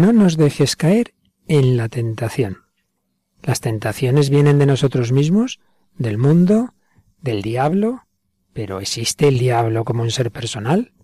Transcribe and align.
no 0.00 0.14
nos 0.14 0.38
dejes 0.38 0.76
caer 0.76 1.12
en 1.46 1.76
la 1.76 1.90
tentación. 1.90 2.62
Las 3.42 3.60
tentaciones 3.60 4.30
vienen 4.30 4.58
de 4.58 4.64
nosotros 4.64 5.12
mismos, 5.12 5.60
del 5.98 6.16
mundo, 6.16 6.72
del 7.20 7.42
diablo, 7.42 8.06
pero 8.54 8.80
¿existe 8.80 9.28
el 9.28 9.38
diablo 9.38 9.84
como 9.84 10.02
un 10.02 10.10
ser 10.10 10.30
personal? 10.30 10.94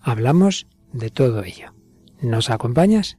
Hablamos 0.00 0.66
de 0.94 1.10
todo 1.10 1.44
ello. 1.44 1.74
¿Nos 2.22 2.48
acompañas? 2.48 3.18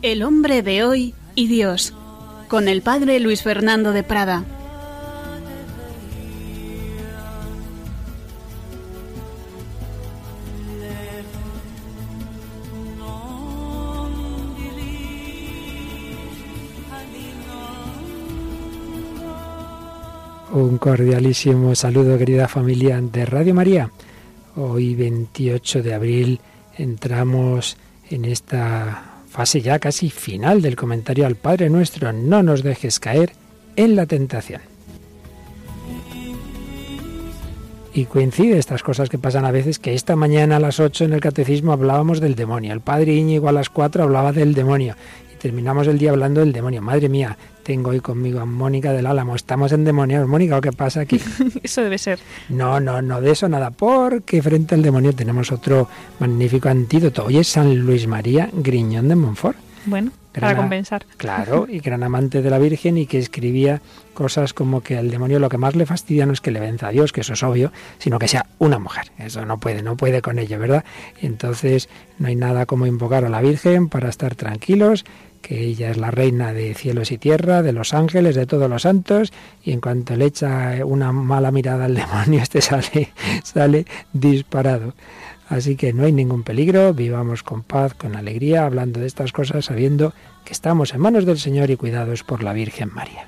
El 0.00 0.22
hombre 0.22 0.62
de 0.62 0.82
hoy 0.82 1.14
y 1.34 1.46
Dios, 1.46 1.94
con 2.52 2.68
el 2.68 2.82
padre 2.82 3.18
Luis 3.18 3.42
Fernando 3.42 3.94
de 3.94 4.02
Prada. 4.02 4.44
Un 20.52 20.76
cordialísimo 20.76 21.74
saludo, 21.74 22.18
querida 22.18 22.48
familia 22.48 23.00
de 23.00 23.24
Radio 23.24 23.54
María. 23.54 23.90
Hoy, 24.56 24.94
28 24.94 25.82
de 25.82 25.94
abril, 25.94 26.40
entramos 26.76 27.78
en 28.10 28.26
esta 28.26 29.11
fase 29.32 29.62
ya 29.62 29.78
casi 29.78 30.10
final 30.10 30.60
del 30.60 30.76
comentario 30.76 31.26
al 31.26 31.36
Padre 31.36 31.70
Nuestro. 31.70 32.12
No 32.12 32.42
nos 32.42 32.62
dejes 32.62 33.00
caer 33.00 33.32
en 33.76 33.96
la 33.96 34.04
tentación. 34.04 34.60
Y 37.94 38.04
coincide 38.04 38.58
estas 38.58 38.82
cosas 38.82 39.08
que 39.08 39.18
pasan 39.18 39.44
a 39.44 39.50
veces, 39.50 39.78
que 39.78 39.94
esta 39.94 40.16
mañana 40.16 40.56
a 40.56 40.60
las 40.60 40.80
8 40.80 41.04
en 41.04 41.14
el 41.14 41.20
catecismo 41.20 41.72
hablábamos 41.72 42.20
del 42.20 42.34
demonio. 42.34 42.72
El 42.72 42.80
padre 42.80 43.14
Íñigo 43.14 43.48
a 43.48 43.52
las 43.52 43.70
4 43.70 44.02
hablaba 44.02 44.32
del 44.32 44.54
demonio 44.54 44.96
terminamos 45.42 45.88
el 45.88 45.98
día 45.98 46.10
hablando 46.10 46.40
del 46.40 46.52
demonio. 46.52 46.80
Madre 46.80 47.08
mía, 47.08 47.36
tengo 47.64 47.90
hoy 47.90 47.98
conmigo 47.98 48.38
a 48.38 48.44
Mónica 48.46 48.92
del 48.92 49.06
Álamo. 49.06 49.34
Estamos 49.34 49.72
en 49.72 49.84
demonios. 49.84 50.28
Mónica, 50.28 50.60
¿qué 50.60 50.70
pasa 50.70 51.00
aquí? 51.00 51.20
eso 51.64 51.82
debe 51.82 51.98
ser. 51.98 52.20
No, 52.48 52.78
no, 52.78 53.02
no, 53.02 53.20
de 53.20 53.32
eso 53.32 53.48
nada, 53.48 53.72
porque 53.72 54.40
frente 54.40 54.76
al 54.76 54.82
demonio 54.82 55.12
tenemos 55.12 55.50
otro 55.50 55.88
magnífico 56.20 56.68
antídoto. 56.68 57.24
Hoy 57.24 57.38
es 57.38 57.48
San 57.48 57.76
Luis 57.76 58.06
María 58.06 58.48
Griñón 58.52 59.08
de 59.08 59.16
Montfort. 59.16 59.56
Bueno, 59.84 60.12
para 60.32 60.56
compensar. 60.56 61.04
Claro, 61.16 61.66
y 61.68 61.80
gran 61.80 62.04
amante 62.04 62.40
de 62.40 62.48
la 62.48 62.58
Virgen 62.58 62.96
y 62.96 63.06
que 63.06 63.18
escribía 63.18 63.82
cosas 64.14 64.54
como 64.54 64.80
que 64.80 64.96
al 64.96 65.10
demonio 65.10 65.40
lo 65.40 65.48
que 65.48 65.58
más 65.58 65.74
le 65.74 65.86
fastidia 65.86 66.24
no 66.24 66.32
es 66.32 66.40
que 66.40 66.52
le 66.52 66.60
venza 66.60 66.86
a 66.86 66.90
Dios, 66.90 67.12
que 67.12 67.22
eso 67.22 67.32
es 67.32 67.42
obvio, 67.42 67.72
sino 67.98 68.20
que 68.20 68.28
sea 68.28 68.46
una 68.60 68.78
mujer. 68.78 69.10
Eso 69.18 69.44
no 69.44 69.58
puede, 69.58 69.82
no 69.82 69.96
puede 69.96 70.22
con 70.22 70.38
ello, 70.38 70.60
¿verdad? 70.60 70.84
Entonces 71.20 71.88
no 72.20 72.28
hay 72.28 72.36
nada 72.36 72.64
como 72.64 72.86
invocar 72.86 73.24
a 73.24 73.28
la 73.28 73.40
Virgen 73.40 73.88
para 73.88 74.08
estar 74.08 74.36
tranquilos 74.36 75.04
que 75.42 75.60
ella 75.60 75.90
es 75.90 75.98
la 75.98 76.10
reina 76.10 76.54
de 76.54 76.72
cielos 76.74 77.12
y 77.12 77.18
tierra, 77.18 77.62
de 77.62 77.72
los 77.72 77.92
ángeles, 77.92 78.34
de 78.34 78.46
todos 78.46 78.70
los 78.70 78.82
santos, 78.82 79.32
y 79.62 79.72
en 79.72 79.80
cuanto 79.80 80.16
le 80.16 80.24
echa 80.26 80.76
una 80.86 81.12
mala 81.12 81.50
mirada 81.50 81.84
al 81.84 81.94
demonio, 81.96 82.40
este 82.40 82.62
sale, 82.62 83.12
sale 83.42 83.84
disparado. 84.12 84.94
Así 85.48 85.76
que 85.76 85.92
no 85.92 86.04
hay 86.04 86.12
ningún 86.12 86.44
peligro, 86.44 86.94
vivamos 86.94 87.42
con 87.42 87.62
paz, 87.62 87.92
con 87.92 88.16
alegría, 88.16 88.64
hablando 88.64 89.00
de 89.00 89.06
estas 89.06 89.32
cosas, 89.32 89.66
sabiendo 89.66 90.14
que 90.46 90.52
estamos 90.54 90.94
en 90.94 91.00
manos 91.00 91.26
del 91.26 91.38
Señor 91.38 91.70
y 91.70 91.76
cuidados 91.76 92.22
por 92.22 92.42
la 92.42 92.54
Virgen 92.54 92.90
María. 92.94 93.26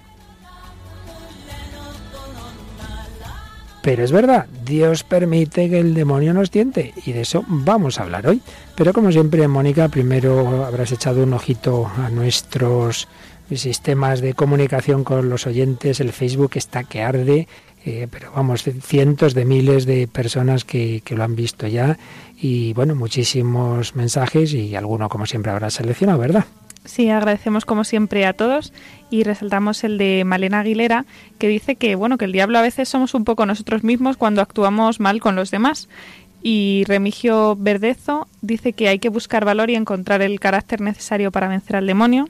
Pero 3.84 4.02
es 4.02 4.12
verdad, 4.12 4.46
Dios 4.64 5.04
permite 5.04 5.68
que 5.68 5.78
el 5.78 5.92
demonio 5.92 6.32
nos 6.32 6.50
tiente 6.50 6.94
y 7.04 7.12
de 7.12 7.20
eso 7.20 7.44
vamos 7.46 8.00
a 8.00 8.04
hablar 8.04 8.26
hoy. 8.26 8.40
Pero 8.76 8.94
como 8.94 9.12
siempre, 9.12 9.46
Mónica, 9.46 9.90
primero 9.90 10.64
habrás 10.64 10.90
echado 10.90 11.22
un 11.22 11.34
ojito 11.34 11.92
a 11.98 12.08
nuestros 12.08 13.08
sistemas 13.54 14.22
de 14.22 14.32
comunicación 14.32 15.04
con 15.04 15.28
los 15.28 15.46
oyentes, 15.46 16.00
el 16.00 16.12
Facebook 16.12 16.52
está 16.54 16.84
que 16.84 17.02
arde, 17.02 17.46
eh, 17.84 18.08
pero 18.10 18.32
vamos, 18.34 18.64
cientos 18.80 19.34
de 19.34 19.44
miles 19.44 19.84
de 19.84 20.08
personas 20.08 20.64
que, 20.64 21.02
que, 21.04 21.14
lo 21.14 21.22
han 21.22 21.36
visto 21.36 21.66
ya 21.66 21.98
y 22.40 22.72
bueno, 22.72 22.94
muchísimos 22.94 23.94
mensajes 23.96 24.54
y 24.54 24.74
alguno 24.76 25.10
como 25.10 25.26
siempre 25.26 25.52
habrá 25.52 25.68
seleccionado, 25.68 26.18
¿verdad? 26.20 26.46
Sí, 26.84 27.08
agradecemos 27.08 27.64
como 27.64 27.84
siempre 27.84 28.26
a 28.26 28.34
todos 28.34 28.72
y 29.10 29.24
resaltamos 29.24 29.84
el 29.84 29.96
de 29.96 30.22
Malena 30.24 30.60
Aguilera 30.60 31.06
que 31.38 31.48
dice 31.48 31.76
que 31.76 31.94
bueno, 31.94 32.18
que 32.18 32.26
el 32.26 32.32
diablo 32.32 32.58
a 32.58 32.62
veces 32.62 32.88
somos 32.88 33.14
un 33.14 33.24
poco 33.24 33.46
nosotros 33.46 33.84
mismos 33.84 34.16
cuando 34.16 34.42
actuamos 34.42 35.00
mal 35.00 35.20
con 35.20 35.34
los 35.34 35.50
demás. 35.50 35.88
Y 36.42 36.84
Remigio 36.86 37.56
Verdezo 37.56 38.28
dice 38.42 38.74
que 38.74 38.88
hay 38.88 38.98
que 38.98 39.08
buscar 39.08 39.46
valor 39.46 39.70
y 39.70 39.76
encontrar 39.76 40.20
el 40.20 40.38
carácter 40.40 40.82
necesario 40.82 41.32
para 41.32 41.48
vencer 41.48 41.76
al 41.76 41.86
demonio. 41.86 42.28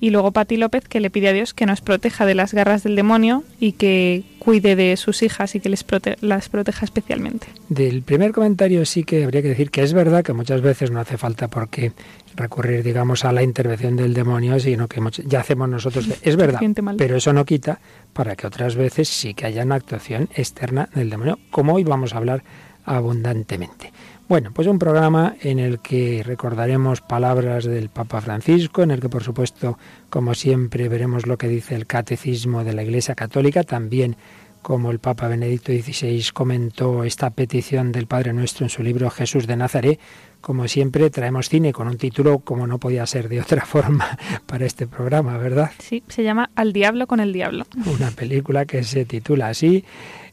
Y 0.00 0.10
luego 0.10 0.32
Pati 0.32 0.56
López 0.56 0.84
que 0.88 1.00
le 1.00 1.10
pide 1.10 1.28
a 1.28 1.32
Dios 1.32 1.54
que 1.54 1.66
nos 1.66 1.80
proteja 1.80 2.24
de 2.26 2.34
las 2.34 2.54
garras 2.54 2.82
del 2.82 2.96
demonio 2.96 3.42
y 3.58 3.72
que 3.72 4.22
cuide 4.38 4.76
de 4.76 4.96
sus 4.96 5.22
hijas 5.22 5.54
y 5.54 5.60
que 5.60 5.68
les 5.68 5.84
las 6.20 6.48
proteja 6.48 6.84
especialmente. 6.84 7.48
Del 7.68 8.02
primer 8.02 8.32
comentario 8.32 8.86
sí 8.86 9.04
que 9.04 9.24
habría 9.24 9.42
que 9.42 9.48
decir 9.48 9.70
que 9.70 9.82
es 9.82 9.92
verdad 9.92 10.24
que 10.24 10.32
muchas 10.32 10.60
veces 10.60 10.90
no 10.90 11.00
hace 11.00 11.18
falta 11.18 11.48
porque 11.48 11.92
recurrir, 12.36 12.82
digamos, 12.82 13.24
a 13.24 13.32
la 13.32 13.42
intervención 13.42 13.96
del 13.96 14.14
demonio, 14.14 14.58
sino 14.60 14.88
que 14.88 15.02
ya 15.26 15.40
hacemos 15.40 15.68
nosotros. 15.68 16.08
Es 16.22 16.36
verdad, 16.36 16.60
pero 16.96 17.16
eso 17.16 17.32
no 17.32 17.44
quita 17.44 17.80
para 18.12 18.36
que 18.36 18.46
otras 18.46 18.76
veces 18.76 19.08
sí 19.08 19.34
que 19.34 19.46
haya 19.46 19.64
una 19.64 19.74
actuación 19.74 20.28
externa 20.34 20.88
del 20.94 21.10
demonio, 21.10 21.38
como 21.50 21.74
hoy 21.74 21.84
vamos 21.84 22.14
a 22.14 22.18
hablar 22.18 22.42
abundantemente. 22.84 23.92
Bueno, 24.28 24.50
pues 24.52 24.68
un 24.68 24.78
programa 24.78 25.36
en 25.40 25.58
el 25.58 25.78
que 25.78 26.22
recordaremos 26.22 27.00
palabras 27.00 27.64
del 27.64 27.88
Papa 27.88 28.20
Francisco, 28.20 28.82
en 28.82 28.90
el 28.90 29.00
que 29.00 29.08
por 29.08 29.22
supuesto, 29.22 29.78
como 30.10 30.34
siempre, 30.34 30.90
veremos 30.90 31.26
lo 31.26 31.38
que 31.38 31.48
dice 31.48 31.74
el 31.74 31.86
Catecismo 31.86 32.62
de 32.62 32.74
la 32.74 32.82
Iglesia 32.82 33.14
Católica, 33.14 33.62
también 33.62 34.16
como 34.60 34.90
el 34.90 34.98
Papa 34.98 35.28
Benedicto 35.28 35.72
XVI 35.72 36.22
comentó 36.34 37.04
esta 37.04 37.30
petición 37.30 37.90
del 37.90 38.06
Padre 38.06 38.34
Nuestro 38.34 38.66
en 38.66 38.70
su 38.70 38.82
libro 38.82 39.08
Jesús 39.08 39.46
de 39.46 39.56
Nazaret, 39.56 39.98
como 40.42 40.68
siempre 40.68 41.08
traemos 41.08 41.48
cine 41.48 41.72
con 41.72 41.88
un 41.88 41.96
título 41.96 42.40
como 42.40 42.66
no 42.66 42.76
podía 42.76 43.06
ser 43.06 43.30
de 43.30 43.40
otra 43.40 43.64
forma 43.66 44.18
para 44.44 44.66
este 44.66 44.86
programa, 44.86 45.38
¿verdad? 45.38 45.70
Sí, 45.78 46.02
se 46.08 46.22
llama 46.22 46.50
Al 46.54 46.74
Diablo 46.74 47.06
con 47.06 47.20
el 47.20 47.32
Diablo. 47.32 47.64
Una 47.86 48.10
película 48.10 48.66
que 48.66 48.82
se 48.84 49.06
titula 49.06 49.48
así 49.48 49.86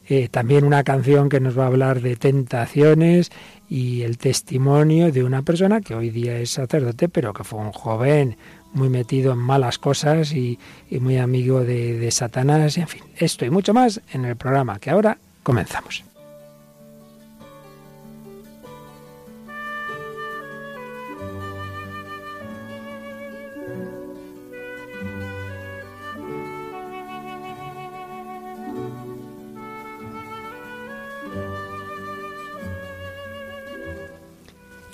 eh, 0.07 0.27
también 0.29 0.63
una 0.63 0.83
canción 0.83 1.29
que 1.29 1.39
nos 1.39 1.57
va 1.57 1.63
a 1.63 1.67
hablar 1.67 2.01
de 2.01 2.15
tentaciones 2.15 3.31
y 3.69 4.03
el 4.03 4.17
testimonio 4.17 5.11
de 5.11 5.23
una 5.23 5.41
persona 5.41 5.81
que 5.81 5.95
hoy 5.95 6.09
día 6.09 6.37
es 6.37 6.51
sacerdote, 6.51 7.09
pero 7.09 7.33
que 7.33 7.43
fue 7.43 7.59
un 7.59 7.71
joven 7.71 8.37
muy 8.73 8.89
metido 8.89 9.33
en 9.33 9.39
malas 9.39 9.77
cosas 9.77 10.33
y, 10.33 10.59
muy 10.91 11.17
amigo 11.17 11.63
de, 11.63 11.97
de 11.97 12.11
Satanás. 12.11 12.77
En 12.77 12.87
fin, 12.87 13.03
esto 13.17 13.45
y 13.45 13.49
mucho 13.49 13.73
más 13.73 14.01
en 14.11 14.25
el 14.25 14.35
programa 14.35 14.79
que 14.79 14.91
ahora 14.91 15.17
comenzamos. 15.43 16.03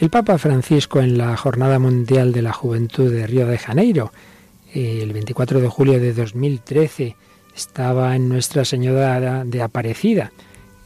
El 0.01 0.09
Papa 0.09 0.39
Francisco 0.39 0.99
en 0.99 1.15
la 1.15 1.37
Jornada 1.37 1.77
Mundial 1.77 2.31
de 2.31 2.41
la 2.41 2.53
Juventud 2.53 3.11
de 3.11 3.27
Río 3.27 3.45
de 3.45 3.59
Janeiro, 3.59 4.11
el 4.73 5.13
24 5.13 5.61
de 5.61 5.67
julio 5.67 5.99
de 5.99 6.11
2013, 6.11 7.15
estaba 7.55 8.15
en 8.15 8.27
Nuestra 8.27 8.65
Señora 8.65 9.45
de 9.45 9.61
Aparecida 9.61 10.31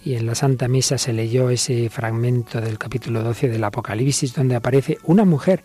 y 0.03 0.15
en 0.15 0.25
la 0.25 0.35
Santa 0.35 0.67
Misa 0.67 0.97
se 0.97 1.13
leyó 1.13 1.50
ese 1.50 1.89
fragmento 1.89 2.59
del 2.59 2.77
capítulo 2.77 3.23
12 3.23 3.47
del 3.47 3.63
Apocalipsis 3.63 4.33
donde 4.33 4.57
aparece 4.57 4.97
una 5.06 5.23
mujer, 5.23 5.63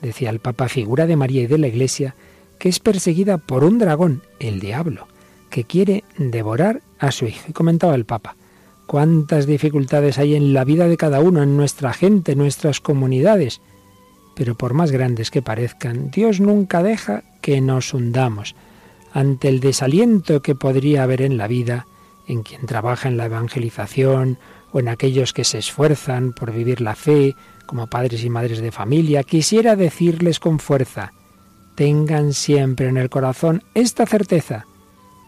decía 0.00 0.30
el 0.30 0.40
Papa, 0.40 0.66
figura 0.70 1.06
de 1.06 1.16
María 1.16 1.42
y 1.42 1.48
de 1.48 1.58
la 1.58 1.68
Iglesia, 1.68 2.14
que 2.58 2.70
es 2.70 2.80
perseguida 2.80 3.36
por 3.36 3.62
un 3.62 3.78
dragón, 3.78 4.22
el 4.40 4.58
diablo, 4.58 5.06
que 5.50 5.64
quiere 5.64 6.04
devorar 6.16 6.80
a 6.98 7.12
su 7.12 7.26
hijo. 7.26 7.44
Y 7.46 7.52
comentaba 7.52 7.94
el 7.94 8.06
Papa, 8.06 8.36
cuántas 8.86 9.46
dificultades 9.46 10.18
hay 10.18 10.34
en 10.34 10.52
la 10.52 10.64
vida 10.64 10.88
de 10.88 10.96
cada 10.96 11.20
uno, 11.20 11.42
en 11.42 11.56
nuestra 11.56 11.92
gente, 11.92 12.32
en 12.32 12.38
nuestras 12.38 12.80
comunidades. 12.80 13.60
Pero 14.34 14.54
por 14.54 14.74
más 14.74 14.92
grandes 14.92 15.30
que 15.30 15.42
parezcan, 15.42 16.10
Dios 16.10 16.40
nunca 16.40 16.82
deja 16.82 17.24
que 17.40 17.60
nos 17.60 17.92
hundamos. 17.94 18.54
Ante 19.12 19.48
el 19.48 19.60
desaliento 19.60 20.42
que 20.42 20.54
podría 20.54 21.02
haber 21.02 21.22
en 21.22 21.36
la 21.36 21.48
vida, 21.48 21.86
en 22.28 22.42
quien 22.42 22.66
trabaja 22.66 23.08
en 23.08 23.16
la 23.16 23.26
evangelización 23.26 24.38
o 24.72 24.80
en 24.80 24.88
aquellos 24.88 25.32
que 25.32 25.44
se 25.44 25.58
esfuerzan 25.58 26.32
por 26.32 26.52
vivir 26.52 26.80
la 26.80 26.94
fe 26.94 27.34
como 27.66 27.86
padres 27.88 28.24
y 28.24 28.30
madres 28.30 28.60
de 28.60 28.72
familia, 28.72 29.22
quisiera 29.22 29.74
decirles 29.74 30.38
con 30.38 30.58
fuerza, 30.58 31.12
tengan 31.74 32.32
siempre 32.32 32.88
en 32.88 32.96
el 32.96 33.10
corazón 33.10 33.62
esta 33.74 34.06
certeza. 34.06 34.66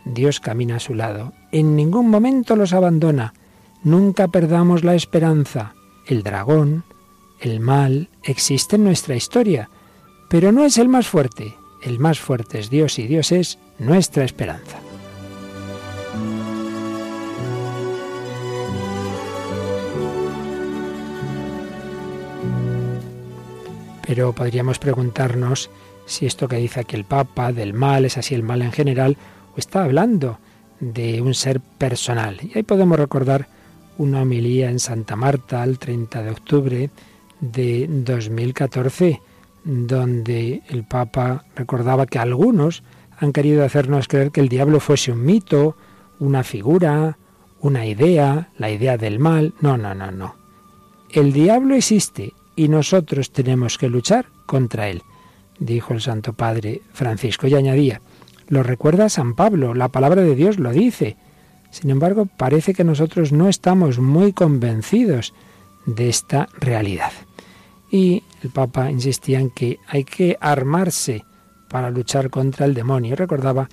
Dios 0.05 0.41
camina 0.41 0.77
a 0.77 0.81
su 0.81 0.95
lado, 0.95 1.33
en 1.53 1.77
ningún 1.77 2.09
momento 2.09 2.57
los 2.57 2.73
abandona, 2.73 3.35
nunca 3.83 4.29
perdamos 4.29 4.85
la 4.85 4.95
esperanza. 4.95 5.75
El 6.07 6.23
dragón, 6.23 6.85
el 7.41 7.61
mal, 7.61 8.09
existe 8.23 8.77
en 8.77 8.85
nuestra 8.85 9.17
historia, 9.17 9.71
pero 10.29 10.53
no 10.53 10.65
es 10.65 10.79
el 10.79 10.89
más 10.89 11.07
fuerte, 11.07 11.55
el 11.83 11.99
más 11.99 12.19
fuerte 12.19 12.59
es 12.59 12.71
Dios 12.71 12.99
y 12.99 13.07
Dios 13.07 13.33
es 13.33 13.59
nuestra 13.79 14.25
esperanza. 14.25 14.79
Pero 24.07 24.33
podríamos 24.33 24.79
preguntarnos 24.79 25.71
si 26.07 26.25
esto 26.25 26.49
que 26.49 26.57
dice 26.57 26.81
aquí 26.81 26.97
el 26.97 27.05
Papa 27.05 27.53
del 27.53 27.75
mal 27.75 28.07
es 28.07 28.17
así 28.17 28.35
el 28.35 28.43
mal 28.43 28.63
en 28.63 28.73
general 28.73 29.19
o 29.55 29.59
está 29.59 29.85
hablando 29.85 30.39
de 30.81 31.21
un 31.21 31.35
ser 31.35 31.61
personal. 31.61 32.39
Y 32.43 32.57
ahí 32.57 32.63
podemos 32.63 32.99
recordar 32.99 33.49
una 33.99 34.23
homilía 34.23 34.71
en 34.71 34.79
Santa 34.79 35.17
Marta 35.17 35.63
el 35.65 35.79
30 35.79 36.23
de 36.23 36.31
octubre 36.31 36.91
de 37.41 37.87
2014, 37.89 39.21
donde 39.65 40.63
el 40.69 40.85
Papa 40.85 41.45
recordaba 41.55 42.07
que 42.07 42.19
algunos 42.19 42.83
han 43.19 43.33
querido 43.33 43.65
hacernos 43.65 44.09
creer 44.09 44.31
que 44.31 44.41
el 44.41 44.49
diablo 44.49 44.81
fuese 44.81 45.13
un 45.13 45.25
mito, 45.25 45.77
una 46.21 46.45
figura, 46.45 47.19
una 47.61 47.85
idea, 47.87 48.49
la 48.57 48.71
idea 48.71 48.97
del 48.97 49.19
mal. 49.19 49.55
No, 49.61 49.77
no, 49.77 49.95
no, 49.95 50.11
no. 50.11 50.37
El 51.11 51.33
diablo 51.33 51.75
existe 51.75 52.33
y 52.55 52.69
nosotros 52.69 53.33
tenemos 53.33 53.79
que 53.79 53.89
luchar 53.89 54.27
contra 54.47 54.89
él, 54.89 55.03
dijo 55.59 55.93
el 55.93 56.01
Santo 56.01 56.33
Padre 56.33 56.83
Francisco 56.93 57.47
y 57.47 57.55
añadía, 57.55 58.01
lo 58.49 58.63
recuerda 58.63 59.09
San 59.09 59.35
Pablo, 59.35 59.75
la 59.75 59.89
palabra 59.89 60.23
de 60.23 60.35
Dios 60.35 60.59
lo 60.59 60.71
dice. 60.71 61.17
Sin 61.71 61.91
embargo, 61.91 62.27
parece 62.27 62.75
que 62.75 62.85
nosotros 62.85 63.33
no 63.33 63.49
estamos 63.49 63.99
muy 63.99 64.33
convencidos 64.33 65.35
de 65.87 66.09
esta 66.09 66.49
realidad. 66.59 67.13
Y 67.91 68.23
el 68.43 68.51
Papa 68.51 68.91
insistía 68.91 69.41
en 69.41 69.51
que 69.51 69.79
hay 69.87 70.05
que 70.05 70.37
armarse 70.41 71.25
para 71.69 71.91
luchar 71.91 72.31
contra 72.31 72.67
el 72.67 72.75
demonio. 72.75 73.17
Recordaba 73.17 73.69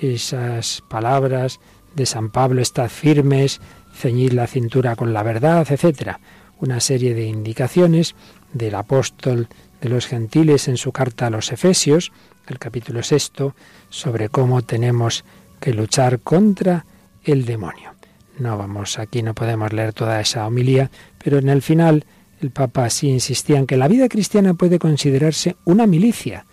esas 0.00 0.82
palabras 0.88 1.60
de 1.94 2.06
San 2.06 2.30
Pablo, 2.30 2.62
estad 2.62 2.88
firmes, 2.88 3.60
ceñid 3.92 4.32
la 4.32 4.46
cintura 4.46 4.96
con 4.96 5.12
la 5.12 5.22
verdad, 5.22 5.66
etcétera 5.70 6.20
una 6.60 6.80
serie 6.80 7.14
de 7.14 7.26
indicaciones 7.26 8.14
del 8.52 8.74
apóstol 8.74 9.48
de 9.80 9.88
los 9.88 10.06
gentiles 10.06 10.68
en 10.68 10.76
su 10.76 10.92
carta 10.92 11.26
a 11.26 11.30
los 11.30 11.52
Efesios, 11.52 12.12
el 12.46 12.58
capítulo 12.58 13.02
sexto, 13.02 13.54
sobre 13.88 14.28
cómo 14.28 14.62
tenemos 14.62 15.24
que 15.58 15.72
luchar 15.72 16.20
contra 16.20 16.84
el 17.24 17.44
demonio. 17.44 17.94
No 18.38 18.56
vamos, 18.56 18.98
aquí 18.98 19.22
no 19.22 19.34
podemos 19.34 19.72
leer 19.72 19.92
toda 19.92 20.20
esa 20.20 20.46
homilía, 20.46 20.90
pero 21.22 21.38
en 21.38 21.48
el 21.48 21.62
final 21.62 22.04
el 22.40 22.50
Papa 22.50 22.88
sí 22.88 23.08
insistía 23.08 23.58
en 23.58 23.66
que 23.66 23.76
la 23.76 23.88
vida 23.88 24.08
cristiana 24.08 24.54
puede 24.54 24.78
considerarse 24.78 25.56
una 25.64 25.86
milicia, 25.86 26.46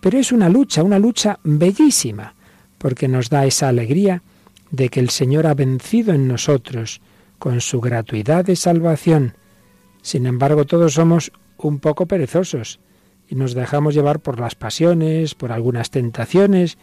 pero 0.00 0.18
es 0.18 0.32
una 0.32 0.48
lucha, 0.48 0.82
una 0.82 0.98
lucha 0.98 1.38
bellísima, 1.44 2.34
porque 2.78 3.08
nos 3.08 3.28
da 3.28 3.44
esa 3.44 3.68
alegría 3.68 4.22
de 4.70 4.88
que 4.88 5.00
el 5.00 5.10
Señor 5.10 5.46
ha 5.46 5.54
vencido 5.54 6.14
en 6.14 6.26
nosotros 6.26 7.00
con 7.38 7.60
su 7.60 7.80
gratuidad 7.80 8.44
de 8.44 8.56
salvación, 8.56 9.34
sin 10.06 10.26
embargo, 10.26 10.66
todos 10.66 10.94
somos 10.94 11.32
un 11.58 11.80
poco 11.80 12.06
perezosos 12.06 12.78
y 13.28 13.34
nos 13.34 13.54
dejamos 13.54 13.92
llevar 13.92 14.20
por 14.20 14.38
las 14.38 14.54
pasiones, 14.54 15.34
por 15.34 15.50
algunas 15.50 15.90
tentaciones, 15.90 16.78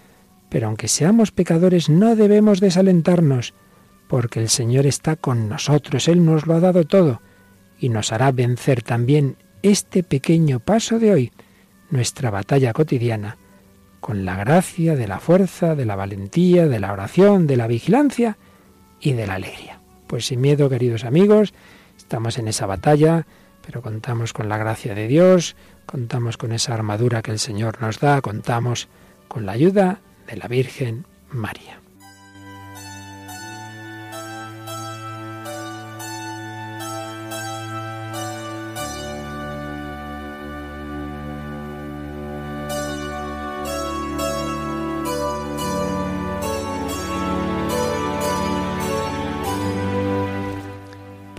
pero 0.53 0.67
aunque 0.67 0.87
seamos 0.87 1.31
pecadores 1.31 1.89
no 1.89 2.15
debemos 2.15 2.59
desalentarnos, 2.59 3.55
porque 4.07 4.39
el 4.39 4.49
Señor 4.49 4.85
está 4.85 5.15
con 5.15 5.49
nosotros, 5.49 6.07
Él 6.07 6.23
nos 6.23 6.45
lo 6.45 6.53
ha 6.53 6.59
dado 6.59 6.83
todo 6.83 7.23
y 7.79 7.89
nos 7.89 8.11
hará 8.11 8.31
vencer 8.31 8.83
también 8.83 9.35
este 9.63 10.03
pequeño 10.03 10.59
paso 10.59 10.99
de 10.99 11.11
hoy, 11.11 11.31
nuestra 11.89 12.29
batalla 12.29 12.71
cotidiana, 12.71 13.37
con 13.99 14.25
la 14.25 14.35
gracia 14.35 14.95
de 14.95 15.07
la 15.07 15.19
fuerza, 15.19 15.73
de 15.73 15.85
la 15.85 15.95
valentía, 15.95 16.67
de 16.67 16.79
la 16.79 16.93
oración, 16.93 17.47
de 17.47 17.57
la 17.57 17.65
vigilancia 17.65 18.37
y 18.99 19.13
de 19.13 19.25
la 19.25 19.33
alegría. 19.33 19.81
Pues 20.05 20.27
sin 20.27 20.39
miedo, 20.39 20.69
queridos 20.69 21.03
amigos, 21.03 21.51
Estamos 21.97 22.37
en 22.37 22.47
esa 22.47 22.67
batalla, 22.67 23.25
pero 23.65 23.81
contamos 23.81 24.33
con 24.33 24.49
la 24.49 24.57
gracia 24.57 24.93
de 24.93 25.07
Dios, 25.07 25.55
contamos 25.87 26.37
con 26.37 26.51
esa 26.51 26.75
armadura 26.75 27.23
que 27.23 27.31
el 27.31 27.39
Señor 27.39 27.81
nos 27.81 27.99
da, 27.99 28.21
contamos 28.21 28.87
con 29.27 29.47
la 29.47 29.53
ayuda 29.53 30.01
de 30.27 30.37
la 30.37 30.47
Virgen 30.47 31.05
María. 31.29 31.83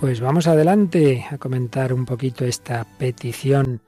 Pues 0.04 0.20
vamos 0.20 0.46
adelante 0.46 1.24
a 1.30 1.38
comentar 1.38 1.94
un 1.94 2.04
poquito 2.04 2.44
esta 2.44 2.84
petición. 2.98 3.80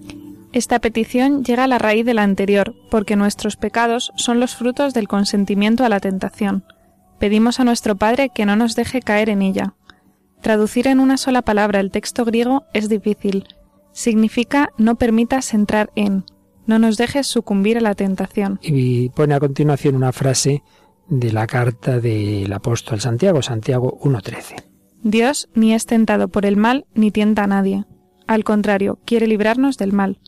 Esta 0.54 0.78
petición 0.80 1.44
llega 1.44 1.64
a 1.66 1.68
la 1.68 1.80
raíz 1.80 2.06
de 2.06 2.14
la 2.14 2.24
anterior, 2.24 2.74
porque 2.90 3.18
nuestros 3.18 3.58
pecados 3.58 4.14
son 4.16 4.40
los 4.40 4.56
frutos 4.56 4.94
del 4.94 5.10
consentimiento 5.10 5.84
a 5.84 5.90
la 5.90 6.00
tentación. 6.00 6.64
Pedimos 7.20 7.60
a 7.60 7.66
nuestro 7.66 7.98
Padre 7.98 8.30
que 8.34 8.46
no 8.46 8.56
nos 8.56 8.76
deje 8.76 9.02
caer 9.02 9.28
en 9.30 9.42
ella. 9.42 9.74
Traducir 10.42 10.88
en 10.88 11.02
una 11.02 11.18
sola 11.18 11.42
palabra 11.42 11.82
el 11.82 11.92
texto 11.92 12.24
griego 12.24 12.64
es 12.74 12.88
difícil. 12.88 13.50
Significa 13.92 14.70
no 14.78 14.96
permitas 14.96 15.54
entrar 15.54 15.92
en, 15.96 16.24
no 16.66 16.80
nos 16.80 16.98
dejes 16.98 17.28
sucumbir 17.28 17.78
a 17.78 17.82
la 17.82 17.96
tentación. 17.96 18.60
Y 18.62 19.10
pone 19.10 19.34
a 19.34 19.40
continuación 19.40 19.96
una 19.96 20.12
frase 20.12 20.64
de 21.08 21.32
la 21.32 21.48
carta 21.48 22.00
del 22.00 22.52
apóstol 22.52 23.00
Santiago, 23.00 23.42
Santiago 23.42 24.00
1.13. 24.02 24.64
Dios 25.04 25.50
ni 25.54 25.74
es 25.74 25.86
tentado 25.86 26.30
por 26.30 26.46
el 26.46 26.58
mal 26.58 26.86
ni 26.96 27.12
tienta 27.12 27.44
a 27.44 27.48
nadie. 27.48 27.86
Al 28.28 28.44
contrario, 28.44 28.98
quiere 29.06 29.28
librarnos 29.28 29.78
del 29.78 29.94
mal. 29.94 30.20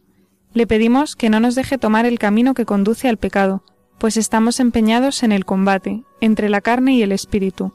Le 0.53 0.67
pedimos 0.67 1.15
que 1.15 1.29
no 1.29 1.39
nos 1.39 1.56
deje 1.56 1.77
tomar 1.77 2.06
el 2.06 2.20
camino 2.20 2.53
que 2.53 2.65
conduce 2.65 3.10
al 3.10 3.17
pecado, 3.17 3.63
pues 3.98 4.17
estamos 4.17 4.60
empeñados 4.60 5.24
en 5.24 5.32
el 5.32 5.46
combate 5.46 6.03
entre 6.22 6.50
la 6.50 6.62
carne 6.62 6.96
y 6.96 7.01
el 7.01 7.12
espíritu. 7.12 7.74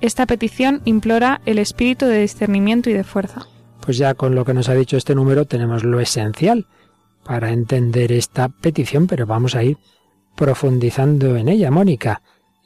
Esta 0.00 0.26
petición 0.26 0.80
implora 0.84 1.40
el 1.44 1.58
espíritu 1.58 2.06
de 2.06 2.20
discernimiento 2.20 2.88
y 2.88 2.92
de 2.92 3.02
fuerza. 3.02 3.46
Pues 3.80 3.98
ya 3.98 4.14
con 4.14 4.36
lo 4.36 4.44
que 4.44 4.54
nos 4.54 4.68
ha 4.68 4.74
dicho 4.74 4.96
este 4.96 5.16
número 5.16 5.44
tenemos 5.44 5.82
lo 5.82 5.98
esencial 5.98 6.66
para 7.28 7.50
entender 7.50 8.10
esta 8.10 8.48
petición, 8.48 9.06
pero 9.06 9.26
vamos 9.26 9.54
a 9.54 9.62
ir 9.62 9.76
profundizando 10.34 11.36
en 11.36 11.50
ella, 11.50 11.70
Mónica. 11.70 12.22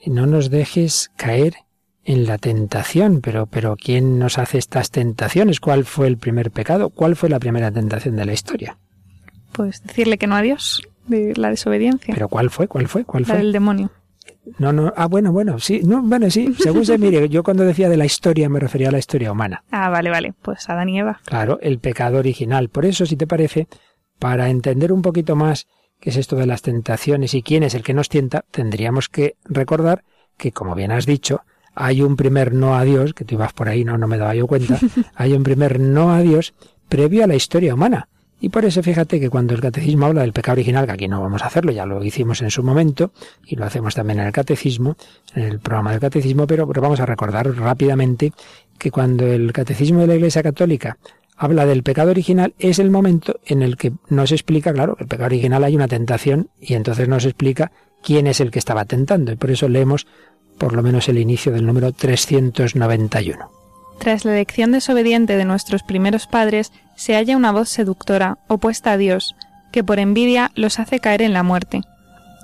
No 0.07 0.26
nos 0.26 0.50
dejes 0.50 1.11
caer 1.16 1.57
en 2.04 2.26
la 2.26 2.38
tentación, 2.38 3.23
pero 3.23 3.47
pero 3.47 3.75
¿quién 3.75 4.21
nos 4.21 4.38
hace 4.38 4.59
estas 4.59 4.92
tentaciones? 4.92 5.59
¿Cuál 5.59 5.85
fue 5.85 6.07
el 6.07 6.16
primer 6.16 6.52
pecado? 6.52 6.90
¿Cuál 6.90 7.16
fue 7.16 7.28
la 7.28 7.40
primera 7.40 7.73
tentación 7.73 8.14
de 8.14 8.25
la 8.25 8.35
historia? 8.35 8.78
Pues 9.50 9.83
decirle 9.83 10.16
que 10.16 10.28
no 10.28 10.37
a 10.37 10.42
Dios 10.42 10.81
de 11.09 11.35
la 11.35 11.50
desobediencia. 11.50 12.14
¿Pero 12.14 12.28
cuál 12.28 12.49
fue? 12.49 12.69
¿Cuál 12.69 12.87
fue? 12.87 13.04
¿Cuál 13.04 13.26
fue? 13.26 13.38
Del 13.38 13.52
demonio. 13.52 13.90
No, 14.59 14.73
no, 14.73 14.92
ah, 14.97 15.07
bueno, 15.07 15.33
bueno, 15.33 15.59
sí, 15.59 15.81
no, 15.85 16.02
bueno, 16.02 16.31
sí, 16.31 16.54
según 16.59 16.87
se 16.87 16.99
mire, 16.99 17.28
yo 17.28 17.42
cuando 17.42 17.64
decía 17.64 17.88
de 17.88 17.97
la 17.97 18.04
historia 18.04 18.49
me 18.49 18.61
refería 18.61 18.90
a 18.90 18.92
la 18.92 18.99
historia 18.99 19.33
humana. 19.33 19.64
Ah, 19.73 19.88
vale, 19.88 20.11
vale, 20.11 20.35
pues 20.40 20.69
Adán 20.71 20.88
y 20.88 21.00
Eva. 21.00 21.21
Claro, 21.25 21.59
el 21.62 21.81
pecado 21.81 22.19
original. 22.19 22.69
Por 22.69 22.87
eso, 22.87 23.07
si 23.07 23.16
te 23.16 23.26
parece, 23.26 23.66
para 24.23 24.50
entender 24.50 24.93
un 24.93 25.02
poquito 25.02 25.35
más 25.35 25.67
qué 25.99 26.11
es 26.11 26.17
esto 26.17 26.37
de 26.37 26.47
las 26.47 26.62
tentaciones 26.62 27.35
y 27.35 27.43
quién 27.43 27.64
es 27.64 27.75
el 27.75 27.83
que 27.83 27.93
nos 27.93 28.09
tienta, 28.09 28.45
tendríamos 28.52 29.09
que 29.09 29.35
recordar 29.43 30.05
que, 30.37 30.52
como 30.52 30.76
bien 30.76 30.93
has 30.93 31.07
dicho, 31.07 31.41
hay 31.75 32.02
un 32.02 32.14
primer 32.14 32.55
no 32.55 32.76
a 32.76 32.85
Dios, 32.85 33.14
que 33.14 33.25
tú 33.25 33.35
ibas 33.35 33.52
por 33.52 33.69
ahí, 33.69 33.85
no, 33.85 33.99
no 33.99 34.07
me 34.07 34.19
daba 34.19 34.37
yo 34.37 34.47
cuenta, 34.47 34.79
hay 35.17 35.33
un 35.33 35.43
primer 35.43 35.81
no 35.81 36.12
a 36.12 36.21
Dios 36.21 36.55
previo 36.88 37.25
a 37.25 37.26
la 37.26 37.35
historia 37.35 37.75
humana. 37.75 38.09
Y 38.41 38.50
por 38.50 38.64
eso 38.64 38.81
fíjate 38.81 39.19
que 39.19 39.29
cuando 39.29 39.55
el 39.55 39.61
catecismo 39.61 40.07
habla 40.07 40.21
del 40.21 40.33
pecado 40.33 40.55
original, 40.55 40.87
que 40.87 40.93
aquí 40.93 41.09
no 41.09 41.21
vamos 41.21 41.43
a 41.43 41.47
hacerlo, 41.47 41.73
ya 41.73 41.85
lo 41.85 42.05
hicimos 42.05 42.43
en 42.43 42.52
su 42.52 42.62
momento, 42.62 43.11
y 43.45 43.57
lo 43.57 43.64
hacemos 43.64 43.97
también 43.97 44.21
en 44.21 44.26
el 44.26 44.33
catecismo, 44.33 44.97
en 45.35 45.43
el 45.43 45.59
programa 45.59 45.91
del 45.91 46.00
catecismo, 46.00 46.47
pero, 46.47 46.64
vamos 46.67 47.00
a 47.00 47.07
recordar 47.07 47.52
rápidamente 47.57 48.33
que 48.79 48.93
cuando 48.93 49.26
el 49.26 49.52
catecismo 49.52 50.00
de 50.02 50.07
la 50.07 50.14
Iglesia 50.14 50.45
Católica 50.45 50.97
habla 51.43 51.67
del 51.67 51.83
pecado 51.83 52.13
original, 52.13 52.55
es 52.61 52.79
el 52.79 52.93
momento 52.93 53.41
en 53.45 53.63
el 53.63 53.77
que 53.77 53.93
nos 54.09 54.31
explica, 54.31 54.73
claro, 54.73 54.95
que 54.95 55.03
el 55.03 55.09
pecado 55.09 55.27
original 55.27 55.65
hay 55.65 55.75
una 55.75 55.89
tentación 55.89 56.51
y 56.61 56.75
entonces 56.75 57.09
nos 57.09 57.25
explica 57.25 57.73
quién 58.01 58.29
es 58.29 58.41
el 58.41 58.53
que 58.53 58.61
estaba 58.61 58.85
tentando. 58.85 59.33
Y 59.33 59.37
por 59.37 59.51
eso 59.51 59.69
leemos 59.69 60.07
por 60.57 60.73
lo 60.73 60.85
menos 60.85 61.09
el 61.09 61.19
inicio 61.19 61.51
del 61.51 61.67
número 61.67 61.91
391. 61.91 63.51
Tras 63.99 64.25
la 64.25 64.35
elección 64.35 64.71
desobediente 64.71 65.37
de 65.37 65.45
nuestros 65.45 65.83
primeros 65.83 66.29
padres, 66.29 66.71
se 66.95 67.15
halla 67.15 67.37
una 67.37 67.51
voz 67.51 67.69
seductora, 67.69 68.39
opuesta 68.47 68.93
a 68.93 68.97
Dios, 68.97 69.35
que 69.73 69.83
por 69.83 69.99
envidia 69.99 70.53
los 70.55 70.79
hace 70.79 71.01
caer 71.01 71.23
en 71.23 71.33
la 71.33 71.43
muerte. 71.43 71.81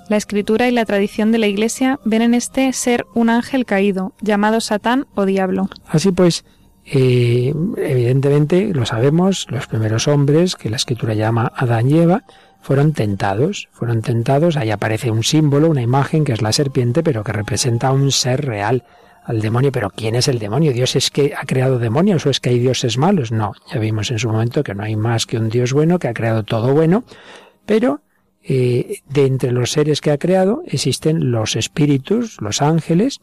La 0.09 0.17
escritura 0.17 0.67
y 0.67 0.71
la 0.71 0.83
tradición 0.83 1.31
de 1.31 1.37
la 1.37 1.47
Iglesia 1.47 2.01
ven 2.03 2.21
en 2.21 2.33
este 2.33 2.73
ser 2.73 3.05
un 3.13 3.29
ángel 3.29 3.65
caído, 3.65 4.11
llamado 4.19 4.59
Satán 4.59 5.07
o 5.15 5.25
Diablo. 5.25 5.69
Así 5.87 6.11
pues, 6.11 6.43
eh, 6.91 7.53
evidentemente, 7.77 8.71
lo 8.73 8.85
sabemos, 8.85 9.47
los 9.49 9.67
primeros 9.67 10.07
hombres, 10.07 10.55
que 10.55 10.69
la 10.69 10.77
escritura 10.77 11.13
llama 11.13 11.51
Adán 11.55 11.89
y 11.89 11.99
Eva, 11.99 12.23
fueron 12.61 12.93
tentados, 12.93 13.69
fueron 13.71 14.01
tentados, 14.01 14.57
ahí 14.57 14.71
aparece 14.71 15.11
un 15.11 15.23
símbolo, 15.23 15.69
una 15.69 15.81
imagen 15.81 16.23
que 16.23 16.33
es 16.33 16.41
la 16.41 16.51
serpiente, 16.51 17.03
pero 17.03 17.23
que 17.23 17.31
representa 17.31 17.89
a 17.89 17.91
un 17.91 18.11
ser 18.11 18.45
real, 18.45 18.83
al 19.23 19.39
demonio. 19.39 19.71
Pero 19.71 19.91
¿quién 19.91 20.15
es 20.15 20.27
el 20.27 20.39
demonio? 20.39 20.73
¿Dios 20.73 20.95
es 20.95 21.11
que 21.11 21.33
ha 21.37 21.45
creado 21.45 21.77
demonios 21.77 22.25
o 22.25 22.31
es 22.31 22.39
que 22.39 22.49
hay 22.49 22.59
dioses 22.59 22.97
malos? 22.97 23.31
No, 23.31 23.53
ya 23.71 23.79
vimos 23.79 24.09
en 24.09 24.19
su 24.19 24.29
momento 24.29 24.63
que 24.63 24.73
no 24.73 24.83
hay 24.83 24.95
más 24.95 25.25
que 25.25 25.37
un 25.37 25.49
Dios 25.49 25.73
bueno 25.73 25.99
que 25.99 26.07
ha 26.07 26.13
creado 26.13 26.43
todo 26.43 26.73
bueno, 26.73 27.03
pero 27.65 28.01
eh, 28.43 29.01
de 29.07 29.25
entre 29.27 29.51
los 29.51 29.71
seres 29.71 30.01
que 30.01 30.11
ha 30.11 30.17
creado 30.17 30.63
existen 30.65 31.31
los 31.31 31.55
espíritus, 31.55 32.41
los 32.41 32.63
ángeles, 32.63 33.19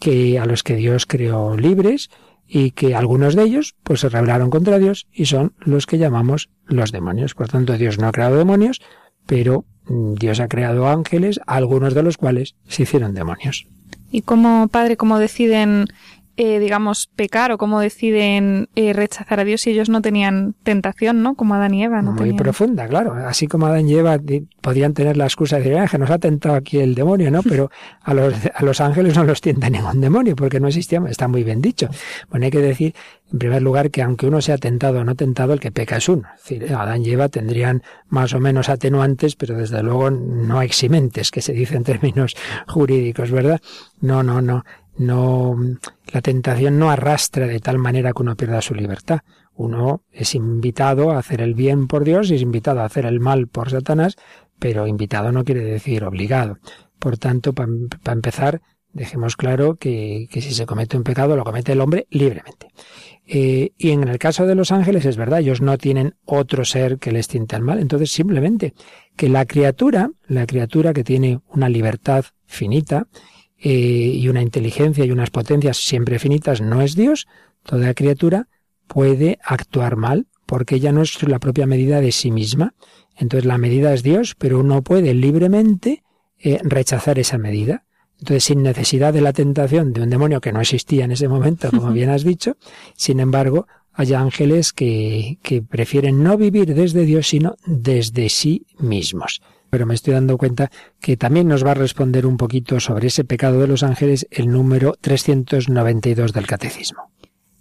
que 0.00 0.38
a 0.38 0.44
los 0.44 0.62
que 0.62 0.74
Dios 0.74 1.06
creó 1.06 1.56
libres 1.56 2.10
y 2.48 2.70
que 2.72 2.94
algunos 2.94 3.34
de 3.34 3.42
ellos 3.44 3.74
pues 3.82 4.00
se 4.00 4.08
rebelaron 4.08 4.50
contra 4.50 4.78
Dios 4.78 5.06
y 5.12 5.26
son 5.26 5.54
los 5.58 5.86
que 5.86 5.98
llamamos 5.98 6.50
los 6.66 6.92
demonios. 6.92 7.34
Por 7.34 7.48
tanto, 7.48 7.76
Dios 7.76 7.98
no 7.98 8.08
ha 8.08 8.12
creado 8.12 8.36
demonios, 8.36 8.80
pero 9.26 9.64
mm, 9.86 10.14
Dios 10.14 10.40
ha 10.40 10.48
creado 10.48 10.88
ángeles, 10.88 11.40
algunos 11.46 11.94
de 11.94 12.02
los 12.02 12.16
cuales 12.16 12.54
se 12.68 12.84
hicieron 12.84 13.14
demonios. 13.14 13.66
¿Y 14.10 14.22
como 14.22 14.68
padre, 14.68 14.96
cómo 14.96 15.18
deciden 15.18 15.86
eh, 16.38 16.58
digamos, 16.58 17.08
pecar 17.16 17.50
o 17.50 17.56
cómo 17.56 17.80
deciden 17.80 18.68
eh, 18.74 18.92
rechazar 18.92 19.40
a 19.40 19.44
Dios 19.44 19.62
si 19.62 19.70
ellos 19.70 19.88
no 19.88 20.02
tenían 20.02 20.54
tentación, 20.62 21.22
¿no? 21.22 21.34
Como 21.34 21.54
Adán 21.54 21.72
y 21.72 21.82
Eva. 21.82 22.02
No 22.02 22.12
Muy 22.12 22.34
profunda, 22.34 22.86
claro. 22.86 23.14
Así 23.14 23.46
como 23.46 23.66
Adán 23.66 23.88
y 23.88 23.94
Eva 23.94 24.18
podían 24.60 24.92
tener 24.92 25.16
la 25.16 25.24
excusa 25.24 25.56
de 25.56 25.62
decir, 25.62 25.78
ah, 25.78 25.88
que 25.88 25.96
nos 25.96 26.10
ha 26.10 26.18
tentado 26.18 26.54
aquí 26.54 26.78
el 26.78 26.94
demonio, 26.94 27.30
¿no? 27.30 27.42
Pero 27.48 27.70
a 28.02 28.12
los, 28.12 28.34
a 28.54 28.64
los 28.64 28.80
ángeles 28.82 29.16
no 29.16 29.24
los 29.24 29.40
tienta 29.40 29.70
ningún 29.70 30.00
demonio 30.02 30.36
porque 30.36 30.60
no 30.60 30.68
existía, 30.68 31.02
está 31.08 31.26
muy 31.26 31.42
bien 31.42 31.62
dicho. 31.62 31.88
Bueno, 32.28 32.44
hay 32.44 32.50
que 32.50 32.60
decir, 32.60 32.94
en 33.32 33.38
primer 33.38 33.62
lugar, 33.62 33.90
que 33.90 34.02
aunque 34.02 34.26
uno 34.26 34.42
sea 34.42 34.58
tentado 34.58 35.00
o 35.00 35.04
no 35.04 35.14
tentado, 35.14 35.54
el 35.54 35.60
que 35.60 35.72
peca 35.72 35.96
es 35.96 36.08
uno. 36.08 36.28
Es 36.36 36.42
decir, 36.42 36.74
Adán 36.74 37.04
y 37.04 37.10
Eva 37.10 37.30
tendrían 37.30 37.82
más 38.08 38.34
o 38.34 38.40
menos 38.40 38.68
atenuantes, 38.68 39.36
pero 39.36 39.56
desde 39.56 39.82
luego 39.82 40.10
no 40.10 40.60
eximentes, 40.60 41.30
que 41.30 41.40
se 41.40 41.54
dice 41.54 41.76
en 41.76 41.84
términos 41.84 42.36
jurídicos, 42.68 43.30
¿verdad? 43.30 43.60
No, 44.00 44.22
no, 44.22 44.42
no 44.42 44.64
no, 44.98 45.56
la 46.12 46.22
tentación 46.22 46.78
no 46.78 46.90
arrastra 46.90 47.46
de 47.46 47.60
tal 47.60 47.78
manera 47.78 48.12
que 48.12 48.22
uno 48.22 48.36
pierda 48.36 48.62
su 48.62 48.74
libertad. 48.74 49.20
Uno 49.54 50.02
es 50.12 50.34
invitado 50.34 51.10
a 51.10 51.18
hacer 51.18 51.40
el 51.40 51.54
bien 51.54 51.86
por 51.86 52.04
Dios 52.04 52.30
y 52.30 52.34
es 52.34 52.42
invitado 52.42 52.80
a 52.80 52.84
hacer 52.84 53.06
el 53.06 53.20
mal 53.20 53.48
por 53.48 53.70
Satanás, 53.70 54.16
pero 54.58 54.86
invitado 54.86 55.32
no 55.32 55.44
quiere 55.44 55.62
decir 55.62 56.04
obligado. 56.04 56.58
Por 56.98 57.18
tanto, 57.18 57.52
para 57.52 57.68
empezar, 58.12 58.60
dejemos 58.92 59.36
claro 59.36 59.76
que, 59.76 60.28
que, 60.30 60.40
si 60.40 60.52
se 60.54 60.66
comete 60.66 60.96
un 60.96 61.04
pecado 61.04 61.36
lo 61.36 61.44
comete 61.44 61.72
el 61.72 61.80
hombre 61.80 62.06
libremente. 62.10 62.68
Eh, 63.26 63.72
y 63.76 63.90
en 63.90 64.06
el 64.06 64.18
caso 64.18 64.46
de 64.46 64.54
los 64.54 64.70
ángeles 64.70 65.04
es 65.04 65.16
verdad, 65.16 65.40
ellos 65.40 65.60
no 65.60 65.76
tienen 65.78 66.14
otro 66.24 66.64
ser 66.64 66.98
que 66.98 67.12
les 67.12 67.28
tinte 67.28 67.56
el 67.56 67.62
mal. 67.62 67.80
Entonces 67.80 68.12
simplemente 68.12 68.72
que 69.16 69.28
la 69.28 69.44
criatura, 69.44 70.10
la 70.26 70.46
criatura 70.46 70.92
que 70.92 71.04
tiene 71.04 71.40
una 71.48 71.68
libertad 71.68 72.24
finita 72.46 73.08
eh, 73.58 73.70
y 73.70 74.28
una 74.28 74.42
inteligencia 74.42 75.04
y 75.04 75.10
unas 75.10 75.30
potencias 75.30 75.78
siempre 75.78 76.18
finitas 76.18 76.60
no 76.60 76.82
es 76.82 76.94
Dios, 76.94 77.26
toda 77.62 77.94
criatura 77.94 78.48
puede 78.86 79.38
actuar 79.42 79.96
mal 79.96 80.26
porque 80.44 80.76
ella 80.76 80.92
no 80.92 81.02
es 81.02 81.22
la 81.22 81.38
propia 81.38 81.66
medida 81.66 82.00
de 82.00 82.12
sí 82.12 82.30
misma. 82.30 82.74
Entonces 83.16 83.46
la 83.46 83.58
medida 83.58 83.92
es 83.92 84.02
Dios, 84.02 84.34
pero 84.38 84.60
uno 84.60 84.82
puede 84.82 85.14
libremente 85.14 86.04
eh, 86.38 86.60
rechazar 86.62 87.18
esa 87.18 87.38
medida. 87.38 87.84
Entonces, 88.18 88.44
sin 88.44 88.62
necesidad 88.62 89.12
de 89.12 89.20
la 89.20 89.32
tentación 89.32 89.92
de 89.92 90.02
un 90.02 90.10
demonio 90.10 90.40
que 90.40 90.52
no 90.52 90.60
existía 90.60 91.04
en 91.04 91.12
ese 91.12 91.28
momento, 91.28 91.70
como 91.70 91.90
bien 91.92 92.10
has 92.10 92.24
dicho, 92.24 92.56
sin 92.94 93.20
embargo, 93.20 93.66
hay 93.92 94.14
ángeles 94.14 94.72
que, 94.72 95.38
que 95.42 95.62
prefieren 95.62 96.22
no 96.22 96.36
vivir 96.36 96.74
desde 96.74 97.04
Dios, 97.04 97.26
sino 97.26 97.56
desde 97.66 98.28
sí 98.28 98.66
mismos 98.78 99.40
pero 99.76 99.84
me 99.84 99.94
estoy 99.94 100.14
dando 100.14 100.38
cuenta 100.38 100.70
que 101.02 101.18
también 101.18 101.48
nos 101.48 101.62
va 101.62 101.72
a 101.72 101.74
responder 101.74 102.24
un 102.24 102.38
poquito 102.38 102.80
sobre 102.80 103.08
ese 103.08 103.24
pecado 103.24 103.60
de 103.60 103.66
los 103.66 103.82
ángeles 103.82 104.26
el 104.30 104.48
número 104.48 104.94
392 104.98 106.32
del 106.32 106.46
Catecismo. 106.46 107.12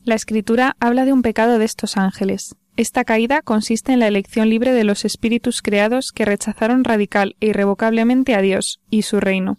La 0.06 0.16
Escritura 0.16 0.78
habla 0.80 1.04
de 1.04 1.12
un 1.12 1.24
pecado 1.24 1.60
de 1.60 1.66
estos 1.66 1.98
ángeles. 1.98 2.56
Esta 2.78 3.04
caída 3.04 3.42
consiste 3.42 3.92
en 3.92 4.00
la 4.00 4.08
elección 4.08 4.50
libre 4.50 4.72
de 4.72 4.86
los 4.86 5.04
espíritus 5.04 5.62
creados 5.62 6.14
que 6.14 6.24
rechazaron 6.24 6.86
radical 6.86 7.36
e 7.42 7.48
irrevocablemente 7.48 8.34
a 8.34 8.42
Dios 8.42 8.80
y 8.90 9.02
su 9.02 9.20
reino. 9.20 9.58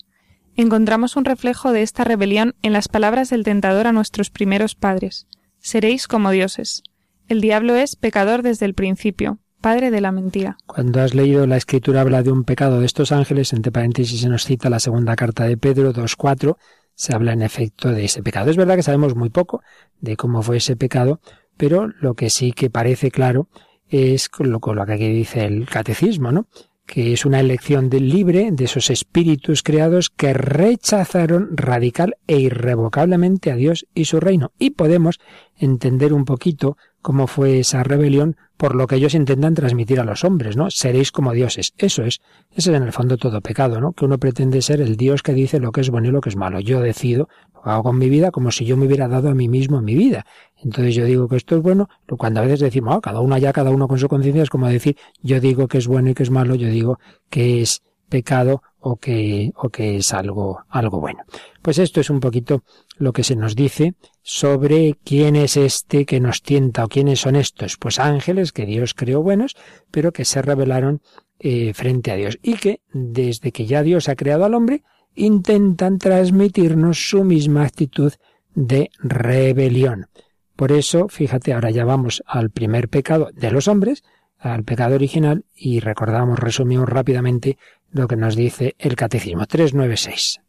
Encontramos 0.56 1.16
un 1.16 1.26
reflejo 1.26 1.72
de 1.72 1.82
esta 1.82 2.04
rebelión 2.04 2.54
en 2.62 2.72
las 2.72 2.88
palabras 2.88 3.28
del 3.28 3.44
tentador 3.44 3.86
a 3.86 3.92
nuestros 3.92 4.30
primeros 4.30 4.74
padres. 4.74 5.26
Seréis 5.58 6.08
como 6.08 6.30
dioses. 6.30 6.82
El 7.28 7.42
diablo 7.42 7.76
es 7.76 7.96
pecador 7.96 8.40
desde 8.40 8.64
el 8.64 8.72
principio, 8.72 9.40
de 9.66 10.00
la 10.00 10.12
mentira. 10.12 10.58
Cuando 10.64 11.00
has 11.00 11.12
leído 11.12 11.44
la 11.44 11.56
escritura 11.56 12.00
habla 12.00 12.22
de 12.22 12.30
un 12.30 12.44
pecado 12.44 12.78
de 12.78 12.86
estos 12.86 13.10
ángeles, 13.10 13.52
entre 13.52 13.72
paréntesis 13.72 14.20
se 14.20 14.28
nos 14.28 14.44
cita 14.44 14.70
la 14.70 14.78
segunda 14.78 15.16
carta 15.16 15.44
de 15.44 15.56
Pedro 15.56 15.92
2.4, 15.92 16.56
se 16.94 17.12
habla 17.12 17.32
en 17.32 17.42
efecto 17.42 17.90
de 17.90 18.04
ese 18.04 18.22
pecado. 18.22 18.48
Es 18.48 18.56
verdad 18.56 18.76
que 18.76 18.84
sabemos 18.84 19.16
muy 19.16 19.28
poco 19.28 19.62
de 20.00 20.16
cómo 20.16 20.42
fue 20.42 20.58
ese 20.58 20.76
pecado, 20.76 21.20
pero 21.56 21.88
lo 22.00 22.14
que 22.14 22.30
sí 22.30 22.52
que 22.52 22.70
parece 22.70 23.10
claro 23.10 23.48
es 23.88 24.30
lo, 24.38 24.60
lo 24.60 24.86
que 24.86 24.92
aquí 24.92 25.08
dice 25.08 25.46
el 25.46 25.66
catecismo, 25.66 26.30
¿no? 26.30 26.46
que 26.86 27.12
es 27.12 27.26
una 27.26 27.40
elección 27.40 27.90
libre 27.90 28.50
de 28.52 28.64
esos 28.64 28.90
espíritus 28.90 29.64
creados 29.64 30.10
que 30.10 30.32
rechazaron 30.32 31.56
radical 31.56 32.16
e 32.28 32.38
irrevocablemente 32.38 33.50
a 33.50 33.56
Dios 33.56 33.86
y 33.94 34.04
su 34.04 34.20
reino. 34.20 34.52
Y 34.60 34.70
podemos 34.70 35.18
entender 35.56 36.12
un 36.12 36.24
poquito 36.24 36.76
cómo 37.02 37.26
fue 37.26 37.58
esa 37.58 37.82
rebelión 37.82 38.36
por 38.56 38.74
lo 38.74 38.86
que 38.86 38.96
ellos 38.96 39.14
intentan 39.14 39.54
transmitir 39.54 40.00
a 40.00 40.04
los 40.04 40.24
hombres, 40.24 40.56
¿no? 40.56 40.70
Seréis 40.70 41.12
como 41.12 41.32
dioses. 41.32 41.72
Eso 41.76 42.04
es, 42.04 42.20
ese 42.50 42.70
es 42.70 42.76
en 42.76 42.82
el 42.82 42.92
fondo 42.92 43.16
todo 43.16 43.40
pecado, 43.40 43.80
¿no? 43.80 43.92
Que 43.92 44.04
uno 44.04 44.18
pretende 44.18 44.62
ser 44.62 44.80
el 44.80 44.96
Dios 44.96 45.22
que 45.22 45.34
dice 45.34 45.60
lo 45.60 45.72
que 45.72 45.82
es 45.82 45.90
bueno 45.90 46.08
y 46.08 46.12
lo 46.12 46.20
que 46.20 46.30
es 46.30 46.36
malo. 46.36 46.60
Yo 46.60 46.80
decido, 46.80 47.28
lo 47.54 47.70
hago 47.70 47.82
con 47.84 47.98
mi 47.98 48.08
vida 48.08 48.30
como 48.30 48.50
si 48.50 48.64
yo 48.64 48.76
me 48.76 48.86
hubiera 48.86 49.08
dado 49.08 49.28
a 49.28 49.34
mí 49.34 49.48
mismo 49.48 49.82
mi 49.82 49.94
vida. 49.94 50.24
Entonces 50.56 50.94
yo 50.94 51.04
digo 51.04 51.28
que 51.28 51.36
esto 51.36 51.56
es 51.56 51.62
bueno, 51.62 51.88
cuando 52.18 52.40
a 52.40 52.44
veces 52.44 52.60
decimos, 52.60 52.96
oh, 52.96 53.00
cada 53.00 53.20
uno 53.20 53.34
allá, 53.34 53.52
cada 53.52 53.70
uno 53.70 53.88
con 53.88 53.98
su 53.98 54.08
conciencia, 54.08 54.42
es 54.42 54.50
como 54.50 54.68
decir, 54.68 54.96
yo 55.22 55.40
digo 55.40 55.68
que 55.68 55.78
es 55.78 55.86
bueno 55.86 56.10
y 56.10 56.14
que 56.14 56.22
es 56.22 56.30
malo, 56.30 56.54
yo 56.54 56.68
digo 56.68 56.98
que 57.28 57.60
es 57.60 57.82
pecado 58.08 58.62
o 58.78 58.96
que, 58.96 59.52
o 59.56 59.68
que 59.68 59.96
es 59.96 60.14
algo, 60.14 60.60
algo 60.68 61.00
bueno. 61.00 61.24
Pues 61.60 61.78
esto 61.78 62.00
es 62.00 62.08
un 62.08 62.20
poquito 62.20 62.62
lo 62.96 63.12
que 63.12 63.24
se 63.24 63.36
nos 63.36 63.54
dice 63.54 63.94
sobre 64.28 64.98
quién 65.04 65.36
es 65.36 65.56
este 65.56 66.04
que 66.04 66.18
nos 66.18 66.42
tienta 66.42 66.84
o 66.84 66.88
quiénes 66.88 67.20
son 67.20 67.36
estos. 67.36 67.76
Pues 67.76 68.00
ángeles 68.00 68.50
que 68.50 68.66
Dios 68.66 68.92
creó 68.92 69.22
buenos, 69.22 69.54
pero 69.92 70.12
que 70.12 70.24
se 70.24 70.42
rebelaron 70.42 71.00
eh, 71.38 71.72
frente 71.74 72.10
a 72.10 72.16
Dios 72.16 72.36
y 72.42 72.54
que 72.54 72.80
desde 72.92 73.52
que 73.52 73.66
ya 73.66 73.84
Dios 73.84 74.08
ha 74.08 74.16
creado 74.16 74.44
al 74.44 74.54
hombre, 74.54 74.82
intentan 75.14 75.98
transmitirnos 75.98 77.08
su 77.08 77.22
misma 77.22 77.62
actitud 77.62 78.12
de 78.52 78.90
rebelión. 78.98 80.08
Por 80.56 80.72
eso, 80.72 81.06
fíjate, 81.08 81.52
ahora 81.52 81.70
ya 81.70 81.84
vamos 81.84 82.24
al 82.26 82.50
primer 82.50 82.88
pecado 82.88 83.30
de 83.32 83.52
los 83.52 83.68
hombres, 83.68 84.02
al 84.38 84.64
pecado 84.64 84.96
original, 84.96 85.44
y 85.54 85.78
recordamos, 85.78 86.40
resumimos 86.40 86.88
rápidamente 86.88 87.58
lo 87.92 88.08
que 88.08 88.16
nos 88.16 88.34
dice 88.34 88.74
el 88.80 88.96
Catecismo 88.96 89.46
396. 89.46 90.40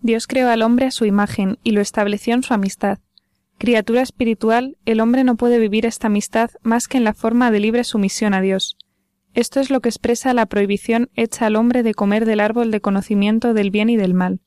Dios 0.00 0.26
creó 0.26 0.48
al 0.48 0.62
hombre 0.62 0.86
a 0.86 0.90
su 0.90 1.04
imagen 1.04 1.58
y 1.62 1.72
lo 1.72 1.82
estableció 1.82 2.32
en 2.32 2.42
su 2.42 2.54
amistad. 2.54 2.98
Criatura 3.58 4.02
espiritual, 4.02 4.76
el 4.84 5.00
hombre 5.00 5.24
no 5.24 5.36
puede 5.36 5.58
vivir 5.58 5.86
esta 5.86 6.08
amistad 6.08 6.50
más 6.62 6.88
que 6.88 6.98
en 6.98 7.04
la 7.04 7.14
forma 7.14 7.50
de 7.50 7.60
libre 7.60 7.84
sumisión 7.84 8.34
a 8.34 8.42
Dios. 8.42 8.76
Esto 9.32 9.60
es 9.60 9.70
lo 9.70 9.80
que 9.80 9.88
expresa 9.88 10.34
la 10.34 10.46
prohibición 10.46 11.08
hecha 11.14 11.46
al 11.46 11.56
hombre 11.56 11.82
de 11.82 11.94
comer 11.94 12.26
del 12.26 12.40
árbol 12.40 12.70
de 12.70 12.80
conocimiento 12.80 13.54
del 13.54 13.70
bien 13.70 13.88
y 13.88 13.96
del 13.96 14.14
mal, 14.14 14.40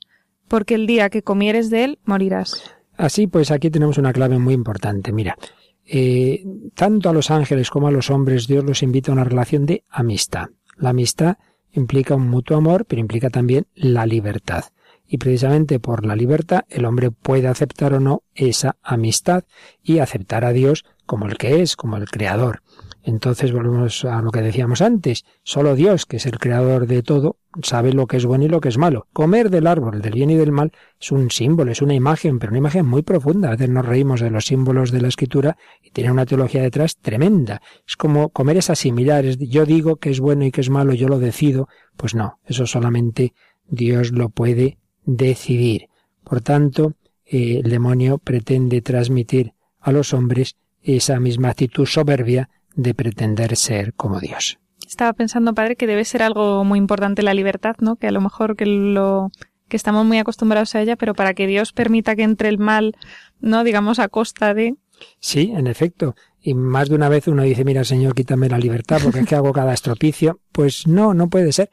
porque 0.47 0.75
el 0.75 0.87
día 0.87 1.09
que 1.09 1.23
comieres 1.23 1.69
de 1.69 1.85
él 1.85 1.99
morirás. 2.05 2.75
Así 2.97 3.27
pues, 3.27 3.49
aquí 3.49 3.69
tenemos 3.69 3.97
una 3.97 4.13
clave 4.13 4.37
muy 4.37 4.53
importante. 4.53 5.11
Mira, 5.11 5.37
eh, 5.85 6.43
tanto 6.75 7.09
a 7.09 7.13
los 7.13 7.31
ángeles 7.31 7.71
como 7.71 7.87
a 7.87 7.91
los 7.91 8.11
hombres 8.11 8.47
Dios 8.47 8.63
los 8.63 8.83
invita 8.83 9.11
a 9.11 9.13
una 9.13 9.23
relación 9.23 9.65
de 9.65 9.83
amistad. 9.89 10.49
La 10.75 10.89
amistad 10.89 11.37
implica 11.71 12.15
un 12.15 12.29
mutuo 12.29 12.57
amor, 12.57 12.85
pero 12.85 12.99
implica 12.99 13.29
también 13.29 13.65
la 13.73 14.05
libertad. 14.05 14.65
Y 15.11 15.17
precisamente 15.17 15.79
por 15.79 16.05
la 16.05 16.15
libertad 16.15 16.61
el 16.69 16.85
hombre 16.85 17.09
puede 17.09 17.47
aceptar 17.47 17.95
o 17.95 17.99
no 17.99 18.21
esa 18.35 18.77
amistad 18.83 19.43
y 19.81 19.97
aceptar 19.97 20.45
a 20.45 20.53
Dios 20.53 20.85
como 21.07 21.25
el 21.25 21.37
que 21.37 21.63
es, 21.63 21.75
como 21.75 21.97
el 21.97 22.07
creador. 22.07 22.61
Entonces 23.01 23.51
volvemos 23.51 24.05
a 24.05 24.21
lo 24.21 24.29
que 24.29 24.43
decíamos 24.43 24.81
antes. 24.81 25.25
Solo 25.41 25.73
Dios, 25.73 26.05
que 26.05 26.17
es 26.17 26.27
el 26.27 26.37
creador 26.37 26.85
de 26.85 27.01
todo, 27.01 27.37
sabe 27.63 27.91
lo 27.91 28.05
que 28.05 28.17
es 28.17 28.25
bueno 28.27 28.45
y 28.45 28.49
lo 28.49 28.61
que 28.61 28.69
es 28.69 28.77
malo. 28.77 29.07
Comer 29.13 29.49
del 29.49 29.65
árbol 29.65 29.99
del 29.99 30.13
bien 30.13 30.29
y 30.29 30.35
del 30.35 30.51
mal 30.51 30.71
es 31.01 31.11
un 31.11 31.31
símbolo, 31.31 31.71
es 31.71 31.81
una 31.81 31.95
imagen, 31.95 32.37
pero 32.37 32.51
una 32.51 32.59
imagen 32.59 32.85
muy 32.85 33.01
profunda. 33.01 33.47
A 33.47 33.51
veces 33.51 33.69
nos 33.69 33.87
reímos 33.87 34.21
de 34.21 34.29
los 34.29 34.45
símbolos 34.45 34.91
de 34.91 35.01
la 35.01 35.07
escritura 35.07 35.57
y 35.81 35.89
tiene 35.89 36.11
una 36.11 36.27
teología 36.27 36.61
detrás 36.61 36.97
tremenda. 36.97 37.63
Es 37.87 37.95
como 37.95 38.29
comer 38.29 38.57
es 38.57 38.69
asimilar. 38.69 39.25
yo 39.25 39.65
digo 39.65 39.95
que 39.95 40.11
es 40.11 40.19
bueno 40.19 40.45
y 40.45 40.51
que 40.51 40.61
es 40.61 40.69
malo, 40.69 40.93
yo 40.93 41.07
lo 41.07 41.17
decido. 41.17 41.67
Pues 41.97 42.13
no, 42.13 42.39
eso 42.45 42.67
solamente 42.67 43.33
Dios 43.65 44.11
lo 44.11 44.29
puede 44.29 44.77
decidir. 45.15 45.89
Por 46.23 46.41
tanto, 46.41 46.93
eh, 47.25 47.61
el 47.63 47.69
demonio 47.69 48.17
pretende 48.17 48.81
transmitir 48.81 49.53
a 49.79 49.91
los 49.91 50.13
hombres 50.13 50.55
esa 50.81 51.19
misma 51.19 51.49
actitud 51.49 51.85
soberbia 51.85 52.49
de 52.75 52.93
pretender 52.93 53.55
ser 53.55 53.93
como 53.93 54.19
Dios. 54.19 54.59
Estaba 54.87 55.13
pensando, 55.13 55.53
padre, 55.53 55.75
que 55.75 55.87
debe 55.87 56.05
ser 56.05 56.23
algo 56.23 56.63
muy 56.63 56.79
importante 56.79 57.21
la 57.21 57.33
libertad, 57.33 57.75
¿no? 57.79 57.95
Que 57.95 58.07
a 58.07 58.11
lo 58.11 58.21
mejor 58.21 58.55
que 58.55 58.65
lo 58.65 59.31
que 59.67 59.77
estamos 59.77 60.05
muy 60.05 60.17
acostumbrados 60.17 60.73
a 60.73 60.81
ella, 60.81 60.95
pero 60.95 61.13
para 61.13 61.35
que 61.35 61.45
Dios 61.45 61.73
permita 61.73 62.15
que 62.15 62.23
entre 62.23 62.49
el 62.49 62.57
mal, 62.57 62.95
¿no? 63.39 63.63
Digamos 63.63 63.99
a 63.99 64.07
costa 64.07 64.53
de 64.53 64.75
Sí, 65.19 65.51
en 65.55 65.67
efecto. 65.67 66.15
Y 66.41 66.53
más 66.53 66.89
de 66.89 66.95
una 66.95 67.09
vez 67.09 67.27
uno 67.27 67.43
dice, 67.43 67.65
mira, 67.65 67.83
Señor, 67.83 68.15
quítame 68.15 68.49
la 68.49 68.57
libertad 68.57 68.99
porque 69.03 69.19
es 69.19 69.27
que 69.27 69.35
hago 69.35 69.51
cada 69.51 69.73
estropicio. 69.73 70.39
Pues 70.51 70.87
no, 70.87 71.13
no 71.13 71.29
puede 71.29 71.51
ser. 71.51 71.69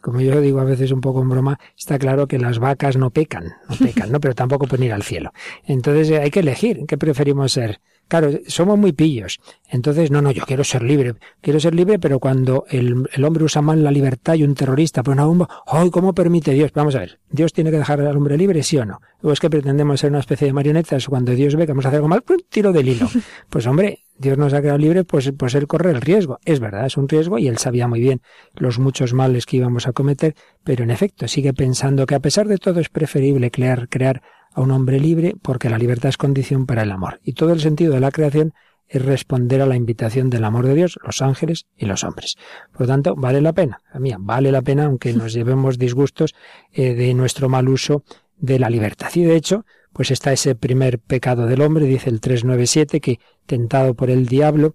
Como 0.00 0.20
yo 0.20 0.40
digo 0.40 0.60
a 0.60 0.64
veces 0.64 0.92
un 0.92 1.00
poco 1.00 1.22
en 1.22 1.28
broma, 1.28 1.58
está 1.76 1.98
claro 1.98 2.28
que 2.28 2.38
las 2.38 2.60
vacas 2.60 2.96
no 2.96 3.10
pecan, 3.10 3.54
no 3.68 3.76
pecan, 3.76 4.12
¿no? 4.12 4.20
Pero 4.20 4.34
tampoco 4.34 4.66
pueden 4.66 4.86
ir 4.86 4.92
al 4.92 5.02
cielo. 5.02 5.32
Entonces 5.64 6.10
hay 6.18 6.30
que 6.30 6.40
elegir, 6.40 6.84
¿qué 6.86 6.96
preferimos 6.96 7.52
ser? 7.52 7.80
Claro, 8.08 8.30
somos 8.46 8.78
muy 8.78 8.92
pillos. 8.92 9.38
Entonces, 9.70 10.10
no, 10.10 10.22
no, 10.22 10.30
yo 10.30 10.44
quiero 10.46 10.64
ser 10.64 10.82
libre. 10.82 11.14
Quiero 11.42 11.60
ser 11.60 11.74
libre, 11.74 11.98
pero 11.98 12.18
cuando 12.18 12.64
el, 12.70 13.06
hombre 13.22 13.44
usa 13.44 13.60
mal 13.60 13.84
la 13.84 13.90
libertad 13.90 14.34
y 14.34 14.42
un 14.42 14.54
terrorista 14.54 15.02
pone 15.02 15.16
una 15.16 15.26
bomba, 15.26 15.48
¡ay, 15.66 15.90
cómo 15.90 16.14
permite 16.14 16.52
Dios! 16.52 16.72
Vamos 16.72 16.94
a 16.94 17.00
ver, 17.00 17.20
¿Dios 17.30 17.52
tiene 17.52 17.70
que 17.70 17.76
dejar 17.76 18.00
al 18.00 18.16
hombre 18.16 18.38
libre, 18.38 18.62
sí 18.62 18.78
o 18.78 18.86
no? 18.86 19.00
¿O 19.20 19.30
es 19.30 19.40
que 19.40 19.50
pretendemos 19.50 20.00
ser 20.00 20.10
una 20.10 20.20
especie 20.20 20.46
de 20.46 20.54
marionetas 20.54 21.06
cuando 21.06 21.32
Dios 21.32 21.54
ve 21.54 21.66
que 21.66 21.72
vamos 21.72 21.84
a 21.84 21.88
hacer 21.88 21.98
algo 21.98 22.08
mal, 22.08 22.24
tiro 22.48 22.72
del 22.72 22.88
hilo? 22.88 23.08
Pues 23.50 23.66
hombre, 23.66 24.04
Dios 24.16 24.38
nos 24.38 24.52
ha 24.54 24.62
quedado 24.62 24.78
libre, 24.78 25.04
pues, 25.04 25.32
pues 25.36 25.54
él 25.54 25.66
corre 25.66 25.90
el 25.90 26.00
riesgo. 26.00 26.38
Es 26.44 26.60
verdad, 26.60 26.86
es 26.86 26.96
un 26.96 27.08
riesgo 27.08 27.38
y 27.38 27.48
él 27.48 27.58
sabía 27.58 27.88
muy 27.88 28.00
bien 28.00 28.20
los 28.54 28.78
muchos 28.78 29.12
males 29.12 29.46
que 29.46 29.58
íbamos 29.58 29.86
a 29.86 29.92
cometer, 29.92 30.34
pero 30.64 30.82
en 30.82 30.90
efecto 30.90 31.28
sigue 31.28 31.52
pensando 31.52 32.06
que 32.06 32.14
a 32.14 32.20
pesar 32.20 32.48
de 32.48 32.58
todo 32.58 32.80
es 32.80 32.88
preferible 32.88 33.50
crear, 33.50 33.88
crear 33.88 34.22
a 34.58 34.60
un 34.60 34.72
hombre 34.72 34.98
libre 34.98 35.36
porque 35.40 35.70
la 35.70 35.78
libertad 35.78 36.08
es 36.08 36.16
condición 36.16 36.66
para 36.66 36.82
el 36.82 36.90
amor. 36.90 37.20
Y 37.22 37.34
todo 37.34 37.52
el 37.52 37.60
sentido 37.60 37.94
de 37.94 38.00
la 38.00 38.10
creación 38.10 38.54
es 38.88 39.04
responder 39.04 39.62
a 39.62 39.66
la 39.66 39.76
invitación 39.76 40.30
del 40.30 40.42
amor 40.42 40.66
de 40.66 40.74
Dios, 40.74 40.98
los 41.04 41.22
ángeles 41.22 41.66
y 41.76 41.86
los 41.86 42.02
hombres. 42.02 42.36
Por 42.72 42.82
lo 42.82 42.86
tanto, 42.88 43.14
vale 43.14 43.40
la 43.40 43.52
pena, 43.52 43.82
mía, 44.00 44.16
vale 44.18 44.50
la 44.50 44.62
pena, 44.62 44.86
aunque 44.86 45.12
nos 45.12 45.32
llevemos 45.32 45.78
disgustos 45.78 46.34
eh, 46.72 46.94
de 46.94 47.14
nuestro 47.14 47.48
mal 47.48 47.68
uso 47.68 48.02
de 48.36 48.58
la 48.58 48.68
libertad. 48.68 49.10
Y 49.14 49.22
de 49.22 49.36
hecho, 49.36 49.64
pues 49.92 50.10
está 50.10 50.32
ese 50.32 50.56
primer 50.56 50.98
pecado 50.98 51.46
del 51.46 51.60
hombre, 51.60 51.86
dice 51.86 52.10
el 52.10 52.20
397, 52.20 53.00
que 53.00 53.20
tentado 53.46 53.94
por 53.94 54.10
el 54.10 54.26
diablo, 54.26 54.74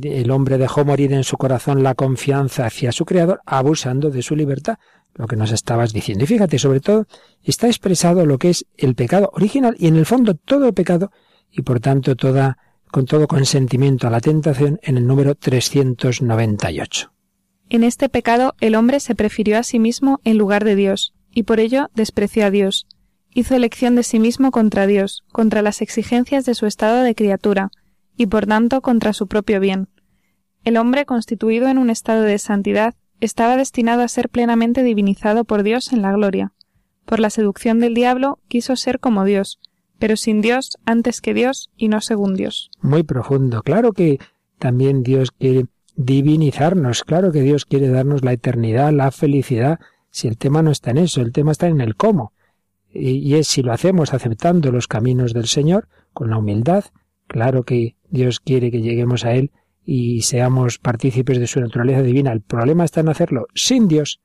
el 0.00 0.30
hombre 0.30 0.58
dejó 0.58 0.84
morir 0.84 1.12
en 1.12 1.24
su 1.24 1.36
corazón 1.36 1.82
la 1.82 1.94
confianza 1.96 2.66
hacia 2.66 2.92
su 2.92 3.04
creador, 3.04 3.40
abusando 3.46 4.10
de 4.10 4.22
su 4.22 4.36
libertad 4.36 4.78
lo 5.14 5.26
que 5.26 5.36
nos 5.36 5.52
estabas 5.52 5.92
diciendo. 5.92 6.24
Y 6.24 6.26
fíjate, 6.26 6.58
sobre 6.58 6.80
todo, 6.80 7.06
está 7.42 7.66
expresado 7.66 8.26
lo 8.26 8.38
que 8.38 8.50
es 8.50 8.66
el 8.76 8.94
pecado 8.94 9.30
original 9.34 9.76
y 9.78 9.86
en 9.86 9.96
el 9.96 10.06
fondo 10.06 10.34
todo 10.34 10.66
el 10.68 10.74
pecado 10.74 11.10
y 11.50 11.62
por 11.62 11.80
tanto 11.80 12.16
toda, 12.16 12.58
con 12.90 13.06
todo 13.06 13.28
consentimiento 13.28 14.06
a 14.06 14.10
la 14.10 14.20
tentación 14.20 14.80
en 14.82 14.96
el 14.96 15.06
número 15.06 15.34
398. 15.34 17.12
En 17.70 17.84
este 17.84 18.08
pecado 18.08 18.54
el 18.60 18.74
hombre 18.74 19.00
se 19.00 19.14
prefirió 19.14 19.58
a 19.58 19.62
sí 19.62 19.78
mismo 19.78 20.20
en 20.24 20.36
lugar 20.36 20.64
de 20.64 20.76
Dios, 20.76 21.14
y 21.32 21.44
por 21.44 21.60
ello 21.60 21.90
despreció 21.94 22.46
a 22.46 22.50
Dios. 22.50 22.86
Hizo 23.32 23.54
elección 23.56 23.96
de 23.96 24.02
sí 24.02 24.20
mismo 24.20 24.50
contra 24.50 24.86
Dios, 24.86 25.24
contra 25.32 25.62
las 25.62 25.80
exigencias 25.80 26.44
de 26.44 26.54
su 26.54 26.66
estado 26.66 27.02
de 27.02 27.14
criatura, 27.14 27.70
y 28.16 28.26
por 28.26 28.46
tanto 28.46 28.80
contra 28.80 29.12
su 29.12 29.26
propio 29.26 29.60
bien. 29.60 29.88
El 30.64 30.76
hombre 30.76 31.04
constituido 31.04 31.68
en 31.68 31.78
un 31.78 31.90
estado 31.90 32.22
de 32.22 32.38
santidad 32.38 32.94
estaba 33.20 33.56
destinado 33.56 34.02
a 34.02 34.08
ser 34.08 34.28
plenamente 34.28 34.82
divinizado 34.82 35.44
por 35.44 35.62
Dios 35.62 35.92
en 35.92 36.02
la 36.02 36.12
gloria. 36.12 36.52
Por 37.04 37.20
la 37.20 37.30
seducción 37.30 37.80
del 37.80 37.94
diablo 37.94 38.38
quiso 38.48 38.76
ser 38.76 39.00
como 39.00 39.24
Dios, 39.24 39.60
pero 39.98 40.16
sin 40.16 40.40
Dios 40.40 40.78
antes 40.84 41.20
que 41.20 41.34
Dios 41.34 41.70
y 41.76 41.88
no 41.88 42.00
según 42.00 42.34
Dios. 42.34 42.70
Muy 42.80 43.02
profundo. 43.02 43.62
Claro 43.62 43.92
que 43.92 44.18
también 44.58 45.02
Dios 45.02 45.30
quiere 45.30 45.66
divinizarnos, 45.96 47.04
claro 47.04 47.30
que 47.30 47.42
Dios 47.42 47.66
quiere 47.66 47.88
darnos 47.88 48.24
la 48.24 48.32
eternidad, 48.32 48.92
la 48.92 49.10
felicidad, 49.10 49.78
si 50.10 50.28
el 50.28 50.38
tema 50.38 50.62
no 50.62 50.70
está 50.70 50.90
en 50.90 50.98
eso, 50.98 51.20
el 51.20 51.32
tema 51.32 51.52
está 51.52 51.68
en 51.68 51.80
el 51.80 51.96
cómo. 51.96 52.32
Y 52.90 53.34
es 53.34 53.48
si 53.48 53.62
lo 53.62 53.72
hacemos 53.72 54.14
aceptando 54.14 54.70
los 54.70 54.86
caminos 54.86 55.32
del 55.32 55.46
Señor, 55.46 55.88
con 56.12 56.30
la 56.30 56.38
humildad, 56.38 56.84
claro 57.26 57.64
que 57.64 57.96
Dios 58.08 58.38
quiere 58.38 58.70
que 58.70 58.80
lleguemos 58.80 59.24
a 59.24 59.34
Él 59.34 59.50
y 59.84 60.22
seamos 60.22 60.78
partícipes 60.78 61.38
de 61.38 61.46
su 61.46 61.60
naturaleza 61.60 62.02
divina. 62.02 62.32
El 62.32 62.40
problema 62.40 62.84
está 62.84 63.00
en 63.00 63.08
hacerlo 63.08 63.46
sin 63.54 63.88
Dios, 63.88 64.20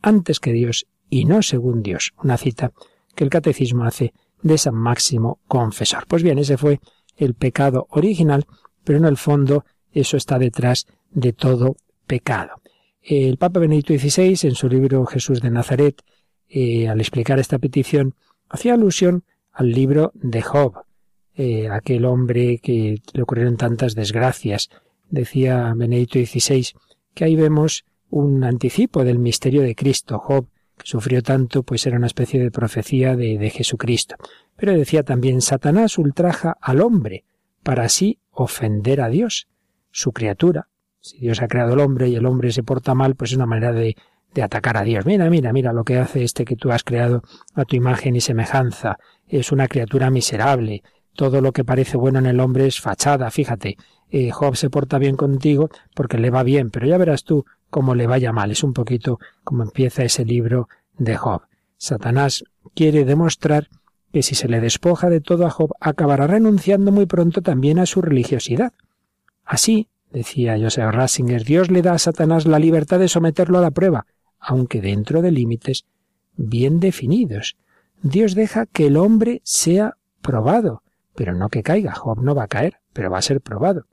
antes 0.00 0.40
que 0.40 0.52
Dios 0.52 0.86
y 1.10 1.24
no 1.24 1.42
según 1.42 1.82
Dios. 1.82 2.12
Una 2.22 2.36
cita 2.36 2.72
que 3.14 3.24
el 3.24 3.30
catecismo 3.30 3.84
hace 3.84 4.12
de 4.42 4.58
San 4.58 4.74
Máximo 4.74 5.40
Confesor. 5.46 6.06
Pues 6.06 6.22
bien, 6.22 6.38
ese 6.38 6.56
fue 6.56 6.80
el 7.16 7.34
pecado 7.34 7.86
original, 7.90 8.46
pero 8.84 8.98
en 8.98 9.04
el 9.04 9.16
fondo 9.16 9.64
eso 9.92 10.16
está 10.16 10.38
detrás 10.38 10.86
de 11.10 11.32
todo 11.32 11.76
pecado. 12.06 12.62
El 13.00 13.36
Papa 13.36 13.60
Benedicto 13.60 13.94
XVI, 13.94 14.48
en 14.48 14.54
su 14.54 14.68
libro 14.68 15.04
Jesús 15.06 15.40
de 15.40 15.50
Nazaret, 15.50 16.02
eh, 16.48 16.88
al 16.88 17.00
explicar 17.00 17.38
esta 17.38 17.58
petición, 17.58 18.14
hacía 18.48 18.74
alusión 18.74 19.24
al 19.50 19.72
libro 19.72 20.12
de 20.14 20.42
Job, 20.42 20.74
eh, 21.34 21.68
aquel 21.68 22.04
hombre 22.04 22.58
que 22.58 23.02
le 23.12 23.22
ocurrieron 23.22 23.56
tantas 23.56 23.94
desgracias, 23.94 24.68
decía 25.12 25.72
Benedicto 25.76 26.18
XVI, 26.18 26.68
que 27.14 27.24
ahí 27.24 27.36
vemos 27.36 27.84
un 28.10 28.42
anticipo 28.42 29.04
del 29.04 29.18
misterio 29.18 29.62
de 29.62 29.74
Cristo. 29.74 30.18
Job, 30.18 30.48
que 30.76 30.86
sufrió 30.86 31.22
tanto, 31.22 31.62
pues 31.62 31.86
era 31.86 31.96
una 31.96 32.06
especie 32.06 32.40
de 32.40 32.50
profecía 32.50 33.14
de, 33.14 33.50
Jesucristo. 33.50 34.16
Pero 34.56 34.72
decía 34.72 35.02
también, 35.02 35.40
Satanás 35.40 35.98
ultraja 35.98 36.56
al 36.60 36.80
hombre 36.80 37.24
para 37.62 37.84
así 37.84 38.18
ofender 38.30 39.00
a 39.00 39.08
Dios, 39.08 39.48
su 39.90 40.12
criatura. 40.12 40.68
Si 41.00 41.18
Dios 41.18 41.42
ha 41.42 41.48
creado 41.48 41.74
al 41.74 41.80
hombre 41.80 42.08
y 42.08 42.16
el 42.16 42.26
hombre 42.26 42.52
se 42.52 42.62
porta 42.62 42.94
mal, 42.94 43.14
pues 43.14 43.32
es 43.32 43.36
una 43.36 43.46
manera 43.46 43.72
de, 43.72 43.96
de 44.34 44.42
atacar 44.42 44.76
a 44.76 44.82
Dios. 44.82 45.04
Mira, 45.04 45.28
mira, 45.28 45.52
mira 45.52 45.72
lo 45.72 45.84
que 45.84 45.98
hace 45.98 46.24
este 46.24 46.44
que 46.44 46.56
tú 46.56 46.70
has 46.72 46.84
creado 46.84 47.22
a 47.54 47.64
tu 47.64 47.76
imagen 47.76 48.16
y 48.16 48.20
semejanza. 48.20 48.98
Es 49.26 49.52
una 49.52 49.68
criatura 49.68 50.10
miserable. 50.10 50.82
Todo 51.14 51.40
lo 51.42 51.52
que 51.52 51.64
parece 51.64 51.98
bueno 51.98 52.18
en 52.18 52.26
el 52.26 52.40
hombre 52.40 52.66
es 52.66 52.80
fachada, 52.80 53.30
fíjate. 53.30 53.76
Eh, 54.14 54.30
Job 54.30 54.56
se 54.56 54.68
porta 54.68 54.98
bien 54.98 55.16
contigo 55.16 55.70
porque 55.94 56.18
le 56.18 56.28
va 56.28 56.42
bien, 56.42 56.70
pero 56.70 56.86
ya 56.86 56.98
verás 56.98 57.24
tú 57.24 57.46
cómo 57.70 57.94
le 57.94 58.06
vaya 58.06 58.30
mal. 58.30 58.50
Es 58.50 58.62
un 58.62 58.74
poquito 58.74 59.18
como 59.42 59.62
empieza 59.62 60.04
ese 60.04 60.26
libro 60.26 60.68
de 60.98 61.16
Job. 61.16 61.42
Satanás 61.78 62.44
quiere 62.74 63.06
demostrar 63.06 63.68
que 64.12 64.22
si 64.22 64.34
se 64.34 64.48
le 64.48 64.60
despoja 64.60 65.08
de 65.08 65.22
todo 65.22 65.46
a 65.46 65.50
Job, 65.50 65.72
acabará 65.80 66.26
renunciando 66.26 66.92
muy 66.92 67.06
pronto 67.06 67.40
también 67.40 67.78
a 67.78 67.86
su 67.86 68.02
religiosidad. 68.02 68.74
Así, 69.46 69.88
decía 70.10 70.58
Joseph 70.60 70.92
Ratzinger, 70.92 71.42
Dios 71.42 71.70
le 71.70 71.80
da 71.80 71.94
a 71.94 71.98
Satanás 71.98 72.44
la 72.44 72.58
libertad 72.58 72.98
de 72.98 73.08
someterlo 73.08 73.58
a 73.58 73.62
la 73.62 73.70
prueba, 73.70 74.04
aunque 74.38 74.82
dentro 74.82 75.22
de 75.22 75.32
límites 75.32 75.86
bien 76.36 76.80
definidos. 76.80 77.56
Dios 78.02 78.34
deja 78.34 78.66
que 78.66 78.88
el 78.88 78.98
hombre 78.98 79.40
sea 79.42 79.96
probado, 80.20 80.82
pero 81.14 81.32
no 81.32 81.48
que 81.48 81.62
caiga. 81.62 81.94
Job 81.94 82.22
no 82.22 82.34
va 82.34 82.44
a 82.44 82.48
caer, 82.48 82.76
pero 82.92 83.10
va 83.10 83.16
a 83.16 83.22
ser 83.22 83.40
probado. 83.40 83.86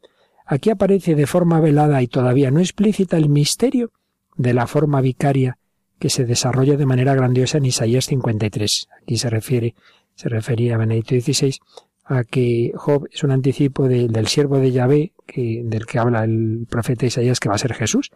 Aquí 0.51 0.71
aparece 0.71 1.13
de 1.13 1.27
forma 1.27 1.59
velada 1.59 2.01
y 2.01 2.07
todavía 2.07 2.49
no 2.49 2.59
explícita 2.59 3.17
el 3.17 3.29
misterio 3.29 3.91
de 4.35 4.55
la 4.55 4.65
forma 4.65 4.99
vicaria 4.99 5.59
que 5.99 6.09
se 6.09 6.25
desarrolla 6.25 6.75
de 6.75 6.87
manera 6.87 7.13
grandiosa 7.13 7.59
en 7.59 7.67
Isaías 7.67 8.05
53. 8.05 8.87
Aquí 8.99 9.17
se 9.17 9.29
refiere, 9.29 9.75
se 10.15 10.27
refería 10.27 10.73
a 10.73 10.79
Benedicto 10.79 11.13
XVI 11.13 11.59
a 12.03 12.23
que 12.23 12.71
Job 12.73 13.07
es 13.11 13.23
un 13.23 13.29
anticipo 13.29 13.87
del 13.87 14.25
siervo 14.25 14.57
de 14.57 14.71
Yahvé, 14.71 15.13
del 15.35 15.85
que 15.85 15.99
habla 15.99 16.23
el 16.23 16.65
profeta 16.67 17.05
Isaías, 17.05 17.39
que 17.39 17.49
va 17.49 17.53
a 17.53 17.59
ser 17.59 17.75
Jesús, 17.75 18.09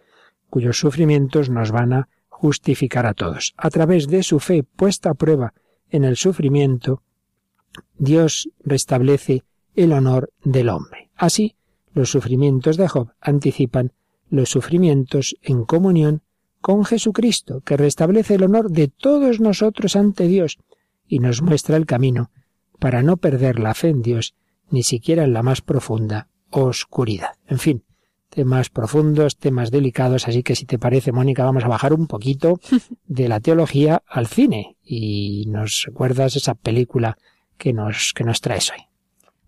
cuyos 0.49 0.79
sufrimientos 0.79 1.51
nos 1.51 1.69
van 1.69 1.93
a 1.93 2.09
justificar 2.29 3.05
a 3.05 3.13
todos. 3.13 3.53
A 3.57 3.69
través 3.69 4.07
de 4.07 4.23
su 4.23 4.39
fe 4.39 4.63
puesta 4.63 5.11
a 5.11 5.13
prueba 5.13 5.53
en 5.91 6.03
el 6.03 6.17
sufrimiento, 6.17 7.03
Dios 7.95 8.49
restablece 8.63 9.43
el 9.75 9.93
honor 9.93 10.31
del 10.43 10.69
hombre. 10.69 11.11
Así, 11.15 11.57
los 11.93 12.11
sufrimientos 12.11 12.77
de 12.77 12.87
Job 12.87 13.13
anticipan 13.21 13.93
los 14.29 14.49
sufrimientos 14.49 15.35
en 15.41 15.63
comunión 15.63 16.21
con 16.61 16.85
Jesucristo, 16.85 17.61
que 17.61 17.77
restablece 17.77 18.35
el 18.35 18.43
honor 18.43 18.71
de 18.71 18.87
todos 18.87 19.39
nosotros 19.39 19.95
ante 19.95 20.27
Dios 20.27 20.57
y 21.07 21.19
nos 21.19 21.41
muestra 21.41 21.77
el 21.77 21.85
camino 21.85 22.31
para 22.79 23.03
no 23.03 23.17
perder 23.17 23.59
la 23.59 23.73
fe 23.73 23.89
en 23.89 24.01
Dios, 24.01 24.33
ni 24.69 24.83
siquiera 24.83 25.23
en 25.23 25.33
la 25.33 25.43
más 25.43 25.61
profunda 25.61 26.29
oscuridad. 26.49 27.31
En 27.47 27.59
fin, 27.59 27.83
temas 28.29 28.69
profundos, 28.69 29.37
temas 29.37 29.71
delicados, 29.71 30.27
así 30.27 30.41
que 30.41 30.55
si 30.55 30.65
te 30.65 30.79
parece, 30.79 31.11
Mónica, 31.11 31.43
vamos 31.43 31.65
a 31.65 31.67
bajar 31.67 31.93
un 31.93 32.07
poquito 32.07 32.59
de 33.05 33.27
la 33.27 33.39
teología 33.39 34.01
al 34.07 34.27
cine 34.27 34.77
y 34.83 35.45
nos 35.47 35.83
recuerdas 35.85 36.35
esa 36.35 36.55
película 36.55 37.17
que 37.57 37.73
nos, 37.73 38.13
que 38.13 38.23
nos 38.23 38.41
traes 38.41 38.71
hoy. 38.71 38.92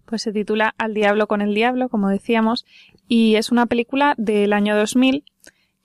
Pues 0.05 0.21
se 0.21 0.31
titula 0.31 0.73
Al 0.77 0.93
diablo 0.93 1.27
con 1.27 1.41
el 1.41 1.53
diablo, 1.53 1.89
como 1.89 2.09
decíamos, 2.09 2.65
y 3.07 3.35
es 3.35 3.51
una 3.51 3.65
película 3.65 4.13
del 4.17 4.53
año 4.53 4.75
2000 4.75 5.23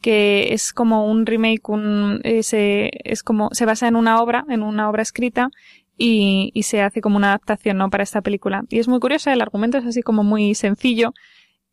que 0.00 0.54
es 0.54 0.72
como 0.72 1.06
un 1.06 1.26
remake, 1.26 1.68
un, 1.68 2.22
se, 2.42 2.90
es 3.04 3.22
como, 3.22 3.50
se 3.52 3.66
basa 3.66 3.86
en 3.86 3.96
una 3.96 4.22
obra, 4.22 4.44
en 4.48 4.62
una 4.62 4.88
obra 4.88 5.02
escrita 5.02 5.50
y, 5.98 6.50
y 6.54 6.62
se 6.62 6.80
hace 6.80 7.02
como 7.02 7.18
una 7.18 7.28
adaptación, 7.28 7.76
¿no? 7.76 7.90
Para 7.90 8.02
esta 8.02 8.22
película. 8.22 8.64
Y 8.70 8.78
es 8.78 8.88
muy 8.88 8.98
curiosa, 8.98 9.32
el 9.32 9.42
argumento 9.42 9.76
es 9.76 9.84
así 9.84 10.02
como 10.02 10.24
muy 10.24 10.54
sencillo, 10.54 11.12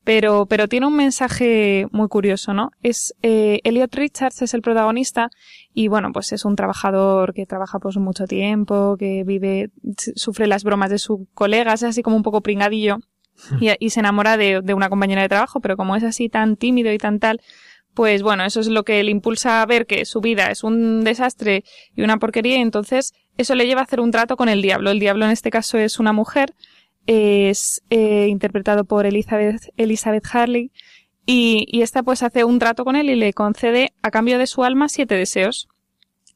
pero, 0.08 0.46
pero 0.46 0.70
tiene 0.70 0.88
un 0.88 0.96
mensaje 0.96 1.86
muy 1.92 2.08
curioso, 2.08 2.54
¿no? 2.54 2.72
Es, 2.82 3.14
eh, 3.24 3.60
Elliot 3.66 3.94
Richards 3.94 4.42
es 4.42 4.54
el 4.54 4.62
protagonista 4.62 5.30
y 5.74 5.90
bueno, 5.90 6.14
pues 6.14 6.32
es 6.32 6.46
un 6.46 6.56
trabajador 6.56 7.34
que 7.34 7.46
trabaja 7.46 7.78
pues 7.80 7.98
mucho 7.98 8.24
tiempo, 8.24 8.96
que 8.98 9.26
vive, 9.26 9.70
sufre 10.16 10.48
las 10.48 10.64
bromas 10.64 10.92
de 10.92 10.98
sus 10.98 11.28
colegas, 11.34 11.84
es 11.84 11.90
así 11.90 12.04
como 12.04 12.16
un 12.16 12.24
poco 12.24 12.40
pringadillo 12.40 13.00
y, 13.60 13.70
y 13.80 13.90
se 13.90 14.00
enamora 14.00 14.38
de, 14.38 14.62
de 14.62 14.74
una 14.74 14.88
compañera 14.88 15.24
de 15.24 15.28
trabajo, 15.28 15.60
pero 15.60 15.76
como 15.76 15.98
es 15.98 16.06
así 16.06 16.30
tan 16.30 16.56
tímido 16.56 16.94
y 16.94 16.98
tan 16.98 17.20
tal, 17.20 17.42
pues 17.94 18.24
bueno, 18.24 18.46
eso 18.46 18.62
es 18.62 18.68
lo 18.68 18.84
que 18.84 19.04
le 19.04 19.12
impulsa 19.12 19.62
a 19.62 19.66
ver 19.66 19.86
que 19.88 20.06
su 20.06 20.22
vida 20.22 20.52
es 20.52 20.64
un 20.64 21.04
desastre 21.04 21.66
y 21.98 22.04
una 22.04 22.16
porquería 22.16 22.60
y 22.60 22.62
entonces 22.62 23.14
eso 23.38 23.56
le 23.56 23.68
lleva 23.68 23.82
a 23.82 23.84
hacer 23.84 24.00
un 24.00 24.12
trato 24.12 24.38
con 24.38 24.48
el 24.48 24.62
diablo. 24.62 24.90
El 24.90 25.02
diablo 25.02 25.26
en 25.26 25.32
este 25.32 25.52
caso 25.52 25.78
es 25.78 26.00
una 26.00 26.14
mujer, 26.14 26.54
es 27.08 27.82
eh, 27.90 28.28
interpretado 28.28 28.86
por 28.86 29.06
Elizabeth, 29.06 29.74
Elizabeth 29.78 30.26
Harley 30.32 30.72
y, 31.26 31.66
y 31.68 31.82
esta 31.82 32.04
pues 32.04 32.22
hace 32.22 32.44
un 32.44 32.60
trato 32.60 32.86
con 32.86 32.96
él 32.96 33.10
y 33.10 33.16
le 33.16 33.34
concede 33.34 33.94
a 34.02 34.12
cambio 34.12 34.38
de 34.38 34.48
su 34.48 34.64
alma 34.64 34.90
siete 34.90 35.16
deseos. 35.16 35.68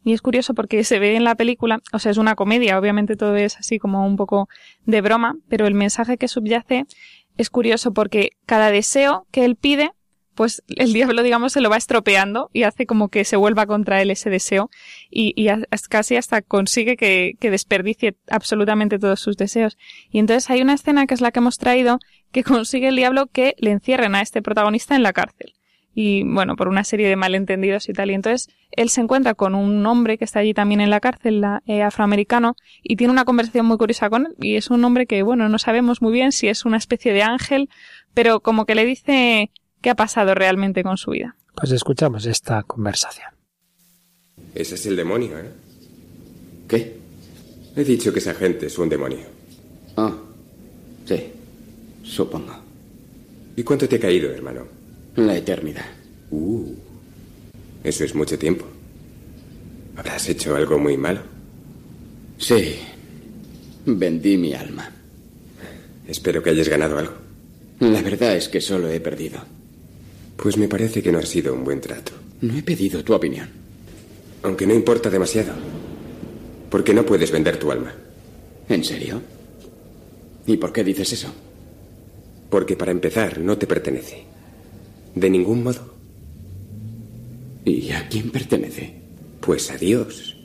Y 0.04 0.14
es 0.14 0.22
curioso 0.22 0.56
porque 0.56 0.84
se 0.84 0.98
ve 0.98 1.16
en 1.16 1.24
la 1.24 1.36
película, 1.36 1.80
o 1.94 2.00
sea, 2.00 2.12
es 2.12 2.18
una 2.18 2.36
comedia, 2.36 2.80
obviamente 2.80 3.16
todo 3.16 3.36
es 3.36 3.58
así 3.58 3.78
como 3.78 4.08
un 4.08 4.16
poco 4.16 4.50
de 4.86 5.02
broma, 5.02 5.38
pero 5.48 5.68
el 5.68 5.76
mensaje 5.76 6.18
que 6.18 6.28
subyace 6.28 6.88
es 7.38 7.50
curioso 7.52 7.94
porque 7.94 8.32
cada 8.48 8.72
deseo 8.72 9.28
que 9.32 9.46
él 9.46 9.56
pide 9.56 9.92
pues 10.36 10.64
el 10.68 10.94
diablo, 10.94 11.24
digamos, 11.24 11.54
se 11.54 11.62
lo 11.62 11.70
va 11.70 11.78
estropeando 11.78 12.50
y 12.54 12.64
hace 12.64 12.86
como 12.86 13.10
que 13.10 13.26
se 13.26 13.36
vuelva 13.36 13.66
contra 13.66 14.02
él 14.02 14.12
ese 14.12 14.30
deseo 14.30 14.70
y, 15.10 15.34
y 15.36 15.50
casi 15.90 16.16
hasta 16.16 16.42
consigue 16.42 16.96
que, 16.96 17.34
que, 17.40 17.52
desperdicie 17.52 18.16
absolutamente 18.30 18.98
todos 18.98 19.20
sus 19.20 19.38
deseos. 19.38 19.78
Y 20.10 20.20
entonces 20.20 20.50
hay 20.50 20.62
una 20.62 20.74
escena 20.74 21.06
que 21.06 21.14
es 21.14 21.22
la 21.22 21.32
que 21.32 21.40
hemos 21.40 21.58
traído 21.58 22.00
que 22.32 22.44
consigue 22.44 22.88
el 22.88 22.96
diablo 22.96 23.28
que 23.28 23.56
le 23.60 23.72
encierren 23.72 24.16
a 24.16 24.22
este 24.22 24.42
protagonista 24.42 24.96
en 24.96 25.04
la 25.04 25.14
cárcel. 25.14 25.54
Y 25.94 26.24
bueno, 26.24 26.56
por 26.56 26.70
una 26.70 26.86
serie 26.86 27.10
de 27.10 27.18
malentendidos 27.18 27.90
y 27.90 27.94
tal. 27.94 28.12
Y 28.12 28.14
entonces 28.14 28.50
él 28.72 28.90
se 28.90 29.02
encuentra 29.02 29.34
con 29.34 29.56
un 29.56 29.86
hombre 29.86 30.18
que 30.18 30.24
está 30.24 30.40
allí 30.40 30.54
también 30.54 30.80
en 30.80 30.90
la 30.90 31.02
cárcel, 31.02 31.44
eh, 31.66 31.82
afroamericano, 31.82 32.56
y 32.82 32.96
tiene 32.96 33.12
una 33.12 33.26
conversación 33.26 33.66
muy 33.66 33.78
curiosa 33.78 34.10
con 34.10 34.28
él. 34.28 34.36
Y 34.40 34.56
es 34.56 34.70
un 34.70 34.86
hombre 34.86 35.06
que, 35.06 35.22
bueno, 35.24 35.50
no 35.50 35.60
sabemos 35.60 36.02
muy 36.02 36.14
bien 36.14 36.32
si 36.32 36.48
es 36.48 36.64
una 36.64 36.78
especie 36.78 37.12
de 37.12 37.24
ángel, 37.24 37.70
pero 38.14 38.40
como 38.40 38.66
que 38.66 38.76
le 38.76 38.86
dice 38.86 39.52
qué 39.82 39.90
ha 39.90 39.96
pasado 39.96 40.34
realmente 40.34 40.84
con 40.84 40.98
su 40.98 41.12
vida. 41.12 41.36
Pues 41.56 41.72
escuchamos 41.72 42.26
esta 42.26 42.64
conversación. 42.64 43.28
Ese 44.56 44.76
es 44.76 44.86
el 44.86 44.96
demonio, 44.96 45.38
¿eh? 45.40 45.52
¿Qué? 46.68 46.98
He 47.76 47.84
dicho 47.84 48.12
que 48.12 48.20
esa 48.20 48.34
gente 48.34 48.68
es 48.68 48.78
un 48.78 48.90
demonio. 48.90 49.26
Ah, 49.98 50.14
sí, 51.06 51.32
supongo. 52.04 52.56
¿Y 53.56 53.64
cuánto 53.64 53.88
te 53.88 53.98
ha 53.98 54.00
caído, 54.00 54.32
hermano? 54.32 54.66
La 55.16 55.36
eternidad. 55.36 55.86
Uh, 56.32 56.74
eso 57.84 58.04
es 58.06 58.16
mucho 58.16 58.38
tiempo. 58.38 58.66
¿Habrás 59.98 60.30
hecho 60.30 60.56
algo 60.56 60.80
muy 60.80 60.98
malo? 60.98 61.22
Sí, 62.38 62.76
vendí 63.86 64.38
mi 64.38 64.54
alma. 64.54 64.90
Espero 66.08 66.42
que 66.42 66.50
hayas 66.52 66.70
ganado 66.70 66.98
algo. 66.98 67.14
La 67.80 68.02
verdad 68.02 68.36
es 68.36 68.48
que 68.48 68.62
solo 68.62 68.90
he 68.90 69.00
perdido. 69.00 69.40
Pues 70.42 70.58
me 70.58 70.68
parece 70.68 71.04
que 71.04 71.12
no 71.12 71.20
ha 71.20 71.26
sido 71.26 71.54
un 71.54 71.64
buen 71.64 71.80
trato. 71.80 72.14
No 72.42 72.58
he 72.58 72.64
pedido 72.64 73.04
tu 73.04 73.14
opinión. 73.14 73.48
Aunque 74.42 74.66
no 74.66 74.74
importa 74.74 75.08
demasiado. 75.08 75.54
Porque 76.72 76.96
no 76.96 77.06
puedes 77.06 77.30
vender 77.30 77.58
tu 77.58 77.72
alma. 77.72 77.94
¿En 78.68 78.84
serio? 78.84 79.22
¿Y 80.48 80.58
por 80.58 80.74
qué 80.74 80.84
dices 80.84 81.14
eso? 81.14 81.32
Porque 82.50 82.76
para 82.76 82.92
empezar 82.92 83.40
no 83.40 83.56
te 83.60 83.68
pertenece. 83.68 84.24
De 85.14 85.30
ningún 85.30 85.62
modo. 85.62 85.94
¿Y 87.64 87.92
a 87.92 88.10
quién 88.10 88.32
pertenece? 88.32 88.96
Pues 89.42 89.70
a 89.70 89.78
Dios. 89.78 90.38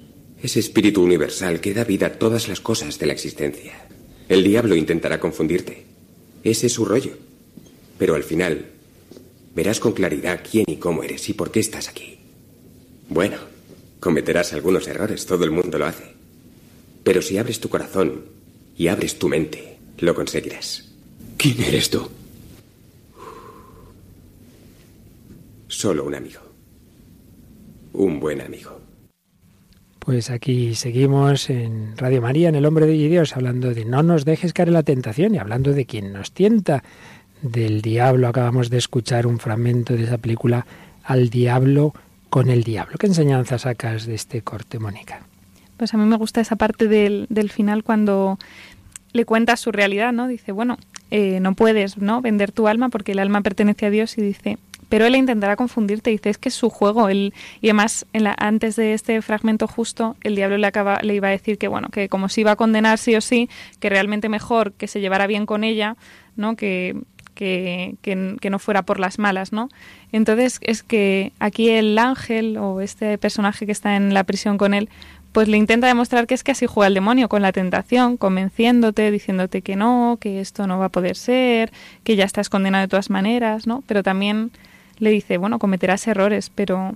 Ese 0.43 0.61
espíritu 0.61 1.03
universal 1.03 1.59
que 1.61 1.73
da 1.73 1.85
vida 1.85 2.09
a 2.09 2.19
todas 2.19 2.49
las 2.49 2.61
cosas 2.61 2.99
de 2.99 3.07
la 3.07 3.15
existencia. 3.15 3.87
El 4.29 4.45
diablo 4.45 4.77
intentará 4.77 5.19
confundirte. 5.19 5.85
Ese 6.45 6.67
es 6.67 6.75
su 6.75 6.85
rollo. 6.85 7.13
Pero 7.97 8.15
al 8.15 8.25
final 8.25 8.76
verás 9.57 9.81
con 9.81 9.93
claridad 9.93 10.43
quién 10.49 10.67
y 10.69 10.77
cómo 10.77 11.03
eres 11.03 11.29
y 11.31 11.33
por 11.33 11.51
qué 11.51 11.61
estás 11.61 11.89
aquí. 11.89 12.19
Bueno, 13.09 13.39
cometerás 14.01 14.53
algunos 14.53 14.87
errores, 14.87 15.25
todo 15.25 15.45
el 15.45 15.51
mundo 15.51 15.79
lo 15.79 15.87
hace. 15.87 16.15
Pero 17.03 17.23
si 17.23 17.39
abres 17.39 17.59
tu 17.59 17.71
corazón 17.71 18.27
y 18.77 18.89
abres 18.89 19.19
tu 19.19 19.29
mente, 19.29 19.79
lo 19.99 20.15
conseguirás. 20.15 20.85
¿Quién 21.39 21.61
eres 21.63 21.89
tú? 21.89 22.07
Solo 25.69 26.05
un 26.05 26.15
amigo. 26.15 26.41
Un 27.95 28.21
buen 28.21 28.43
amigo. 28.43 28.79
Pues 30.01 30.31
aquí 30.31 30.75
seguimos 30.75 31.51
en 31.51 31.97
Radio 31.97 32.23
María, 32.23 32.49
en 32.49 32.55
El 32.55 32.67
Hombre 32.67 32.87
de 32.87 32.93
Dios, 32.93 33.37
hablando 33.37 33.75
de 33.75 33.85
no 33.85 34.05
nos 34.05 34.25
dejes 34.25 34.53
caer 34.53 34.69
en 34.69 34.75
la 34.75 34.85
tentación 34.85 35.35
y 35.35 35.39
hablando 35.39 35.73
de 35.73 35.85
quien 35.85 36.13
nos 36.13 36.31
tienta, 36.31 36.85
del 37.51 37.83
diablo. 37.83 38.29
Acabamos 38.29 38.71
de 38.71 38.79
escuchar 38.79 39.27
un 39.27 39.39
fragmento 39.39 39.95
de 39.95 40.05
esa 40.05 40.19
película 40.19 40.67
Al 41.05 41.31
diablo 41.31 41.95
con 42.31 42.51
el 42.51 42.65
diablo. 42.65 42.97
¿Qué 42.99 43.07
enseñanza 43.07 43.59
sacas 43.59 44.07
de 44.07 44.15
este 44.15 44.43
corte, 44.43 44.79
Mónica? 44.79 45.23
Pues 45.77 45.95
a 45.95 45.97
mí 45.97 46.05
me 46.05 46.17
gusta 46.17 46.41
esa 46.41 46.57
parte 46.57 46.89
del, 46.89 47.27
del 47.29 47.51
final 47.51 47.85
cuando 47.85 48.39
le 49.13 49.25
cuenta 49.25 49.57
su 49.57 49.73
realidad, 49.73 50.13
¿no? 50.13 50.29
Dice, 50.29 50.53
bueno, 50.53 50.79
eh, 51.11 51.41
no 51.41 51.55
puedes, 51.55 51.99
¿no? 51.99 52.21
Vender 52.21 52.53
tu 52.53 52.69
alma 52.69 52.89
porque 52.89 53.13
el 53.13 53.19
alma 53.19 53.41
pertenece 53.43 53.87
a 53.87 53.91
Dios 53.91 54.19
y 54.19 54.23
dice, 54.23 54.59
pero 54.89 55.07
él 55.07 55.17
intentará 55.17 55.57
confundirte. 55.57 56.11
Dice, 56.11 56.31
es 56.31 56.39
que 56.39 56.49
es 56.49 56.55
su 56.55 56.71
juego. 56.71 57.09
Él, 57.09 57.35
y 57.61 57.69
además, 57.69 58.07
en 58.13 58.25
la, 58.25 58.35
antes 58.39 58.77
de 58.77 58.95
este 58.95 59.21
fragmento 59.23 59.67
justo, 59.67 60.17
el 60.23 60.37
diablo 60.37 60.59
le, 60.59 60.67
acaba, 60.67 61.01
le 61.03 61.15
iba 61.15 61.29
a 61.29 61.33
decir 61.33 61.59
que, 61.59 61.69
bueno, 61.69 61.89
que 61.89 62.09
como 62.09 62.29
se 62.29 62.43
iba 62.43 62.53
a 62.53 62.57
condenar 62.57 62.99
sí 62.99 63.15
o 63.17 63.21
sí, 63.21 63.49
que 63.81 63.89
realmente 63.89 64.29
mejor 64.29 64.73
que 64.73 64.87
se 64.87 65.01
llevara 65.01 65.27
bien 65.27 65.47
con 65.47 65.65
ella, 65.65 65.97
¿no? 66.37 66.57
Que, 66.57 66.97
que, 67.37 68.39
no 68.51 68.59
fuera 68.59 68.83
por 68.83 68.99
las 68.99 69.21
malas, 69.21 69.53
¿no? 69.53 69.69
Entonces 70.11 70.59
es 70.63 70.83
que 70.83 71.33
aquí 71.39 71.69
el 71.71 71.97
ángel 71.99 72.57
o 72.57 72.81
este 72.81 73.19
personaje 73.19 73.67
que 73.67 73.73
está 73.73 73.95
en 73.95 74.15
la 74.15 74.25
prisión 74.25 74.59
con 74.59 74.75
él, 74.75 74.89
pues 75.33 75.49
le 75.49 75.59
intenta 75.59 75.87
demostrar 75.87 76.27
que 76.27 76.35
es 76.35 76.43
que 76.43 76.53
así 76.53 76.67
juega 76.67 76.89
el 76.89 76.95
demonio, 76.95 77.29
con 77.29 77.43
la 77.43 77.53
tentación, 77.53 78.17
convenciéndote, 78.17 79.11
diciéndote 79.11 79.61
que 79.61 79.77
no, 79.77 80.17
que 80.21 80.41
esto 80.41 80.67
no 80.67 80.79
va 80.79 80.87
a 80.87 80.89
poder 80.89 81.15
ser, 81.15 81.71
que 82.03 82.17
ya 82.17 82.25
estás 82.25 82.49
condenado 82.49 82.83
de 82.83 82.89
todas 82.89 83.11
maneras, 83.11 83.67
¿no? 83.67 83.85
Pero 83.87 84.03
también 84.03 84.51
le 84.99 85.11
dice, 85.11 85.37
bueno, 85.37 85.59
cometerás 85.59 86.07
errores, 86.09 86.51
pero, 86.55 86.95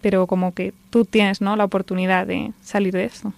pero 0.00 0.26
como 0.26 0.52
que 0.52 0.74
tú 0.90 1.04
tienes, 1.04 1.40
¿no? 1.40 1.54
La 1.54 1.64
oportunidad 1.64 2.26
de 2.26 2.52
salir 2.60 2.92
de 2.92 3.04
esto. 3.04 3.32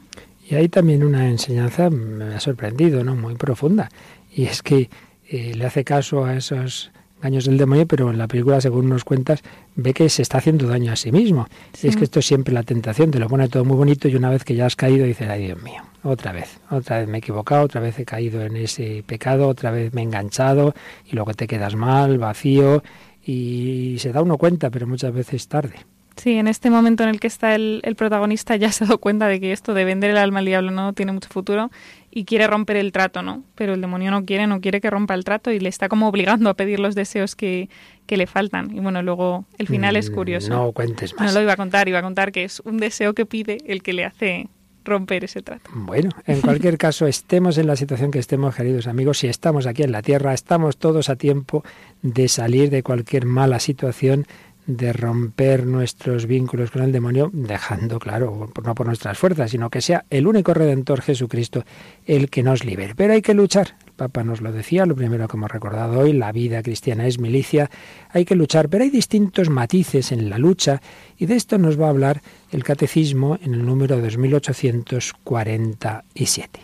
Y 0.49 0.55
hay 0.55 0.71
también 0.71 1.05
una 1.05 1.29
enseñanza, 1.29 1.91
me 1.91 2.35
ha 2.35 2.41
sorprendido, 2.41 3.05
¿no? 3.05 3.15
Muy 3.15 3.35
profunda. 3.35 3.91
Y 4.35 4.45
es 4.45 4.63
que 4.63 4.89
eh, 5.29 5.55
le 5.55 5.67
hace 5.67 5.85
caso 5.85 6.25
a 6.25 6.37
esos 6.37 6.91
engaños 7.19 7.45
del 7.47 7.59
demonio, 7.59 7.87
pero 7.87 8.11
en 8.11 8.19
la 8.19 8.29
película, 8.29 8.61
según 8.61 8.89
nos 8.89 9.05
cuentas, 9.05 9.43
ve 9.75 9.93
que 9.93 10.09
se 10.09 10.23
está 10.23 10.39
haciendo 10.39 10.69
daño 10.69 10.93
a 10.93 10.97
sí 10.97 11.13
mismo. 11.13 11.49
Sí. 11.73 11.89
Es 11.89 11.97
que 11.97 12.05
esto 12.05 12.21
es 12.21 12.27
siempre 12.27 12.55
la 12.55 12.63
tentación, 12.63 13.11
te 13.11 13.19
lo 13.19 13.29
pone 13.29 13.49
todo 13.49 13.65
muy 13.65 13.77
bonito 13.77 14.09
y 14.09 14.17
una 14.17 14.31
vez 14.31 14.45
que 14.45 14.55
ya 14.55 14.67
has 14.67 14.77
caído 14.77 15.05
dices, 15.05 15.29
ay 15.29 15.47
Dios 15.47 15.63
mío, 15.63 15.83
otra 16.03 16.33
vez, 16.33 16.61
otra 16.71 16.99
vez 16.99 17.09
me 17.09 17.19
he 17.19 17.21
equivocado, 17.21 17.65
otra 17.65 17.81
vez 17.81 17.99
he 17.99 18.05
caído 18.05 18.43
en 18.43 18.57
ese 18.57 19.03
pecado, 19.07 19.49
otra 19.49 19.71
vez 19.71 19.93
me 19.93 20.01
he 20.01 20.05
enganchado 20.05 20.75
y 21.05 21.15
luego 21.15 21.35
te 21.35 21.47
quedas 21.47 21.75
mal, 21.75 22.19
vacío 22.19 22.83
y 23.25 23.97
se 23.99 24.13
da 24.13 24.23
uno 24.23 24.39
cuenta, 24.39 24.71
pero 24.71 24.87
muchas 24.87 25.13
veces 25.13 25.49
tarde. 25.49 25.75
Sí, 26.19 26.35
en 26.35 26.49
este 26.49 26.69
momento 26.69 27.05
en 27.05 27.11
el 27.11 27.21
que 27.21 27.29
está 27.29 27.55
el, 27.55 27.81
el, 27.85 27.95
protagonista 27.95 28.57
ya 28.57 28.73
se 28.73 28.85
ha 28.85 28.87
dado 28.89 28.99
cuenta 28.99 29.29
de 29.29 29.41
que 29.41 29.53
esto 29.53 29.73
de 29.73 29.85
vender 29.85 30.11
el 30.11 30.19
alma 30.19 30.41
al 30.41 30.47
diablo 30.47 30.71
no 30.73 30.93
tiene 30.93 31.13
mucho 31.13 31.29
futuro 31.29 31.71
y 32.11 32.25
quiere 32.25 32.47
romper 32.47 32.77
el 32.77 32.91
trato, 32.91 33.23
¿no? 33.23 33.45
Pero 33.55 33.75
el 33.75 33.81
demonio 33.81 34.11
no 34.11 34.25
quiere, 34.25 34.47
no 34.47 34.61
quiere 34.61 34.81
que 34.81 34.91
rompa 34.91 35.15
el 35.15 35.25
trato 35.25 35.53
y 35.53 35.61
le 35.61 35.69
está 35.69 35.89
como 35.89 36.09
obligando 36.09 36.51
a 36.51 36.55
pedir 36.55 36.81
los 36.81 36.95
deseos 36.95 37.37
que, 37.37 37.69
que 38.07 38.17
le 38.17 38.27
faltan. 38.27 38.75
Y 38.75 38.81
bueno, 38.81 39.03
luego 39.03 39.45
el 39.59 39.69
final 39.69 39.97
es 39.97 40.11
curioso. 40.11 40.51
No 40.51 40.73
cuentes 40.73 41.15
más. 41.15 41.29
No 41.29 41.39
lo 41.39 41.43
iba 41.43 41.53
a 41.53 41.57
contar, 41.57 41.89
iba 41.89 42.01
a 42.01 42.03
contar 42.03 42.33
que 42.33 42.45
es 42.45 42.61
un 42.61 42.79
deseo 42.79 43.15
que 43.15 43.25
pide 43.25 43.59
el 43.67 43.83
que 43.83 43.93
le 43.93 44.05
hace 44.05 44.49
romper 44.85 45.25
ese 45.25 45.43
trato. 45.43 45.71
Bueno, 45.73 46.11
en 46.27 46.41
cualquier 46.43 46.79
caso, 46.79 47.07
estemos 47.07 47.59
en 47.59 47.67
la 47.67 47.77
situación 47.77 48.11
que 48.11 48.19
estemos, 48.19 48.55
queridos 48.55 48.87
amigos, 48.87 49.19
si 49.19 49.29
estamos 49.29 49.67
aquí 49.67 49.83
en 49.83 49.93
la 49.93 50.03
Tierra, 50.03 50.35
estamos 50.35 50.79
todos 50.79 51.11
a 51.11 51.17
tiempo 51.17 51.63
de 52.03 52.29
salir 52.29 52.71
de 52.71 52.83
cualquier 52.83 53.27
mala 53.27 53.61
situación 53.61 54.27
de 54.69 54.93
romper 54.93 55.67
nuestros 55.67 56.27
vínculos 56.27 56.71
con 56.71 56.83
el 56.83 56.93
demonio, 56.93 57.31
dejando, 57.33 57.99
claro, 57.99 58.53
no 58.63 58.75
por 58.75 58.87
nuestras 58.87 59.17
fuerzas, 59.17 59.51
sino 59.51 59.71
que 59.71 59.81
sea 59.81 60.05
el 60.11 60.27
único 60.27 60.53
redentor 60.53 61.01
Jesucristo 61.01 61.65
el 62.05 62.29
que 62.29 62.43
nos 62.43 62.67
libere. 62.67 62.95
Pero 62.95 63.15
hay 63.15 63.23
que 63.23 63.33
luchar. 63.33 63.77
El 63.87 63.93
Papa 63.95 64.25
nos 64.25 64.43
lo 64.43 64.53
decía, 64.53 64.85
lo 64.85 64.95
primero 64.95 65.27
que 65.27 65.39
hemos 65.39 65.51
recordado 65.51 66.01
hoy, 66.01 66.13
la 66.13 66.33
vida 66.33 66.63
cristiana 66.63 67.07
es 67.07 67.19
milicia, 67.19 67.71
hay 68.11 68.27
que 68.27 68.37
luchar, 68.37 68.69
pero 68.69 68.85
hay 68.85 68.91
distintos 68.91 69.49
matices 69.49 70.13
en 70.13 70.29
la 70.29 70.37
lucha 70.37 70.83
y 71.17 71.25
de 71.25 71.37
esto 71.37 71.57
nos 71.57 71.81
va 71.81 71.87
a 71.87 71.91
hablar 71.91 72.21
el 72.53 72.63
Catecismo 72.63 73.39
en 73.43 73.55
el 73.55 73.65
número 73.65 73.99
2847. 73.99 76.61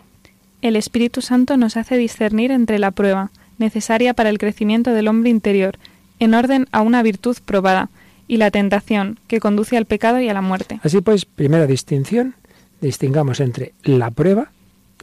El 0.61 0.77
Espíritu 0.77 1.23
Santo 1.23 1.57
nos 1.57 1.79
hace 1.79 1.97
discernir 1.97 2.51
entre 2.51 2.79
la 2.79 2.91
prueba, 2.91 3.31
necesaria 3.57 4.13
para 4.13 4.29
el 4.29 4.37
crecimiento 4.37 4.93
del 4.93 5.09
hombre 5.09 5.31
interior, 5.31 5.79
en 6.19 6.35
orden 6.35 6.67
a 6.73 6.83
una 6.83 7.03
virtud 7.03 7.39
probada, 7.45 7.91
y 8.27 8.37
la 8.39 8.51
tentación, 8.51 9.19
que 9.27 9.41
conduce 9.41 9.77
al 9.77 9.87
pecado 9.87 10.21
y 10.21 10.29
a 10.29 10.35
la 10.35 10.43
muerte. 10.43 10.81
Así 10.83 11.01
pues, 11.01 11.25
primera 11.25 11.67
distinción, 11.67 12.35
distingamos 12.81 13.41
entre 13.41 13.73
la 13.83 14.11
prueba, 14.11 14.51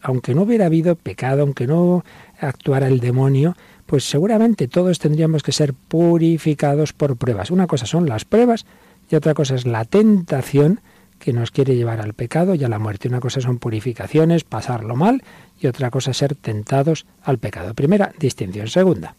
aunque 0.01 0.33
no 0.33 0.43
hubiera 0.43 0.65
habido 0.65 0.95
pecado, 0.95 1.41
aunque 1.41 1.67
no 1.67 2.03
actuara 2.39 2.87
el 2.87 2.99
demonio, 2.99 3.55
pues 3.85 4.03
seguramente 4.03 4.67
todos 4.67 4.99
tendríamos 4.99 5.43
que 5.43 5.51
ser 5.51 5.73
purificados 5.73 6.93
por 6.93 7.17
pruebas. 7.17 7.51
Una 7.51 7.67
cosa 7.67 7.85
son 7.85 8.07
las 8.07 8.25
pruebas 8.25 8.65
y 9.09 9.15
otra 9.15 9.33
cosa 9.33 9.55
es 9.55 9.65
la 9.65 9.85
tentación 9.85 10.79
que 11.19 11.33
nos 11.33 11.51
quiere 11.51 11.75
llevar 11.75 12.01
al 12.01 12.13
pecado 12.13 12.55
y 12.55 12.63
a 12.63 12.69
la 12.69 12.79
muerte. 12.79 13.07
Una 13.07 13.19
cosa 13.19 13.41
son 13.41 13.59
purificaciones, 13.59 14.43
pasarlo 14.43 14.95
mal, 14.95 15.23
y 15.59 15.67
otra 15.67 15.91
cosa 15.91 16.13
ser 16.13 16.35
tentados 16.35 17.05
al 17.21 17.37
pecado. 17.37 17.75
Primera 17.75 18.11
distinción. 18.17 18.67
Segunda. 18.67 19.15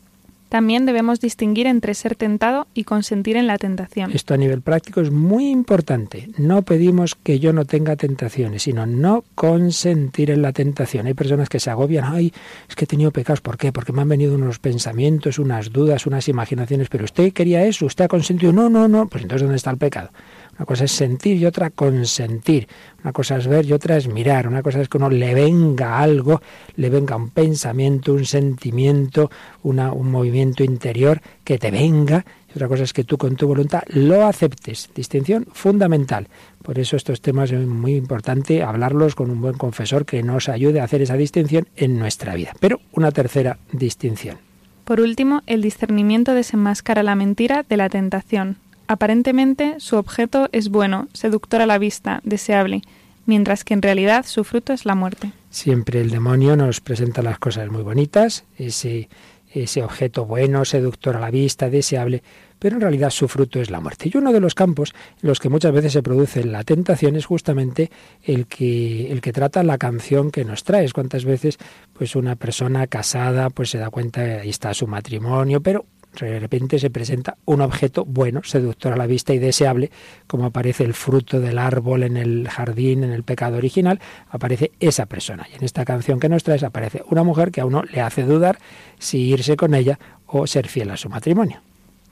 También 0.53 0.85
debemos 0.85 1.19
distinguir 1.19 1.67
entre 1.67 1.95
ser 1.95 2.15
tentado 2.15 2.67
y 2.75 2.85
consentir 2.85 3.39
en 3.39 3.47
la 3.47 3.57
tentación. 3.57 4.11
Esto 4.13 4.35
a 4.35 4.37
nivel 4.37 4.61
práctico 4.61 5.01
es 5.01 5.11
muy 5.11 5.49
importante. 5.49 6.29
No 6.37 6.61
pedimos 6.61 7.15
que 7.15 7.39
yo 7.39 7.55
no 7.55 7.65
tenga 7.65 7.97
tentaciones, 7.97 8.65
sino 8.65 8.85
no 8.85 9.25
consentir 9.35 10.31
en 10.31 10.43
la 10.43 10.53
tentación. 10.53 11.07
Hay 11.07 11.15
personas 11.15 11.49
que 11.49 11.59
se 11.59 11.71
agobian, 11.71 12.05
ay, 12.05 12.35
es 12.69 12.77
que 12.77 12.85
he 12.85 12.87
tenido 12.87 13.13
pecados. 13.13 13.41
¿Por 13.41 13.57
qué? 13.57 13.73
Porque 13.73 13.95
me 13.95 14.03
han 14.03 14.11
venido 14.11 14.35
unos 14.35 14.59
pensamientos, 14.59 15.39
unas 15.39 15.73
dudas, 15.73 16.05
unas 16.05 16.29
imaginaciones, 16.29 16.91
pero 16.91 17.05
usted 17.05 17.33
quería 17.33 17.65
eso, 17.65 17.87
usted 17.87 18.05
ha 18.05 18.09
consentido. 18.09 18.53
No, 18.53 18.69
no, 18.69 18.89
no. 18.89 19.09
Pues 19.09 19.23
entonces, 19.23 19.45
¿dónde 19.45 19.57
está 19.57 19.71
el 19.71 19.79
pecado? 19.79 20.11
Una 20.57 20.67
cosa 20.67 20.85
es 20.85 20.93
sentir 20.93 21.39
y 21.39 21.47
otra 21.47 21.71
consentir. 21.71 22.69
Una 23.03 23.13
cosa 23.13 23.37
es 23.37 23.47
ver 23.47 23.65
y 23.65 23.73
otra 23.73 23.97
es 23.97 24.07
mirar. 24.07 24.47
Una 24.47 24.63
cosa 24.63 24.81
es 24.81 24.89
que 24.89 24.99
uno 24.99 25.09
le 25.09 25.35
venga 25.35 25.99
algo, 25.99 26.43
le 26.77 26.91
venga 26.91 27.17
un 27.17 27.31
pensamiento, 27.31 28.13
un 28.13 28.27
sentimiento, 28.27 29.31
una, 29.63 29.93
un 29.93 30.11
movimiento 30.11 30.63
interior 30.63 31.21
que 31.43 31.59
te 31.59 31.71
venga. 31.71 32.25
Y 32.49 32.53
otra 32.53 32.69
cosa 32.69 32.85
es 32.85 32.93
que 32.93 33.05
tú 33.05 33.17
con 33.17 33.35
tu 33.35 33.49
voluntad 33.49 33.83
lo 33.89 34.27
aceptes. 34.27 34.91
Distinción 34.95 35.47
fundamental. 35.53 36.29
Por 36.63 36.79
eso 36.79 36.97
estos 36.97 37.23
temas 37.23 37.51
es 37.51 37.67
muy 37.67 37.97
importante 37.97 38.63
hablarlos 38.63 39.15
con 39.15 39.31
un 39.31 39.41
buen 39.41 39.55
confesor 39.55 40.05
que 40.05 40.23
nos 40.23 40.49
ayude 40.49 40.81
a 40.81 40.85
hacer 40.85 41.03
esa 41.03 41.17
distinción 41.17 41.67
en 41.77 41.99
nuestra 41.99 42.35
vida. 42.35 42.53
Pero 42.61 42.81
una 42.93 43.11
tercera 43.11 43.59
distinción. 43.73 44.39
Por 44.85 45.01
último, 45.01 45.43
el 45.47 45.63
discernimiento 45.63 46.35
desenmascara 46.35 47.03
la 47.03 47.15
mentira 47.15 47.65
de 47.69 47.77
la 47.77 47.89
tentación, 47.89 48.57
Aparentemente 48.93 49.77
su 49.79 49.97
objeto 49.97 50.51
es 50.53 50.69
bueno, 50.69 51.09
seductor 51.15 51.63
a 51.63 51.67
la 51.67 51.79
vista, 51.79 52.21
deseable, 52.25 52.83
mientras 53.25 53.65
que 53.65 53.73
en 53.73 53.81
realidad 53.81 54.27
su 54.27 54.45
fruto 54.45 54.75
es 54.75 54.85
la 54.85 54.95
muerte. 54.95 55.33
Siempre 55.49 56.03
el 56.03 56.11
demonio 56.11 56.57
nos 56.57 56.83
presenta 56.83 57.23
las 57.23 57.39
cosas 57.39 57.71
muy 57.71 57.83
bonitas, 57.83 58.45
ese, 58.59 59.09
ese 59.51 59.83
objeto 59.83 60.27
bueno, 60.27 60.67
seductor 60.67 61.17
a 61.17 61.21
la 61.21 61.31
vista, 61.31 61.71
deseable, 61.71 62.23
pero 62.59 62.75
en 62.75 62.83
realidad 62.83 63.09
su 63.09 63.29
fruto 63.29 63.63
es 63.63 63.71
la 63.71 63.81
muerte. 63.81 64.11
Y 64.13 64.19
uno 64.19 64.31
de 64.31 64.41
los 64.41 64.55
campos 64.55 64.93
en 65.23 65.27
los 65.27 65.41
que 65.41 65.49
muchas 65.49 65.73
veces 65.73 65.95
se 65.95 66.03
produce 66.03 66.45
la 66.45 66.63
tentación 66.63 67.17
es 67.17 67.25
justamente 67.25 67.91
el 68.23 68.47
que, 68.47 69.11
el 69.11 69.23
que 69.23 69.33
trata 69.33 69.63
la 69.63 69.79
canción 69.79 70.31
que 70.31 70.45
nos 70.45 70.65
traes. 70.65 70.93
Cuántas 70.93 71.25
veces 71.25 71.57
pues 71.95 72.15
una 72.15 72.37
persona 72.37 72.87
casada 72.89 73.49
pues 73.49 73.71
se 73.71 73.79
da 73.79 73.89
cuenta, 73.89 74.21
ahí 74.21 74.51
está 74.51 74.75
su 74.75 74.87
matrimonio, 74.87 75.63
pero 75.63 75.87
de 76.21 76.41
repente 76.41 76.79
se 76.79 76.91
presenta 76.91 77.37
un 77.45 77.61
objeto 77.61 78.05
bueno, 78.05 78.43
seductor 78.45 78.93
a 78.93 78.97
la 78.97 79.07
vista 79.07 79.33
y 79.33 79.39
deseable, 79.39 79.91
como 80.27 80.47
aparece 80.47 80.85
el 80.85 80.95
fruto 80.95 81.41
del 81.41 81.59
árbol 81.59 82.03
en 82.03 82.17
el 82.17 82.49
jardín, 82.49 83.05
en 83.05 83.13
el 83.13 83.23
pecado 83.23 83.57
original, 83.57 84.01
aparece 84.29 84.73
esa 84.81 85.07
persona. 85.07 85.47
Y 85.53 85.57
en 85.57 85.65
esta 85.65 85.85
canción 85.85 86.21
que 86.21 86.29
nos 86.29 86.45
traes 86.45 86.63
aparece 86.63 87.03
una 87.11 87.23
mujer 87.23 87.51
que 87.51 87.61
a 87.61 87.67
uno 87.67 87.83
le 87.83 88.01
hace 88.01 88.23
dudar 88.23 88.59
si 88.99 89.19
irse 89.31 89.57
con 89.57 89.75
ella 89.75 89.99
o 90.27 90.47
ser 90.47 90.69
fiel 90.69 90.91
a 90.91 90.97
su 90.97 91.09
matrimonio. 91.09 91.61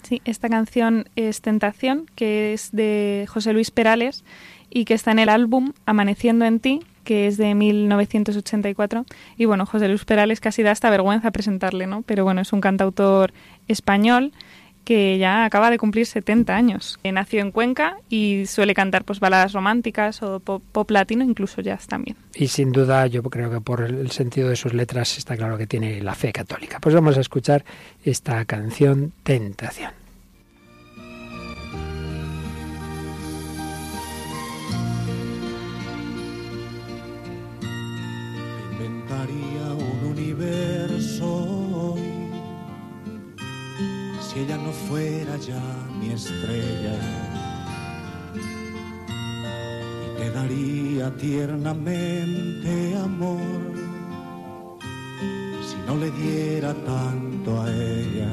Sí, 0.02 0.22
esta 0.24 0.48
canción 0.48 1.08
es 1.14 1.42
Tentación, 1.42 2.06
que 2.14 2.52
es 2.52 2.70
de 2.72 3.26
José 3.28 3.52
Luis 3.52 3.70
Perales 3.70 4.24
y 4.70 4.84
que 4.84 4.94
está 4.94 5.12
en 5.12 5.18
el 5.18 5.28
álbum 5.28 5.72
Amaneciendo 5.84 6.44
en 6.46 6.60
ti, 6.60 6.80
que 7.04 7.26
es 7.26 7.36
de 7.36 7.54
1984. 7.54 9.04
Y 9.36 9.44
bueno, 9.44 9.66
José 9.66 9.88
Luis 9.88 10.04
Perales 10.04 10.40
casi 10.40 10.62
da 10.62 10.70
hasta 10.70 10.90
vergüenza 10.90 11.30
presentarle, 11.30 11.86
¿no? 11.86 12.02
Pero 12.02 12.24
bueno, 12.24 12.40
es 12.40 12.52
un 12.52 12.60
cantautor 12.60 13.32
español 13.68 14.32
que 14.84 15.18
ya 15.18 15.44
acaba 15.44 15.70
de 15.70 15.78
cumplir 15.78 16.06
70 16.06 16.54
años. 16.54 16.98
Nació 17.04 17.42
en 17.42 17.52
Cuenca 17.52 17.98
y 18.08 18.46
suele 18.46 18.74
cantar 18.74 19.04
pues 19.04 19.20
baladas 19.20 19.52
románticas 19.52 20.22
o 20.22 20.40
pop, 20.40 20.62
pop, 20.72 20.90
latino, 20.90 21.24
incluso 21.24 21.60
jazz 21.60 21.86
también. 21.86 22.16
Y 22.34 22.48
sin 22.48 22.72
duda 22.72 23.06
yo 23.06 23.22
creo 23.22 23.50
que 23.50 23.60
por 23.60 23.82
el 23.82 24.10
sentido 24.10 24.48
de 24.48 24.56
sus 24.56 24.74
letras 24.74 25.16
está 25.18 25.36
claro 25.36 25.58
que 25.58 25.66
tiene 25.66 26.02
la 26.02 26.14
fe 26.14 26.32
católica. 26.32 26.80
Pues 26.80 26.94
vamos 26.94 27.16
a 27.16 27.20
escuchar 27.20 27.64
esta 28.04 28.44
canción 28.46 29.12
Tentación. 29.22 29.99
Fuera 44.90 45.36
ya 45.36 45.62
mi 46.00 46.10
estrella. 46.10 46.96
Y 50.04 50.18
te 50.18 50.30
daría 50.30 51.16
tiernamente 51.16 52.96
amor 52.96 53.72
si 55.68 55.76
no 55.86 55.96
le 55.96 56.10
diera 56.10 56.74
tanto 56.74 57.62
a 57.62 57.70
ella. 57.72 58.32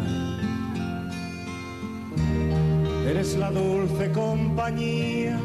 Eres 3.08 3.38
la 3.38 3.52
dulce 3.52 4.12
compañía 4.12 5.40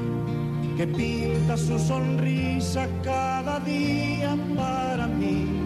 que 0.78 0.86
pinta 0.86 1.56
su 1.58 1.78
sonrisa 1.78 2.88
cada 3.04 3.60
día 3.60 4.34
para 4.56 5.06
mí 5.06 5.61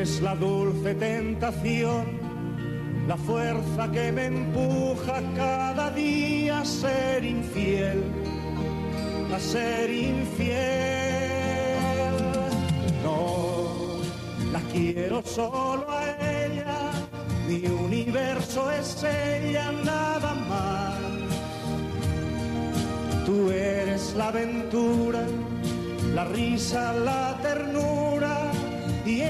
Eres 0.00 0.22
la 0.22 0.34
dulce 0.34 0.94
tentación, 0.94 2.06
la 3.06 3.18
fuerza 3.18 3.92
que 3.92 4.10
me 4.10 4.28
empuja 4.28 5.20
cada 5.36 5.90
día 5.90 6.60
a 6.60 6.64
ser 6.64 7.22
infiel, 7.22 8.02
a 9.30 9.38
ser 9.38 9.90
infiel. 9.90 10.56
No, 13.04 14.00
la 14.50 14.60
quiero 14.72 15.22
solo 15.22 15.84
a 15.90 16.02
ella, 16.46 16.92
mi 17.46 17.66
universo 17.66 18.72
es 18.72 19.04
ella, 19.04 19.70
nada 19.84 20.34
más. 20.48 20.96
Tú 23.26 23.50
eres 23.50 24.14
la 24.16 24.28
aventura, 24.28 25.26
la 26.14 26.24
risa, 26.24 26.94
la 26.94 27.38
ternura 27.42 28.50
y 29.04 29.20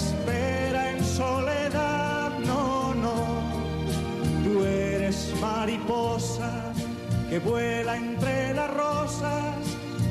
espera 0.00 0.90
en 0.92 1.04
soledad. 1.04 2.30
No, 2.50 2.94
no, 2.94 3.16
tú 4.44 4.64
eres 4.64 5.32
mariposa 5.40 6.50
que 7.28 7.38
vuela 7.38 7.96
entre 7.96 8.54
las 8.54 8.70
rosas 8.70 9.54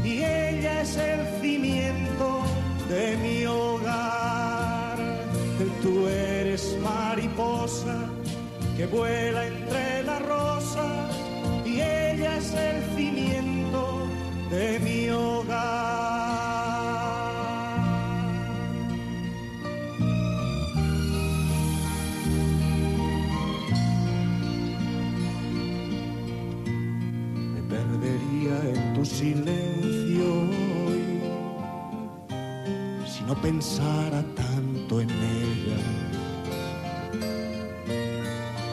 y 0.04 0.24
ella 0.24 0.82
es 0.82 0.96
el 0.98 1.22
cimiento 1.42 2.44
de 2.90 3.18
mi 3.24 3.46
hogar. 3.46 4.98
Tú 5.84 6.08
eres 6.08 6.78
mariposa 6.82 7.96
que 8.78 8.86
vuela 8.88 9.46
entre 9.46 10.04
las 10.04 10.22
rosas 10.22 11.16
y 11.66 11.82
ella 11.82 12.38
es 12.38 12.54
el 12.54 12.78
cimiento 12.96 14.08
de 14.50 14.80
mi 14.80 15.10
hogar. 15.10 15.89
Silencio 29.20 30.28
hoy. 30.88 31.06
Si 33.12 33.22
no 33.24 33.36
pensara 33.42 34.24
tanto 34.36 35.02
en 35.02 35.10
ella 35.10 35.82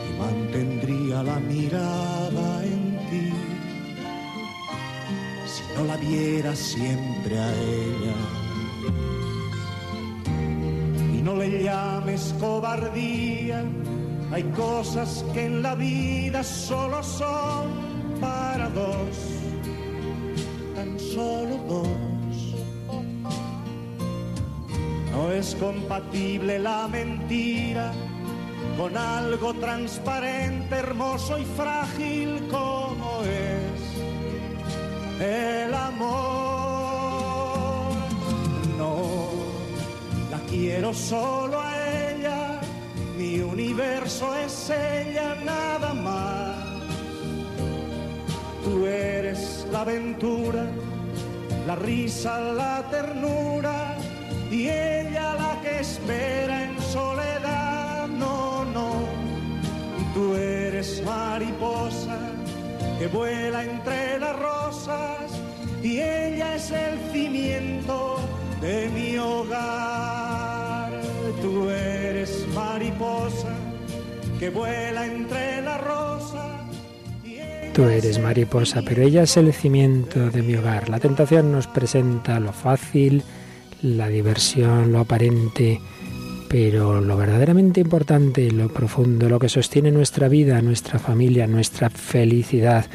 y 0.07 0.11
mantendría 0.21 1.23
la 1.23 1.39
mirada 1.41 2.65
en 2.65 2.83
ti 3.09 3.29
si 5.53 5.63
no 5.75 5.85
la 5.85 5.97
viera 5.97 6.55
siempre 6.55 7.39
a 7.39 7.51
ella. 7.83 8.19
Y 11.17 11.23
no 11.23 11.35
le 11.37 11.65
llames 11.65 12.35
cobardía 12.39 13.65
hay 14.33 14.43
cosas 14.57 15.25
que 15.33 15.47
en 15.47 15.63
la 15.63 15.75
vida 15.75 16.43
solo 16.43 17.03
son 17.03 17.65
para 18.21 18.69
dos, 18.71 19.17
compatible 25.59 26.59
la 26.59 26.89
mentira 26.89 27.93
con 28.77 28.97
algo 28.97 29.55
transparente, 29.55 30.77
hermoso 30.77 31.39
y 31.39 31.45
frágil 31.45 32.47
como 32.51 33.23
es 33.23 33.81
el 35.21 35.75
amor. 35.75 36.07
No, 38.77 39.31
la 40.31 40.39
quiero 40.49 40.93
solo 40.93 41.61
a 41.61 41.73
ella 42.11 42.61
mi 43.17 43.41
universo 43.41 44.35
es 44.37 44.71
ella 44.71 45.37
nada 45.43 45.95
más. 45.95 46.57
Tú 48.63 48.85
eres 48.85 49.67
la 49.73 49.81
aventura, 49.81 50.67
la 51.67 51.77
risa, 51.77 52.39
la 52.41 52.87
ternura 52.91 53.97
y 54.51 54.67
espera 55.81 56.65
en 56.65 56.81
soledad. 56.81 58.09
No, 58.09 58.65
no, 58.65 58.93
tú 60.15 60.35
eres 60.35 61.03
mariposa 61.05 62.19
que 62.99 63.07
vuela 63.09 63.65
entre 63.65 64.19
las 64.19 64.37
rosas 64.39 65.31
y 65.83 66.01
ella 66.01 66.55
es 66.55 66.71
el 66.71 66.99
cimiento 67.13 68.19
de 68.61 68.89
mi 68.89 69.17
hogar. 69.19 70.91
Tú 71.43 71.69
eres 71.69 72.47
mariposa 72.55 73.55
que 74.39 74.51
vuela 74.51 75.07
entre 75.07 75.63
las 75.63 75.81
rosas. 75.81 76.47
Tú 77.75 77.85
eres 77.85 78.19
mariposa, 78.19 78.81
pero 78.83 79.03
ella 79.03 79.25
es 79.25 79.37
el 79.37 79.53
cimiento 79.53 80.31
de 80.31 80.43
mi 80.43 80.57
hogar. 80.57 80.89
La 80.89 80.99
tentación 80.99 81.53
nos 81.53 81.67
presenta 81.67 82.41
lo 82.41 82.53
fácil, 82.53 83.23
la 83.83 84.09
diversión, 84.09 84.93
lo 84.93 85.01
aparente, 85.01 85.81
pero 86.49 87.01
lo 87.01 87.17
verdaderamente 87.17 87.81
importante, 87.81 88.51
lo 88.51 88.69
profundo, 88.69 89.29
lo 89.29 89.39
que 89.39 89.49
sostiene 89.49 89.91
nuestra 89.91 90.29
vida, 90.29 90.61
nuestra 90.63 90.99
familia, 90.99 91.47
nuestra 91.47 91.91
felicidad, 91.91 92.87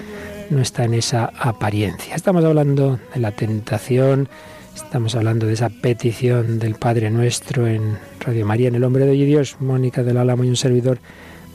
no 0.49 0.61
está 0.61 0.83
en 0.83 0.95
esa 0.95 1.31
apariencia. 1.37 2.15
Estamos 2.15 2.43
hablando 2.43 2.99
de 3.13 3.19
la 3.19 3.31
tentación, 3.31 4.29
Estamos 4.75 5.15
hablando 5.15 5.47
de 5.47 5.53
esa 5.53 5.69
petición 5.69 6.59
del 6.59 6.75
Padre 6.75 7.09
Nuestro 7.09 7.67
en 7.67 7.97
Radio 8.19 8.45
María, 8.45 8.69
en 8.69 8.75
El 8.75 8.83
Hombre 8.83 9.05
de 9.05 9.13
Dios, 9.13 9.57
Mónica 9.59 10.03
del 10.03 10.17
Álamo 10.17 10.43
y 10.43 10.49
un 10.49 10.55
servidor, 10.55 10.99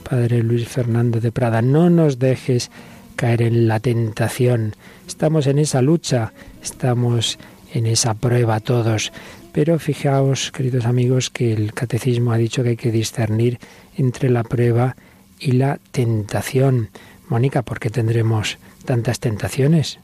Padre 0.07 0.43
Luis 0.43 0.67
Fernando 0.67 1.19
de 1.19 1.31
Prada. 1.31 1.61
No 1.61 1.89
nos 1.89 2.19
dejes 2.19 2.71
caer 3.15 3.41
en 3.41 3.67
la 3.67 3.79
tentación. 3.79 4.75
Estamos 5.07 5.47
en 5.47 5.59
esa 5.59 5.81
lucha, 5.81 6.33
estamos 6.61 7.39
en 7.77 7.85
esa 7.85 8.15
prueba 8.15 8.59
todos. 8.59 9.11
Pero 9.53 9.79
fijaos, 9.79 10.51
queridos 10.51 10.85
amigos, 10.85 11.29
que 11.29 11.53
el 11.53 11.73
catecismo 11.73 12.31
ha 12.31 12.37
dicho 12.37 12.63
que 12.63 12.69
hay 12.69 12.77
que 12.77 12.91
discernir 12.91 13.59
entre 13.95 14.29
la 14.29 14.43
prueba 14.43 14.95
y 15.39 15.53
la 15.53 15.79
tentación. 15.91 16.89
Mónica, 17.29 17.61
¿por 17.61 17.79
qué 17.79 17.89
tendremos 17.89 18.57
tantas 18.85 19.19
tentaciones? 19.19 19.99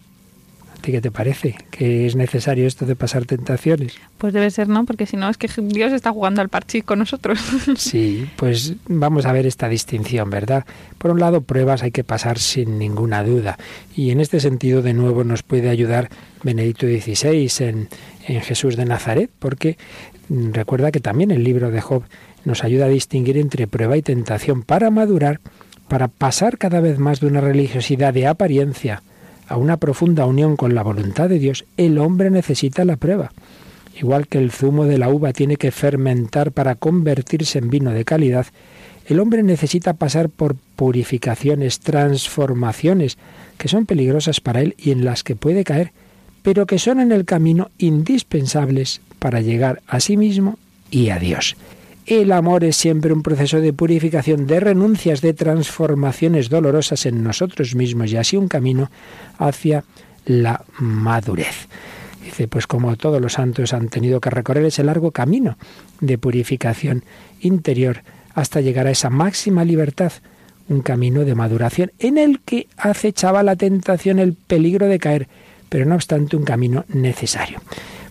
Qué 0.92 1.02
te 1.02 1.12
parece? 1.12 1.56
¿Que 1.72 2.06
es 2.06 2.16
necesario 2.16 2.68
esto 2.68 2.86
de 2.86 2.96
pasar 2.96 3.26
tentaciones? 3.26 3.96
Pues 4.18 4.34
debe 4.34 4.52
ser, 4.52 4.68
¿no? 4.68 4.86
Porque 4.86 5.06
si 5.06 5.18
no, 5.18 5.30
es 5.30 5.38
que 5.38 5.50
Dios 5.62 5.94
está 5.94 6.12
jugando 6.12 6.42
al 6.42 6.50
parchís 6.50 6.84
con 6.84 7.00
nosotros. 7.00 7.40
Sí, 7.78 8.28
pues 8.36 8.74
vamos 8.88 9.26
a 9.26 9.32
ver 9.32 9.46
esta 9.46 9.70
distinción, 9.70 10.30
¿verdad? 10.30 10.66
Por 10.98 11.12
un 11.12 11.20
lado, 11.20 11.42
pruebas 11.42 11.84
hay 11.84 11.92
que 11.92 12.04
pasar 12.04 12.40
sin 12.40 12.78
ninguna 12.78 13.24
duda. 13.24 13.58
Y 13.96 14.12
en 14.12 14.20
este 14.20 14.40
sentido, 14.40 14.82
de 14.82 14.94
nuevo, 14.94 15.24
nos 15.24 15.44
puede 15.44 15.70
ayudar 15.70 16.10
Benedicto 16.44 16.86
XVI 16.86 17.50
en, 17.60 17.90
en 18.28 18.42
Jesús 18.42 18.76
de 18.76 18.86
Nazaret, 18.86 19.30
porque 19.40 19.78
mm, 20.30 20.52
recuerda 20.52 20.92
que 20.92 21.00
también 21.00 21.32
el 21.32 21.44
libro 21.44 21.72
de 21.72 21.82
Job 21.82 22.04
nos 22.46 22.64
ayuda 22.64 22.86
a 22.86 22.90
distinguir 22.90 23.38
entre 23.38 23.68
prueba 23.68 23.98
y 23.98 24.02
tentación 24.02 24.64
para 24.64 24.90
madurar, 24.90 25.40
para 25.88 26.08
pasar 26.08 26.58
cada 26.58 26.80
vez 26.80 27.00
más 27.00 27.20
de 27.20 27.28
una 27.28 27.42
religiosidad 27.42 28.14
de 28.14 28.28
apariencia 28.28 29.02
a 29.48 29.58
una 29.58 29.78
profunda 29.78 30.26
unión 30.26 30.56
con 30.56 30.76
la 30.76 30.84
voluntad 30.84 31.30
de 31.30 31.40
Dios, 31.40 31.66
el 31.78 31.98
hombre 31.98 32.30
necesita 32.30 32.86
la 32.86 32.98
prueba. 32.98 33.32
Igual 33.96 34.28
que 34.28 34.40
el 34.40 34.52
zumo 34.52 34.86
de 34.86 34.98
la 34.98 35.10
uva 35.10 35.34
tiene 35.34 35.58
que 35.58 35.72
fermentar 35.72 36.52
para 36.52 36.76
convertirse 36.76 37.60
en 37.60 37.70
vino 37.70 37.92
de 37.92 38.06
calidad, 38.06 38.48
el 39.06 39.20
hombre 39.20 39.44
necesita 39.44 39.94
pasar 39.94 40.30
por 40.30 40.56
purificaciones, 40.76 41.80
transformaciones, 41.80 43.18
que 43.58 43.68
son 43.68 43.86
peligrosas 43.86 44.40
para 44.40 44.62
él 44.62 44.76
y 44.78 44.92
en 44.92 45.04
las 45.04 45.24
que 45.24 45.36
puede 45.36 45.64
caer, 45.64 45.92
pero 46.42 46.66
que 46.66 46.80
son 46.80 47.00
en 47.00 47.12
el 47.12 47.26
camino 47.26 47.70
indispensables 47.78 49.02
para 49.20 49.42
llegar 49.42 49.82
a 49.88 50.00
sí 50.00 50.18
mismo 50.18 50.58
y 50.90 51.10
a 51.10 51.20
Dios. 51.20 51.56
El 52.06 52.34
amor 52.34 52.66
es 52.66 52.76
siempre 52.76 53.14
un 53.14 53.24
proceso 53.24 53.62
de 53.62 53.72
purificación, 53.72 54.46
de 54.46 54.60
renuncias, 54.60 55.22
de 55.22 55.34
transformaciones 55.34 56.50
dolorosas 56.50 57.06
en 57.06 57.24
nosotros 57.24 57.76
mismos 57.76 58.12
y 58.12 58.18
así 58.18 58.36
un 58.36 58.50
camino 58.50 58.92
hacia 59.38 59.86
la 60.26 60.66
madurez. 60.80 61.68
Dice, 62.24 62.50
pues 62.50 62.68
como 62.68 62.96
todos 62.98 63.22
los 63.22 63.34
santos 63.34 63.74
han 63.74 63.88
tenido 63.88 64.20
que 64.20 64.30
recorrer 64.30 64.66
ese 64.66 64.84
largo 64.84 65.12
camino 65.12 65.58
de 66.02 66.18
purificación 66.18 67.04
interior 67.40 68.02
hasta 68.34 68.60
llegar 68.60 68.88
a 68.88 68.92
esa 68.92 69.10
máxima 69.10 69.64
libertad, 69.64 70.12
un 70.68 70.82
camino 70.82 71.24
de 71.24 71.36
maduración 71.36 71.92
en 72.00 72.18
el 72.18 72.42
que 72.42 72.68
acechaba 72.76 73.44
la 73.44 73.56
tentación, 73.56 74.20
el 74.20 74.34
peligro 74.34 74.88
de 74.88 75.00
caer, 75.00 75.28
pero 75.70 75.86
no 75.86 75.96
obstante 75.96 76.36
un 76.36 76.44
camino 76.44 76.84
necesario. 76.90 77.60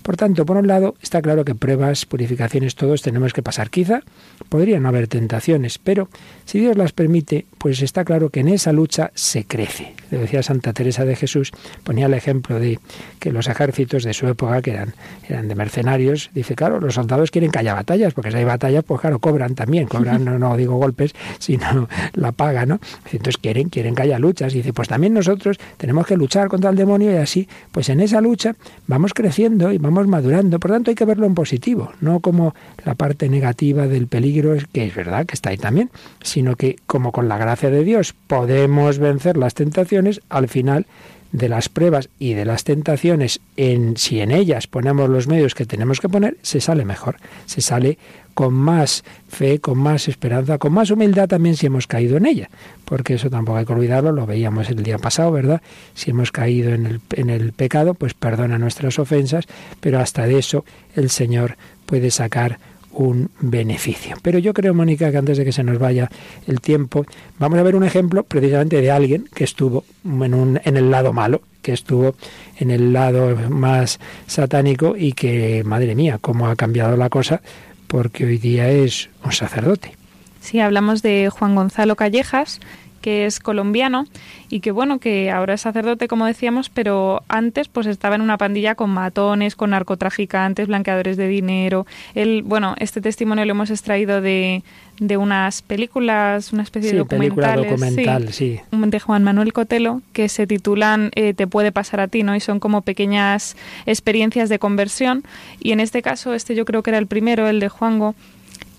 Por 0.03 0.17
tanto, 0.17 0.45
por 0.45 0.57
un 0.57 0.67
lado, 0.67 0.95
está 1.01 1.23
claro 1.23 1.45
que 1.45 1.55
pruebas, 1.55 2.07
purificaciones, 2.07 2.75
todos 2.75 3.03
tenemos 3.03 3.33
que 3.33 3.43
pasar. 3.43 3.71
Quizá 3.71 4.03
podrían 4.49 4.87
haber 4.87 5.09
tentaciones, 5.09 5.79
pero 5.79 6.09
si 6.45 6.59
Dios 6.59 6.77
las 6.77 6.93
permite, 6.93 7.47
pues 7.59 7.83
está 7.83 8.05
claro 8.05 8.31
que 8.31 8.41
en 8.41 8.49
esa 8.49 8.73
lucha 8.73 9.13
se 9.15 9.45
crece. 9.45 9.95
Decía 10.19 10.43
Santa 10.43 10.73
Teresa 10.73 11.05
de 11.05 11.17
Jesús, 11.17 11.53
ponía 11.85 12.07
el 12.07 12.15
ejemplo 12.15 12.59
de 12.59 12.79
que 13.19 13.33
los 13.33 13.49
ejércitos 13.49 14.05
de 14.05 14.15
su 14.15 14.27
época, 14.27 14.63
que 14.63 14.73
eran, 14.73 14.95
eran 15.29 15.49
de 15.49 15.55
mercenarios, 15.55 16.31
dice, 16.35 16.55
claro, 16.55 16.81
los 16.81 16.95
soldados 16.95 17.31
quieren 17.31 17.51
que 17.51 17.59
haya 17.59 17.75
batallas, 17.75 18.15
porque 18.15 18.31
si 18.31 18.39
hay 18.39 18.45
batallas, 18.45 18.85
pues 18.85 19.01
claro, 19.01 19.19
cobran 19.19 19.55
también, 19.55 19.87
cobran, 19.87 20.25
no, 20.25 20.39
no 20.39 20.57
digo 20.57 20.77
golpes, 20.77 21.15
sino 21.39 21.89
la 22.15 22.33
paga, 22.33 22.67
¿no? 22.67 22.81
Entonces 23.07 23.39
quieren, 23.39 23.69
quieren 23.69 23.95
que 23.95 24.03
haya 24.03 24.19
luchas. 24.19 24.55
Y 24.55 24.59
dice, 24.59 24.73
pues 24.73 24.89
también 24.89 25.15
nosotros 25.15 25.59
tenemos 25.77 26.07
que 26.07 26.17
luchar 26.17 26.49
contra 26.49 26.71
el 26.71 26.77
demonio 26.77 27.13
y 27.13 27.17
así, 27.17 27.49
pues 27.71 27.89
en 27.89 28.01
esa 28.01 28.21
lucha 28.21 28.55
vamos 28.87 29.15
creciendo 29.15 29.73
y 29.73 29.79
vamos 29.79 30.07
madurando. 30.07 30.59
Por 30.59 30.71
tanto, 30.71 30.91
hay 30.91 30.95
que 30.95 31.05
verlo 31.05 31.27
en 31.27 31.35
positivo, 31.35 31.93
no 32.01 32.21
como 32.21 32.55
la 32.85 32.95
parte 32.95 33.29
negativa 33.29 33.87
del 33.87 34.07
peligro, 34.07 34.57
que 34.73 34.87
es 34.87 34.95
verdad 34.95 35.27
que 35.27 35.35
está 35.35 35.51
ahí 35.51 35.59
también, 35.59 35.91
sino 36.23 36.57
que 36.57 36.77
como 36.87 37.13
con 37.13 37.29
la 37.29 37.39
gracia 37.39 37.71
de 37.71 37.85
Dios 37.85 38.15
podemos 38.27 38.99
vencer 38.99 39.37
las 39.37 39.55
tentaciones, 39.55 40.02
al 40.29 40.49
final 40.49 40.87
de 41.33 41.49
las 41.49 41.71
pruebas 41.71 42.11
y 42.19 42.35
de 42.35 42.45
las 42.45 42.65
tentaciones, 42.65 43.41
en, 43.57 43.97
si 43.97 44.21
en 44.21 44.31
ellas 44.31 44.67
ponemos 44.67 45.09
los 45.09 45.27
medios 45.27 45.55
que 45.55 45.65
tenemos 45.65 45.99
que 45.99 46.09
poner, 46.09 46.37
se 46.43 46.61
sale 46.61 46.85
mejor, 46.85 47.17
se 47.47 47.63
sale 47.63 47.99
con 48.35 48.53
más 48.55 49.03
fe, 49.29 49.59
con 49.59 49.79
más 49.79 50.09
esperanza, 50.09 50.59
con 50.59 50.73
más 50.73 50.91
humildad 50.91 51.29
también 51.29 51.57
si 51.57 51.67
hemos 51.67 51.87
caído 51.87 52.19
en 52.19 52.27
ella, 52.27 52.51
porque 52.85 53.15
eso 53.15 53.31
tampoco 53.31 53.59
hay 53.59 53.65
que 53.65 53.73
olvidarlo, 53.73 54.13
lo 54.13 54.27
veíamos 54.27 54.69
el 54.69 54.83
día 54.83 54.99
pasado, 54.99 55.33
¿verdad? 55.33 55.63
Si 55.95 56.11
hemos 56.11 56.33
caído 56.33 56.73
en 56.73 56.87
el, 56.87 57.01
en 57.13 57.31
el 57.31 57.53
pecado, 57.53 57.95
pues 57.95 58.13
perdona 58.13 58.59
nuestras 58.59 58.99
ofensas, 58.99 59.47
pero 59.81 60.01
hasta 60.01 60.27
de 60.27 60.39
eso 60.39 60.65
el 60.95 61.09
Señor 61.09 61.57
puede 61.87 62.11
sacar 62.11 62.59
un 62.93 63.31
beneficio. 63.41 64.17
Pero 64.23 64.39
yo 64.39 64.53
creo, 64.55 64.75
Mónica, 64.75 65.11
que 65.11 65.19
antes 65.19 65.39
de 65.39 65.45
que 65.45 65.53
se 65.53 65.65
nos 65.65 65.79
vaya 65.79 66.11
el 66.47 66.61
tiempo, 66.61 67.05
vamos 67.39 67.59
a 67.59 67.63
ver 67.63 67.77
un 67.77 67.85
ejemplo 67.85 68.23
precisamente 68.23 68.81
de 68.81 68.91
alguien 68.91 69.29
que 69.35 69.45
estuvo 69.45 69.85
en, 70.05 70.35
un, 70.35 70.61
en 70.65 70.77
el 70.77 70.91
lado 70.91 71.13
malo, 71.13 71.43
que 71.63 71.73
estuvo 71.73 72.15
en 72.59 72.71
el 72.71 72.93
lado 72.93 73.37
más 73.51 73.99
satánico 74.27 74.95
y 74.97 75.13
que, 75.13 75.63
madre 75.65 75.95
mía, 75.95 76.19
cómo 76.21 76.49
ha 76.49 76.57
cambiado 76.57 76.97
la 76.97 77.09
cosa, 77.09 77.41
porque 77.87 78.25
hoy 78.25 78.39
día 78.39 78.69
es 78.69 79.11
un 79.25 79.33
sacerdote. 79.33 79.97
Sí, 80.41 80.59
hablamos 80.59 81.03
de 81.03 81.31
Juan 81.31 81.55
Gonzalo 81.55 81.95
Callejas, 81.95 82.61
que 83.03 83.27
es 83.27 83.41
colombiano 83.41 84.07
y 84.49 84.61
que 84.61 84.71
bueno, 84.71 84.99
que 84.99 85.31
ahora 85.31 85.55
es 85.55 85.61
sacerdote, 85.61 86.09
como 86.09 86.25
decíamos, 86.25 86.71
pero 86.71 87.23
antes 87.29 87.69
pues 87.69 87.87
estaba 87.87 88.15
en 88.15 88.23
una 88.23 88.39
pandilla 88.39 88.75
con 88.75 88.91
matones, 88.91 89.57
con 89.57 89.71
narcotraficantes, 89.71 90.69
blanqueadores 90.69 91.19
de 91.19 91.29
dinero. 91.29 91.87
Él, 92.15 92.43
bueno, 92.43 92.75
este 92.79 93.03
testimonio 93.03 93.45
lo 93.45 93.51
hemos 93.51 93.71
extraído 93.71 94.23
de, 94.23 94.63
de 94.99 95.17
unas 95.17 95.63
películas, 95.63 96.53
una 96.53 96.63
especie 96.63 96.93
de 96.93 96.99
documentales, 96.99 97.71
documental, 97.71 98.33
sí, 98.33 98.61
de 98.71 99.01
Juan 99.01 99.25
Manuel 99.25 99.53
Cotelo, 99.53 100.01
que 100.13 100.29
se 100.29 100.47
titulan 100.47 101.11
eh, 101.15 101.35
Te 101.35 101.47
puede 101.47 101.73
pasar 101.73 102.01
a 102.01 102.09
ti, 102.09 102.23
¿no? 102.23 102.37
Y 102.37 102.41
son 102.41 102.61
como 102.61 102.83
pequeñas 102.83 103.57
experiencias 103.85 104.49
de 104.49 104.59
conversión. 104.59 105.25
Y 105.61 105.73
en 105.73 105.81
este 105.81 106.03
caso, 106.03 106.35
este 106.35 106.55
yo 106.55 106.65
creo 106.65 106.83
que 106.83 106.91
era 106.91 106.99
el 106.99 107.07
primero, 107.07 107.49
el 107.49 107.59
de 107.59 107.69
Juango, 107.69 108.15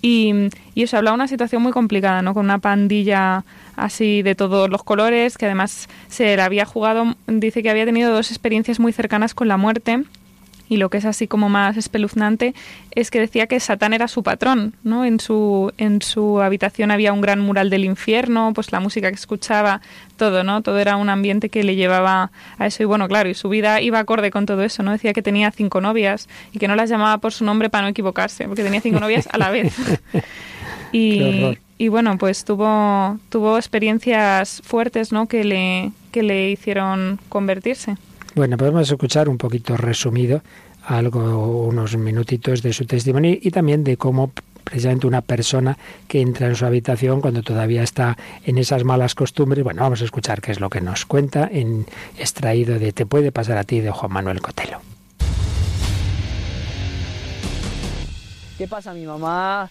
y, 0.03 0.49
y 0.75 0.83
eso 0.83 0.97
hablaba 0.97 1.15
de 1.15 1.21
una 1.21 1.27
situación 1.29 1.63
muy 1.63 1.71
complicada, 1.71 2.21
¿no? 2.21 2.33
Con 2.33 2.43
una 2.45 2.59
pandilla 2.59 3.45
así 3.77 4.21
de 4.21 4.35
todos 4.35 4.69
los 4.69 4.83
colores, 4.83 5.37
que 5.37 5.45
además 5.45 5.87
se 6.09 6.35
la 6.35 6.43
había 6.45 6.65
jugado, 6.65 7.15
dice 7.25 7.63
que 7.63 7.69
había 7.69 7.85
tenido 7.85 8.13
dos 8.13 8.29
experiencias 8.29 8.81
muy 8.81 8.91
cercanas 8.91 9.33
con 9.33 9.47
la 9.47 9.55
muerte 9.55 10.03
y 10.69 10.77
lo 10.77 10.89
que 10.89 10.97
es 10.97 11.05
así 11.05 11.27
como 11.27 11.49
más 11.49 11.77
espeluznante 11.77 12.53
es 12.91 13.11
que 13.11 13.19
decía 13.19 13.47
que 13.47 13.59
Satán 13.59 13.93
era 13.93 14.07
su 14.07 14.23
patrón, 14.23 14.73
¿no? 14.83 15.05
En 15.05 15.19
su, 15.19 15.71
en 15.77 16.01
su 16.01 16.41
habitación 16.41 16.91
había 16.91 17.13
un 17.13 17.21
gran 17.21 17.39
mural 17.39 17.69
del 17.69 17.85
infierno, 17.85 18.51
pues 18.53 18.71
la 18.71 18.79
música 18.79 19.09
que 19.09 19.15
escuchaba, 19.15 19.81
todo, 20.15 20.43
¿no? 20.43 20.61
Todo 20.61 20.79
era 20.79 20.95
un 20.95 21.09
ambiente 21.09 21.49
que 21.49 21.63
le 21.63 21.75
llevaba 21.75 22.31
a 22.57 22.67
eso 22.67 22.83
y 22.83 22.85
bueno, 22.85 23.07
claro, 23.07 23.29
y 23.29 23.33
su 23.33 23.49
vida 23.49 23.81
iba 23.81 23.99
acorde 23.99 24.31
con 24.31 24.45
todo 24.45 24.63
eso, 24.63 24.83
¿no? 24.83 24.91
Decía 24.91 25.13
que 25.13 25.21
tenía 25.21 25.51
cinco 25.51 25.81
novias 25.81 26.29
y 26.51 26.59
que 26.59 26.67
no 26.67 26.75
las 26.75 26.89
llamaba 26.89 27.17
por 27.17 27.33
su 27.33 27.43
nombre 27.43 27.69
para 27.69 27.83
no 27.83 27.89
equivocarse, 27.89 28.47
porque 28.47 28.63
tenía 28.63 28.81
cinco 28.81 28.99
novias 28.99 29.27
a 29.31 29.37
la 29.37 29.49
vez. 29.49 29.75
y, 30.91 31.57
y 31.77 31.87
bueno, 31.89 32.17
pues 32.17 32.45
tuvo, 32.45 33.19
tuvo 33.29 33.57
experiencias 33.57 34.61
fuertes, 34.63 35.11
¿no? 35.11 35.27
Que 35.27 35.43
le, 35.43 35.91
que 36.11 36.23
le 36.23 36.51
hicieron 36.51 37.19
convertirse. 37.29 37.97
Bueno, 38.35 38.57
podemos 38.57 38.89
escuchar 38.89 39.29
un 39.29 39.37
poquito 39.37 39.77
resumido 39.77 40.41
algo, 40.87 41.67
unos 41.67 41.95
minutitos 41.97 42.63
de 42.63 42.73
su 42.73 42.85
testimonio 42.85 43.37
y 43.39 43.51
también 43.51 43.83
de 43.83 43.95
cómo 43.95 44.31
precisamente 44.63 45.05
una 45.05 45.21
persona 45.21 45.77
que 46.07 46.19
entra 46.19 46.47
en 46.47 46.55
su 46.55 46.65
habitación 46.65 47.21
cuando 47.21 47.43
todavía 47.43 47.83
está 47.83 48.17
en 48.43 48.57
esas 48.57 48.83
malas 48.83 49.13
costumbres. 49.13 49.63
Bueno, 49.63 49.83
vamos 49.83 50.01
a 50.01 50.05
escuchar 50.05 50.41
qué 50.41 50.51
es 50.51 50.59
lo 50.59 50.71
que 50.71 50.81
nos 50.81 51.05
cuenta 51.05 51.47
en 51.51 51.85
extraído 52.17 52.79
de 52.79 52.91
Te 52.91 53.05
puede 53.05 53.31
pasar 53.31 53.57
a 53.59 53.63
ti 53.65 53.81
de 53.81 53.91
Juan 53.91 54.11
Manuel 54.11 54.41
Cotelo. 54.41 54.81
¿Qué 58.57 58.67
pasa? 58.67 58.95
Mi 58.95 59.05
mamá 59.05 59.69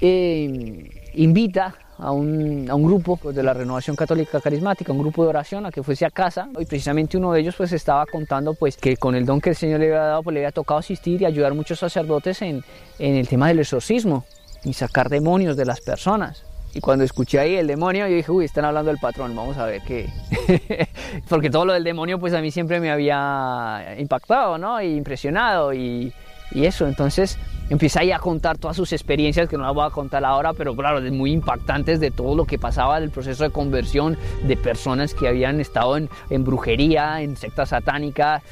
eh, 0.00 0.90
invita 1.14 1.76
a 2.00 2.12
un, 2.12 2.66
grupo 2.66 3.16
pues, 3.16 3.36
de 3.36 3.42
la 3.42 3.52
Renovación 3.52 3.94
Católica 3.94 4.40
Carismática, 4.40 4.92
un 4.92 5.00
grupo 5.00 5.22
de 5.22 5.28
oración 5.28 5.66
a 5.66 5.70
que 5.70 5.82
fuese 5.82 6.06
a 6.06 6.10
casa 6.10 6.48
y 6.58 6.64
precisamente 6.64 7.18
uno 7.18 7.32
de 7.32 7.40
ellos 7.40 7.54
pues 7.56 7.72
estaba 7.72 8.06
contando 8.06 8.54
pues 8.54 8.76
que 8.76 8.96
con 8.96 9.14
el 9.14 9.26
don 9.26 9.40
que 9.40 9.50
el 9.50 9.56
Señor 9.56 9.80
le 9.80 9.86
había 9.86 10.00
dado 10.00 10.22
pues 10.22 10.34
le 10.34 10.40
había 10.40 10.52
tocado 10.52 10.80
asistir 10.80 11.20
y 11.22 11.26
ayudar 11.26 11.52
a 11.52 11.54
muchos 11.54 11.78
sacerdotes 11.78 12.40
en, 12.42 12.64
en 12.98 13.16
el 13.16 13.28
tema 13.28 13.48
del 13.48 13.60
exorcismo 13.60 14.24
y 14.64 14.72
sacar 14.72 15.08
demonios 15.08 15.56
de 15.56 15.64
las 15.66 15.80
personas. 15.80 16.44
Y 16.72 16.80
cuando 16.80 17.04
escuché 17.04 17.40
ahí 17.40 17.56
el 17.56 17.66
demonio, 17.66 18.06
yo 18.06 18.14
dije, 18.14 18.30
uy, 18.30 18.44
están 18.44 18.64
hablando 18.64 18.90
del 18.90 19.00
patrón, 19.00 19.34
vamos 19.34 19.58
a 19.58 19.66
ver 19.66 19.82
qué. 19.82 20.08
Porque 21.28 21.50
todo 21.50 21.64
lo 21.64 21.72
del 21.72 21.82
demonio, 21.82 22.20
pues 22.20 22.32
a 22.32 22.40
mí 22.40 22.52
siempre 22.52 22.78
me 22.78 22.92
había 22.92 23.96
impactado, 23.98 24.56
¿no? 24.56 24.78
E 24.78 24.86
impresionado 24.86 25.74
y, 25.74 26.12
y 26.52 26.66
eso. 26.66 26.86
Entonces 26.86 27.38
empieza 27.70 28.00
ahí 28.00 28.12
a 28.12 28.18
contar 28.18 28.58
todas 28.58 28.76
sus 28.76 28.92
experiencias, 28.92 29.48
que 29.48 29.56
no 29.56 29.62
las 29.62 29.72
voy 29.72 29.86
a 29.86 29.90
contar 29.90 30.24
ahora, 30.24 30.52
pero 30.52 30.76
claro, 30.76 31.00
muy 31.12 31.32
impactantes 31.32 32.00
de 32.00 32.10
todo 32.10 32.34
lo 32.34 32.44
que 32.44 32.58
pasaba 32.58 33.00
del 33.00 33.10
proceso 33.10 33.44
de 33.44 33.50
conversión 33.50 34.18
de 34.42 34.56
personas 34.56 35.14
que 35.14 35.28
habían 35.28 35.60
estado 35.60 35.96
en, 35.96 36.08
brujería, 36.44 37.22
en 37.22 37.36
secta 37.36 37.64
satánica. 37.64 38.42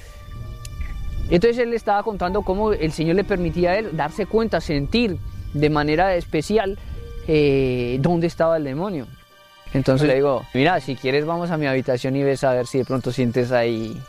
Entonces 1.30 1.58
él 1.58 1.74
estaba 1.74 2.02
contando 2.04 2.42
cómo 2.42 2.72
el 2.72 2.92
Señor 2.92 3.16
le 3.16 3.24
permitía 3.24 3.72
a 3.72 3.78
él 3.78 3.96
darse 3.96 4.24
cuenta, 4.24 4.60
sentir 4.60 5.18
de 5.52 5.68
manera 5.68 6.14
especial 6.14 6.78
eh, 7.26 7.98
dónde 8.00 8.28
estaba 8.28 8.56
el 8.56 8.64
demonio. 8.64 9.06
Entonces 9.74 10.08
le 10.08 10.14
digo, 10.14 10.46
mira, 10.54 10.80
si 10.80 10.94
quieres 10.96 11.26
vamos 11.26 11.50
a 11.50 11.58
mi 11.58 11.66
habitación 11.66 12.16
y 12.16 12.22
ves 12.22 12.44
a 12.44 12.52
ver 12.54 12.66
si 12.66 12.78
de 12.78 12.84
pronto 12.84 13.12
sientes 13.12 13.52
ahí. 13.52 14.00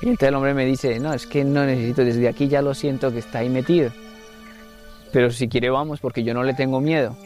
Y 0.00 0.06
entonces 0.06 0.28
el 0.28 0.34
hombre 0.36 0.54
me 0.54 0.64
dice, 0.64 0.98
no, 1.00 1.12
es 1.12 1.26
que 1.26 1.44
no 1.44 1.64
necesito, 1.64 2.04
desde 2.04 2.28
aquí 2.28 2.48
ya 2.48 2.62
lo 2.62 2.74
siento 2.74 3.12
que 3.12 3.18
está 3.18 3.40
ahí 3.40 3.50
metido. 3.50 3.90
Pero 5.12 5.30
si 5.30 5.48
quiere 5.48 5.68
vamos 5.68 6.00
porque 6.00 6.24
yo 6.24 6.32
no 6.32 6.42
le 6.42 6.54
tengo 6.54 6.80
miedo. 6.80 7.16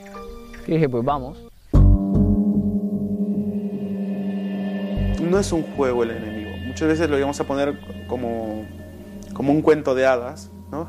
Y 0.67 0.73
dije, 0.73 0.89
pues 0.89 1.05
vamos. 1.05 1.39
No 5.23 5.39
es 5.39 5.53
un 5.53 5.63
juego 5.63 6.03
el 6.03 6.11
enemigo. 6.11 6.51
Muchas 6.67 6.89
veces 6.89 7.09
lo 7.09 7.17
íbamos 7.17 7.39
a 7.41 7.45
poner 7.45 7.79
como, 8.09 8.65
como 9.33 9.53
un 9.53 9.63
cuento 9.63 9.95
de 9.95 10.07
hadas, 10.07 10.51
¿no? 10.71 10.89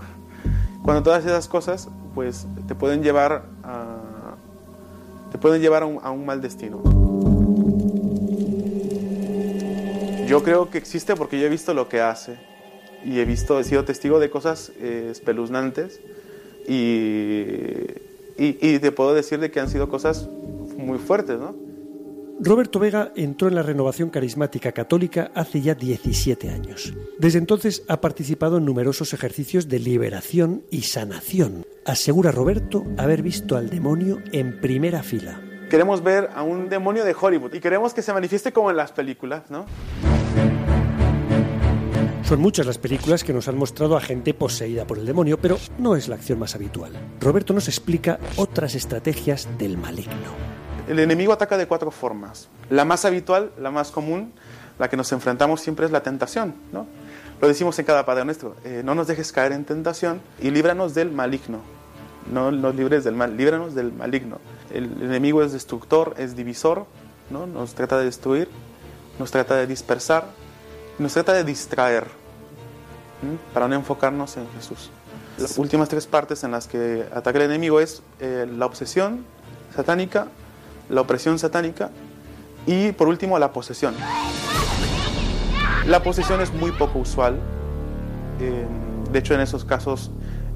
Cuando 0.84 1.04
todas 1.04 1.24
esas 1.26 1.48
cosas, 1.48 1.90
pues, 2.16 2.48
te 2.68 2.74
pueden 2.74 3.04
llevar 3.04 3.46
a, 3.64 4.36
te 5.32 5.38
pueden 5.38 5.62
llevar 5.62 5.84
a 5.84 5.86
un, 5.86 6.26
mal 6.26 6.42
destino. 6.42 6.82
Yo 10.28 10.44
creo 10.44 10.70
que 10.70 10.78
existe 10.78 11.16
porque 11.16 11.40
yo 11.40 11.46
he 11.46 11.50
visto 11.50 11.74
lo 11.74 11.88
que 11.88 12.02
hace 12.02 12.38
y 13.06 13.20
he 13.20 13.26
visto, 13.26 13.60
he 13.60 13.64
sido 13.64 13.86
testigo 13.86 14.20
de 14.20 14.30
cosas 14.30 14.72
eh, 14.80 15.10
espeluznantes 15.12 16.02
y, 16.68 16.74
y, 18.38 18.58
y, 18.62 18.80
te 18.80 18.92
puedo 18.92 19.14
decir 19.14 19.40
de 19.40 19.52
que 19.52 19.60
han 19.60 19.70
sido 19.70 19.90
cosas 19.90 20.28
muy 20.78 20.98
fuertes, 20.98 21.40
¿no? 21.40 21.56
Roberto 22.40 22.78
Vega 22.78 23.12
entró 23.16 23.48
en 23.48 23.56
la 23.56 23.64
renovación 23.64 24.12
carismática 24.12 24.72
católica 24.72 25.32
hace 25.34 25.60
ya 25.62 25.74
17 25.74 26.52
años. 26.52 26.94
Desde 27.18 27.40
entonces 27.40 27.84
ha 27.88 28.00
participado 28.00 28.60
en 28.60 28.66
numerosos 28.66 29.14
ejercicios 29.14 29.68
de 29.68 29.80
liberación 29.80 30.62
y 30.70 30.84
sanación. 30.84 31.66
Asegura 31.84 32.32
Roberto 32.32 32.86
haber 32.98 33.24
visto 33.24 33.58
al 33.58 33.72
demonio 33.72 34.20
en 34.34 34.62
primera 34.62 35.02
fila. 35.02 35.42
Queremos 35.72 36.04
ver 36.04 36.30
a 36.36 36.44
un 36.44 36.70
demonio 36.70 37.06
de 37.06 37.16
Hollywood 37.20 37.56
y 37.56 37.60
queremos 37.60 37.96
que 37.96 38.04
se 38.04 38.14
manifieste 38.14 38.54
como 38.54 38.70
en 38.70 38.78
las 38.78 38.92
películas, 38.92 39.50
¿no? 39.50 39.66
Son 42.28 42.42
muchas 42.42 42.66
las 42.66 42.78
películas 42.78 43.24
que 43.24 43.32
nos 43.32 43.48
han 43.48 43.58
mostrado 43.58 43.96
a 43.96 44.02
gente 44.02 44.34
poseída 44.34 44.86
por 44.86 45.00
el 45.00 45.06
demonio, 45.06 45.40
pero 45.40 45.58
no 45.78 45.96
es 45.96 46.10
la 46.10 46.16
acción 46.16 46.38
más 46.38 46.56
habitual. 46.56 46.92
Roberto 47.22 47.54
nos 47.54 47.70
explica 47.70 48.20
otras 48.36 48.76
estrategias 48.76 49.48
del 49.58 49.78
maligno. 49.78 50.36
El 50.90 51.00
enemigo 51.00 51.32
ataca 51.32 51.58
de 51.58 51.68
cuatro 51.68 51.90
formas. 51.90 52.50
La 52.70 52.84
más 52.84 53.06
habitual, 53.06 53.54
la 53.58 53.72
más 53.72 53.92
común, 53.92 54.34
la 54.78 54.90
que 54.90 54.98
nos 54.98 55.10
enfrentamos 55.14 55.62
siempre 55.62 55.86
es 55.86 55.92
la 55.94 56.04
tentación, 56.04 56.54
¿no? 56.74 56.86
Lo 57.40 57.48
decimos 57.48 57.80
en 57.80 57.86
cada 57.86 58.06
Padre 58.06 58.26
Nuestro, 58.26 58.58
eh, 58.66 58.82
no 58.84 58.94
nos 58.94 59.08
dejes 59.08 59.32
caer 59.32 59.54
en 59.54 59.64
tentación 59.64 60.20
y 60.42 60.52
líbranos 60.52 60.94
del 60.94 61.14
maligno. 61.14 61.62
No 62.30 62.52
nos 62.52 62.76
libres 62.76 63.06
del 63.06 63.16
mal, 63.16 63.38
líbranos 63.38 63.74
del 63.74 63.94
maligno. 63.94 64.40
El 64.74 65.02
enemigo 65.02 65.44
es 65.44 65.54
destructor, 65.54 66.14
es 66.18 66.36
divisor, 66.36 66.88
¿no? 67.30 67.48
Nos 67.48 67.74
trata 67.74 67.98
de 67.98 68.04
destruir, 68.04 68.50
nos 69.18 69.32
trata 69.32 69.56
de 69.56 69.66
dispersar, 69.66 70.26
nos 71.00 71.14
trata 71.14 71.34
de 71.34 71.44
distraer 71.44 72.06
para 73.54 73.68
no 73.68 73.76
enfocarnos 73.76 74.38
en 74.38 74.48
Jesús. 74.56 74.90
Las 75.38 75.58
últimas 75.58 75.90
tres 75.90 76.08
partes 76.08 76.44
en 76.44 76.52
las 76.52 76.68
que 76.68 77.06
ataca 77.14 77.38
el 77.38 77.46
enemigo 77.46 77.80
es 77.80 78.02
eh, 78.20 78.48
la 78.52 78.66
obsesión 78.66 79.26
satánica, 79.76 80.28
la 80.90 81.02
opresión 81.02 81.38
satánica 81.38 81.92
y 82.66 82.92
por 82.94 83.08
último 83.08 83.38
la 83.38 83.52
posesión. 83.52 83.94
La 85.86 86.02
posesión 86.02 86.42
es 86.42 86.52
muy 86.54 86.72
poco 86.72 87.00
usual. 87.00 87.40
Eh, 88.40 88.66
de 89.12 89.20
hecho, 89.20 89.36
en 89.36 89.42
esos 89.42 89.64
casos 89.64 90.12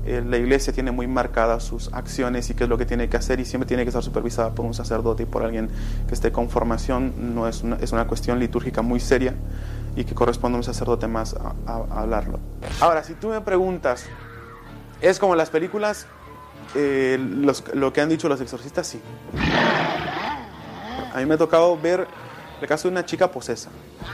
eh, 0.05 0.23
la 0.27 0.37
iglesia 0.37 0.73
tiene 0.73 0.91
muy 0.91 1.05
marcadas 1.05 1.63
sus 1.63 1.93
acciones 1.93 2.49
y 2.49 2.55
qué 2.55 2.63
es 2.63 2.69
lo 2.69 2.77
que 2.77 2.85
tiene 2.85 3.07
que 3.07 3.17
hacer 3.17 3.39
y 3.39 3.45
siempre 3.45 3.67
tiene 3.67 3.83
que 3.83 3.89
estar 3.89 4.03
supervisada 4.03 4.55
por 4.55 4.65
un 4.65 4.73
sacerdote 4.73 5.23
y 5.23 5.25
por 5.27 5.43
alguien 5.43 5.69
que 6.07 6.15
esté 6.15 6.31
con 6.31 6.49
formación. 6.49 7.35
No 7.35 7.47
es 7.47 7.61
una, 7.61 7.75
es 7.77 7.91
una 7.91 8.07
cuestión 8.07 8.39
litúrgica 8.39 8.81
muy 8.81 8.99
seria 8.99 9.35
y 9.95 10.03
que 10.03 10.15
corresponde 10.15 10.55
a 10.55 10.59
un 10.59 10.63
sacerdote 10.63 11.07
más 11.07 11.35
a, 11.35 11.75
hablarlo. 11.91 12.39
Ahora, 12.79 13.03
si 13.03 13.13
tú 13.13 13.29
me 13.29 13.41
preguntas, 13.41 14.05
¿es 15.01 15.19
como 15.19 15.35
las 15.35 15.49
películas? 15.49 16.07
Eh, 16.75 17.17
lo 17.73 17.91
que 17.91 18.01
han 18.01 18.09
dicho 18.09 18.29
los 18.29 18.39
exorcistas, 18.39 18.87
sí. 18.87 19.01
A 21.13 21.19
mí 21.19 21.25
me 21.25 21.33
ha 21.33 21.37
tocado 21.37 21.77
ver 21.77 22.07
el 22.61 22.67
caso 22.67 22.87
de 22.87 22.93
una 22.93 23.05
chica 23.05 23.31
posesa. 23.31 23.69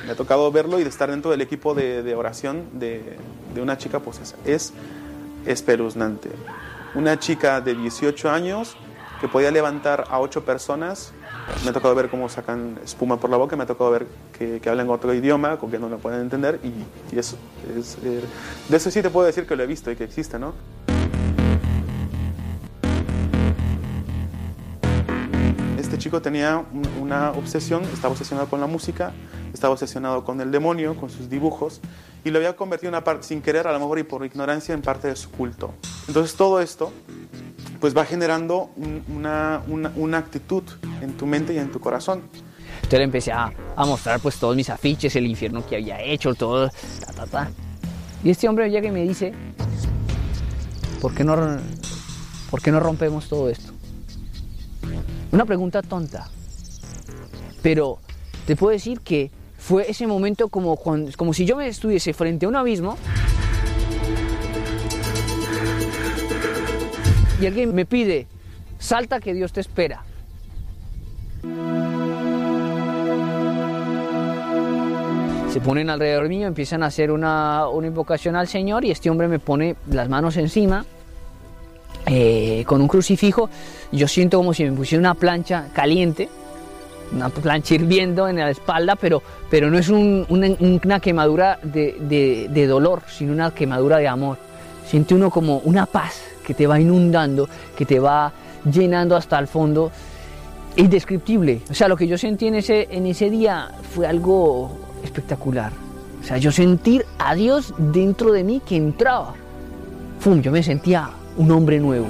Me 0.06 0.14
ha 0.14 0.16
tocado 0.16 0.52
verlo 0.52 0.80
y 0.80 0.84
de 0.84 0.90
estar 0.90 1.10
dentro 1.10 1.30
del 1.30 1.42
equipo 1.42 1.74
de, 1.76 2.02
de 2.02 2.16
oración 2.16 2.80
de, 2.80 3.18
de, 3.54 3.62
una 3.62 3.78
chica 3.78 4.00
posesa. 4.00 4.36
Es 4.46 4.74
espeluznante. 5.46 6.30
Una 6.96 7.20
chica 7.20 7.62
de 7.62 7.76
18 7.76 8.32
años 8.32 8.78
que 9.22 9.28
podía 9.28 9.52
levantar 9.52 10.06
a 10.10 10.20
8 10.20 10.46
personas. 10.46 11.12
Me 11.64 11.70
ha 11.70 11.74
tocado 11.74 11.96
ver 11.96 12.10
cómo 12.10 12.30
sacan 12.30 12.80
espuma 12.84 13.20
por 13.20 13.30
la 13.30 13.38
boca, 13.38 13.56
me 13.56 13.64
ha 13.64 13.68
tocado 13.68 13.92
ver 13.92 14.08
que, 14.38 14.62
hablan 14.70 14.90
otro 14.90 15.14
idioma, 15.14 15.58
con 15.58 15.72
que 15.72 15.80
no 15.80 15.90
lo 15.90 15.98
pueden 15.98 16.22
entender. 16.22 16.60
Y, 16.64 17.18
eso 17.18 17.38
es, 17.78 17.98
eh, 18.04 18.22
de 18.70 18.78
eso 18.78 18.92
sí 18.92 19.02
te 19.02 19.10
puedo 19.10 19.26
decir 19.26 19.48
que 19.48 19.56
lo 19.56 19.64
he 19.64 19.68
visto 19.68 19.92
y 19.92 19.96
que 19.96 20.04
existe, 20.04 20.38
¿no? 20.38 20.54
chico 25.98 26.22
tenía 26.22 26.64
una 27.02 27.32
obsesión, 27.32 27.84
estaba 27.84 28.14
obsesionado 28.14 28.50
con 28.50 28.62
la 28.62 28.68
música, 28.68 29.14
estaba 29.54 29.74
obsesionado 29.74 30.24
con 30.24 30.40
el 30.42 30.52
demonio, 30.52 30.96
con 30.96 31.10
sus 31.10 31.30
dibujos, 31.30 31.82
y 32.24 32.30
lo 32.30 32.38
había 32.38 32.56
convertido 32.56 32.90
una 32.90 33.04
parte, 33.04 33.24
sin 33.24 33.42
querer, 33.42 33.68
a 33.68 33.74
lo 33.74 33.80
mejor 33.80 34.00
y 34.00 34.04
por 34.04 34.26
ignorancia, 34.26 34.74
en 34.74 34.82
parte 34.82 35.08
de 35.08 35.16
su 35.16 35.32
culto. 35.32 35.74
Entonces 36.08 36.36
todo 36.36 36.62
esto 36.62 36.92
pues 37.80 37.96
va 37.96 38.06
generando 38.06 38.70
una, 39.14 39.62
una, 39.68 40.18
actitud 40.18 40.64
en 41.02 41.14
tu 41.14 41.26
mente 41.26 41.54
y 41.54 41.58
en 41.58 41.72
tu 41.72 41.80
corazón. 41.80 42.24
Entonces 42.76 43.00
le 43.00 43.04
empecé 43.04 43.32
a, 43.32 43.52
a, 43.76 43.86
mostrar 43.86 44.20
pues 44.20 44.38
todos 44.38 44.56
mis 44.56 44.70
afiches, 44.70 45.16
el 45.16 45.28
infierno 45.28 45.66
que 45.66 45.76
había 45.76 46.02
hecho, 46.02 46.34
todo, 46.34 46.70
ta, 46.70 47.14
ta, 47.14 47.26
ta. 47.26 47.52
Y 48.24 48.30
este 48.30 48.48
hombre 48.48 48.70
llega 48.70 48.88
y 48.88 48.92
me 48.92 49.04
dice, 49.04 49.34
¿por 51.02 51.14
qué 51.14 51.24
no, 51.24 51.36
por 52.50 52.62
qué 52.62 52.72
no 52.72 52.80
rompemos 52.80 53.28
todo 53.28 53.50
esto? 53.50 53.74
Una 55.32 55.46
pregunta 55.46 55.82
tonta, 55.82 56.30
pero 57.62 58.00
te 58.46 58.56
puedo 58.56 58.72
decir 58.72 59.02
que 59.02 59.30
fue 59.58 59.90
ese 59.90 60.08
momento 60.08 60.48
como, 60.48 60.78
como 60.78 61.34
si 61.34 61.46
yo 61.46 61.58
me 61.58 61.68
estuviese 61.68 62.14
frente 62.14 62.46
a 62.46 62.50
un 62.50 62.56
abismo 62.56 62.98
y 67.42 67.46
alguien 67.46 67.74
me 67.74 67.86
pide, 67.86 68.28
salta 68.80 69.20
que 69.20 69.34
Dios 69.34 69.54
te 69.54 69.62
espera. 69.62 70.04
Se 75.52 75.62
ponen 75.62 75.90
alrededor 75.90 76.28
mío, 76.30 76.48
empiezan 76.48 76.84
a 76.84 76.88
hacer 76.88 77.12
una, 77.12 77.68
una 77.70 77.88
invocación 77.88 78.36
al 78.36 78.48
Señor 78.48 78.86
y 78.86 78.92
este 78.92 79.10
hombre 79.10 79.28
me 79.28 79.40
pone 79.40 79.76
las 79.90 80.10
manos 80.10 80.38
encima 80.38 80.86
eh, 82.06 82.64
con 82.68 82.82
un 82.82 82.88
crucifijo. 82.88 83.50
Yo 83.92 84.08
siento 84.08 84.38
como 84.38 84.54
si 84.54 84.64
me 84.66 84.72
pusiera 84.72 85.00
una 85.00 85.16
plancha 85.16 85.70
caliente 85.74 86.30
una 87.12 87.30
plancha 87.30 87.76
hirviendo 87.76 88.28
en 88.28 88.38
la 88.38 88.50
espalda, 88.50 88.96
pero, 88.96 89.22
pero 89.50 89.70
no 89.70 89.78
es 89.78 89.90
una, 89.90 91.00
quemadura 91.00 91.60
de, 91.64 92.68
dolor, 92.68 93.04
sino 93.08 93.34
una 93.34 93.52
quemadura 93.52 93.98
de 93.98 94.08
amor. 94.08 94.38
Siente 94.86 95.16
uno 95.16 95.30
como 95.30 95.60
una 95.60 95.86
paz 95.86 96.22
que 96.48 96.54
te 96.54 96.66
va 96.66 96.80
inundando, 96.80 97.50
que 97.76 97.86
te 97.86 98.00
va 98.00 98.32
llenando 98.72 99.18
hasta 99.18 99.38
el 99.38 99.48
fondo, 99.48 99.92
indescriptible. 100.78 101.60
O 101.70 101.74
sea, 101.74 101.90
lo 101.90 101.98
que 101.98 102.08
yo 102.08 102.18
sentí 102.18 102.48
en 102.48 102.56
ese, 102.56 102.88
en 102.90 103.06
ese 103.06 103.30
día 103.30 103.70
fue 103.94 104.08
algo 104.08 104.72
espectacular. 105.04 105.74
O 106.22 106.24
sea, 106.24 106.38
yo 106.38 106.54
sentir 106.54 107.04
a 107.20 107.36
Dios 107.36 107.74
dentro 107.78 108.32
de 108.32 108.46
mí 108.46 108.62
que 108.66 108.78
entraba. 108.78 109.34
¡Fum! 110.22 110.42
Yo 110.42 110.54
me 110.54 110.64
sentía 110.64 111.10
un 111.36 111.52
hombre 111.52 111.82
nuevo. 111.82 112.08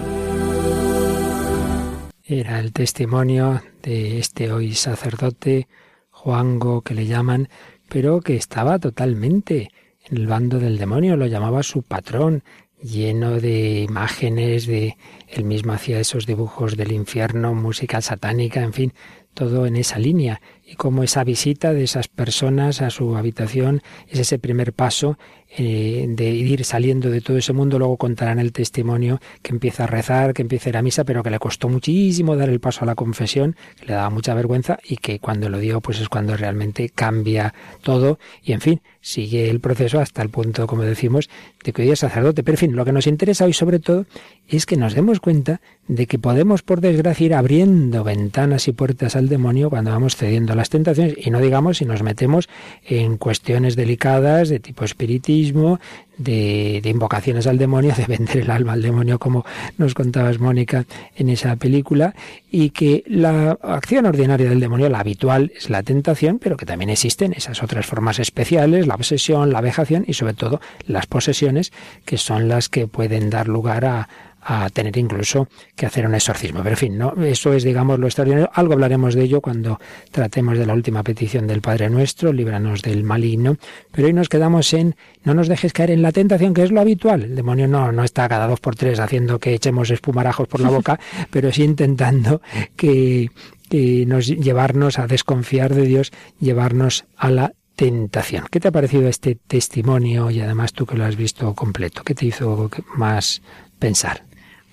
Era 2.24 2.60
el 2.60 2.74
testimonio 2.74 3.64
de 3.82 4.20
este 4.20 4.52
hoy 4.52 4.76
sacerdote, 4.76 5.68
Juango, 6.12 6.84
que 6.84 6.94
le 6.94 7.08
llaman, 7.08 7.50
pero 7.90 8.22
que 8.22 8.36
estaba 8.36 8.78
totalmente 8.78 9.72
en 10.06 10.18
el 10.18 10.28
bando 10.28 10.60
del 10.60 10.78
demonio, 10.78 11.18
lo 11.18 11.26
llamaba 11.26 11.64
su 11.64 11.82
patrón, 11.82 12.44
lleno 12.82 13.40
de 13.40 13.82
imágenes, 13.82 14.68
de 14.68 14.98
él 15.28 15.44
mismo 15.44 15.74
hacía 15.74 16.00
esos 16.00 16.26
dibujos 16.26 16.78
del 16.78 16.92
infierno, 16.92 17.54
música 17.54 18.02
satánica, 18.02 18.62
en 18.62 18.74
fin, 18.74 18.94
todo 19.38 19.68
en 19.68 19.76
esa 19.76 20.00
línea 20.00 20.42
y 20.66 20.76
cómo 20.76 21.04
esa 21.04 21.24
visita 21.24 21.72
de 21.72 21.84
esas 21.84 22.08
personas 22.08 22.82
a 22.82 22.90
su 22.90 23.16
habitación 23.16 23.84
es 24.08 24.20
ese 24.20 24.40
primer 24.40 24.74
paso 24.74 25.20
eh, 25.56 26.06
de 26.10 26.30
ir 26.32 26.66
saliendo 26.66 27.12
de 27.12 27.22
todo 27.22 27.38
ese 27.38 27.54
mundo. 27.54 27.78
Luego 27.78 27.98
contarán 27.98 28.40
el 28.40 28.52
testimonio 28.52 29.22
que 29.44 29.52
empieza 29.52 29.84
a 29.84 29.88
rezar, 29.88 30.34
que 30.34 30.42
empieza 30.42 30.68
a 30.68 30.72
ir 30.72 30.78
a 30.78 30.82
misa, 30.82 31.04
pero 31.04 31.22
que 31.22 31.30
le 31.30 31.38
costó 31.38 31.70
muchísimo 31.70 32.36
dar 32.36 32.50
el 32.50 32.60
paso 32.60 32.82
a 32.82 32.88
la 32.88 32.96
confesión, 32.96 33.56
que 33.80 33.86
le 33.86 33.94
daba 33.94 34.10
mucha 34.10 34.34
vergüenza 34.34 34.80
y 34.84 34.98
que 34.98 35.20
cuando 35.20 35.50
lo 35.50 35.60
dio, 35.60 35.82
pues 35.82 36.02
es 36.02 36.10
cuando 36.10 36.36
realmente 36.36 36.90
cambia 36.90 37.54
todo. 37.84 38.18
Y 38.42 38.54
en 38.54 38.62
fin, 38.62 38.82
sigue 39.08 39.50
el 39.50 39.62
proceso 39.62 40.02
hasta 40.02 40.22
el 40.22 40.30
punto, 40.30 40.68
como 40.68 40.84
decimos, 40.84 41.30
de 41.64 41.72
que 41.72 41.82
hoy 41.82 41.92
es 41.92 42.00
sacerdote. 42.00 42.44
Pero 42.44 42.56
en 42.56 42.60
fin, 42.60 42.76
lo 42.76 42.84
que 42.84 42.92
nos 42.92 43.08
interesa 43.08 43.46
hoy 43.46 43.54
sobre 43.54 43.80
todo 43.80 44.06
es 44.50 44.66
que 44.66 44.76
nos 44.76 44.96
demos 44.96 45.22
cuenta 45.22 45.62
de 45.88 46.08
que 46.08 46.20
podemos, 46.20 46.62
por 46.62 46.82
desgracia, 46.82 47.26
ir 47.26 47.34
abriendo 47.34 48.04
ventanas 48.04 48.68
y 48.68 48.74
puertas 48.74 49.16
al 49.16 49.30
demonio 49.30 49.70
cuando 49.70 49.92
vamos 49.92 50.18
cediendo 50.18 50.56
las 50.56 50.70
tentaciones 50.70 51.16
y 51.18 51.30
no 51.30 51.40
digamos 51.40 51.78
si 51.78 51.86
nos 51.86 52.04
metemos 52.04 52.50
en 52.86 53.16
cuestiones 53.18 53.78
delicadas 53.78 54.50
de 54.50 54.60
tipo 54.60 54.84
espiritismo, 54.84 55.80
de, 56.18 56.80
de, 56.82 56.90
invocaciones 56.90 57.48
al 57.48 57.58
demonio, 57.58 57.94
de 57.96 58.06
vender 58.06 58.38
el 58.38 58.52
alma 58.52 58.74
al 58.74 58.82
demonio, 58.82 59.20
como 59.20 59.46
nos 59.78 59.94
contabas, 59.94 60.40
Mónica, 60.40 60.86
en 61.16 61.30
esa 61.30 61.56
película, 61.56 62.16
y 62.52 62.72
que 62.72 63.04
la 63.08 63.58
acción 63.62 64.06
ordinaria 64.06 64.50
del 64.50 64.60
demonio, 64.60 64.90
la 64.90 65.00
habitual, 65.00 65.52
es 65.56 65.70
la 65.70 65.84
tentación, 65.84 66.40
pero 66.40 66.58
que 66.58 66.66
también 66.66 66.90
existen 66.90 67.34
esas 67.34 67.64
otras 67.64 67.86
formas 67.86 68.20
especiales, 68.20 68.88
la 68.88 68.96
obsesión, 68.96 69.52
la 69.52 69.62
vejación 69.62 70.06
y 70.08 70.14
sobre 70.14 70.34
todo 70.34 70.62
las 70.86 71.06
posesiones, 71.06 71.72
que 72.06 72.18
son 72.18 72.48
las 72.48 72.70
que 72.70 72.88
pueden 72.88 73.30
dar 73.30 73.48
lugar 73.48 73.86
a, 73.86 74.10
a 74.50 74.70
tener 74.70 74.98
incluso 74.98 75.50
que 75.76 75.86
hacer 75.86 76.08
un 76.08 76.16
exorcismo. 76.16 76.60
Pero 76.60 76.72
en 76.72 76.78
fin, 76.78 76.98
¿no? 76.98 77.14
eso 77.22 77.52
es, 77.52 77.64
digamos, 77.64 78.00
lo 78.00 78.08
extraordinario. 78.08 78.50
Algo 78.54 78.74
hablaremos 78.74 79.14
de 79.14 79.24
ello 79.24 79.42
cuando 79.42 79.78
tratemos 80.10 80.58
de 80.58 80.66
la 80.66 80.74
última 80.74 81.04
petición 81.04 81.48
del 81.48 81.62
Padre 81.62 81.90
Nuestro, 81.90 82.32
líbranos 82.32 82.82
del 82.82 83.04
maligno. 83.04 83.58
Pero 83.92 84.08
hoy 84.08 84.14
nos 84.14 84.30
quedamos 84.30 84.74
en 84.74 84.96
no 85.26 85.34
nos 85.34 85.50
dejes 85.50 85.74
caer 85.74 85.92
en 85.92 86.02
la 86.02 86.14
tentación, 86.14 86.54
que 86.54 86.64
es 86.64 86.72
lo 86.72 86.80
habitual. 86.80 87.24
El 87.24 87.36
demonio 87.36 87.68
no, 87.68 87.92
no 87.92 88.06
está 88.06 88.30
cada 88.30 88.48
dos 88.48 88.62
por 88.62 88.78
tres 88.78 89.00
haciendo 89.00 89.38
que 89.38 89.54
echemos 89.54 89.90
espumarajos 89.90 90.48
por 90.48 90.62
la 90.62 90.70
boca, 90.70 90.98
pero 91.30 91.52
sí 91.52 91.64
intentando 91.64 92.42
que, 92.78 93.30
que 93.70 94.06
nos 94.08 94.28
llevarnos 94.28 94.98
a 94.98 95.08
desconfiar 95.08 95.76
de 95.76 95.82
Dios, 95.82 96.14
llevarnos 96.40 97.04
a 97.18 97.32
la 97.32 97.54
tentación. 97.76 98.46
¿Qué 98.50 98.62
te 98.62 98.70
ha 98.70 98.72
parecido 98.72 99.10
este 99.10 99.36
testimonio 99.36 100.32
y 100.32 100.40
además 100.40 100.72
tú 100.72 100.86
que 100.86 100.96
lo 100.96 101.04
has 101.04 101.18
visto 101.18 101.54
completo? 101.54 102.04
¿Qué 102.06 102.16
te 102.16 102.26
hizo 102.26 102.72
más 102.96 103.42
pensar? 103.78 104.27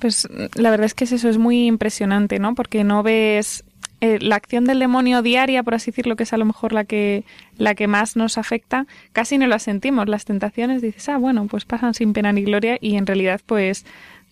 Pues 0.04 0.28
la 0.54 0.68
verdad 0.68 0.84
es 0.84 0.92
que 0.92 1.04
eso, 1.04 1.30
es 1.30 1.38
muy 1.38 1.64
impresionante, 1.64 2.38
¿no? 2.38 2.54
Porque 2.54 2.84
no 2.84 3.02
ves 3.02 3.64
eh, 4.02 4.18
la 4.20 4.36
acción 4.36 4.66
del 4.66 4.78
demonio 4.78 5.22
diaria, 5.22 5.62
por 5.62 5.72
así 5.72 5.92
decirlo, 5.92 6.14
que 6.14 6.24
es 6.24 6.34
a 6.34 6.36
lo 6.36 6.44
mejor 6.44 6.74
la 6.74 6.84
que, 6.84 7.24
la 7.56 7.74
que 7.74 7.86
más 7.86 8.14
nos 8.14 8.36
afecta, 8.36 8.86
casi 9.14 9.38
no 9.38 9.46
la 9.46 9.58
sentimos. 9.58 10.06
Las 10.06 10.26
tentaciones 10.26 10.82
dices, 10.82 11.08
ah, 11.08 11.16
bueno, 11.16 11.46
pues 11.46 11.64
pasan 11.64 11.94
sin 11.94 12.12
pena 12.12 12.34
ni 12.34 12.42
gloria 12.42 12.76
y 12.82 12.96
en 12.96 13.06
realidad 13.06 13.40
pues 13.46 13.86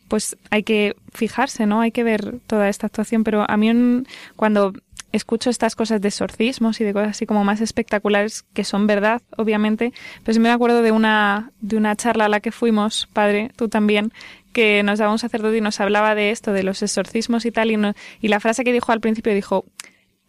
pues 0.09 0.37
hay 0.51 0.63
que 0.63 0.95
fijarse, 1.15 1.65
¿no? 1.65 1.81
Hay 1.81 1.91
que 1.91 2.05
ver 2.05 2.41
toda 2.47 2.69
esta 2.69 2.89
actuación, 2.89 3.25
pero 3.25 3.51
a 3.51 3.57
mí 3.57 4.05
cuando 4.37 4.75
escucho 5.13 5.49
estas 5.49 5.75
cosas 5.75 6.01
de 6.01 6.09
exorcismos 6.09 6.81
y 6.83 6.85
de 6.85 6.93
cosas 6.93 7.11
así 7.11 7.27
como 7.27 7.45
más 7.45 7.63
espectaculares 7.63 8.45
que 8.53 8.65
son 8.65 8.87
verdad, 8.87 9.23
obviamente, 9.39 9.93
pues 10.23 10.39
me 10.39 10.51
acuerdo 10.51 10.83
de 10.83 10.93
una 10.93 11.51
de 11.61 11.77
una 11.79 11.97
charla 11.97 12.27
a 12.27 12.29
la 12.29 12.41
que 12.41 12.53
fuimos, 12.53 13.09
padre, 13.13 13.53
tú 13.57 13.69
también, 13.69 14.13
que 14.53 14.83
nos 14.83 14.99
daba 14.99 15.13
un 15.13 15.19
sacerdote 15.19 15.59
y 15.59 15.61
nos 15.61 15.81
hablaba 15.81 16.15
de 16.15 16.31
esto, 16.31 16.53
de 16.53 16.63
los 16.63 16.83
exorcismos 16.83 17.45
y 17.47 17.51
tal, 17.51 17.71
y, 17.71 17.79
y 18.21 18.29
la 18.29 18.41
frase 18.41 18.65
que 18.65 18.73
dijo 18.73 18.93
al 18.93 19.01
principio 19.01 19.35
dijo, 19.35 19.65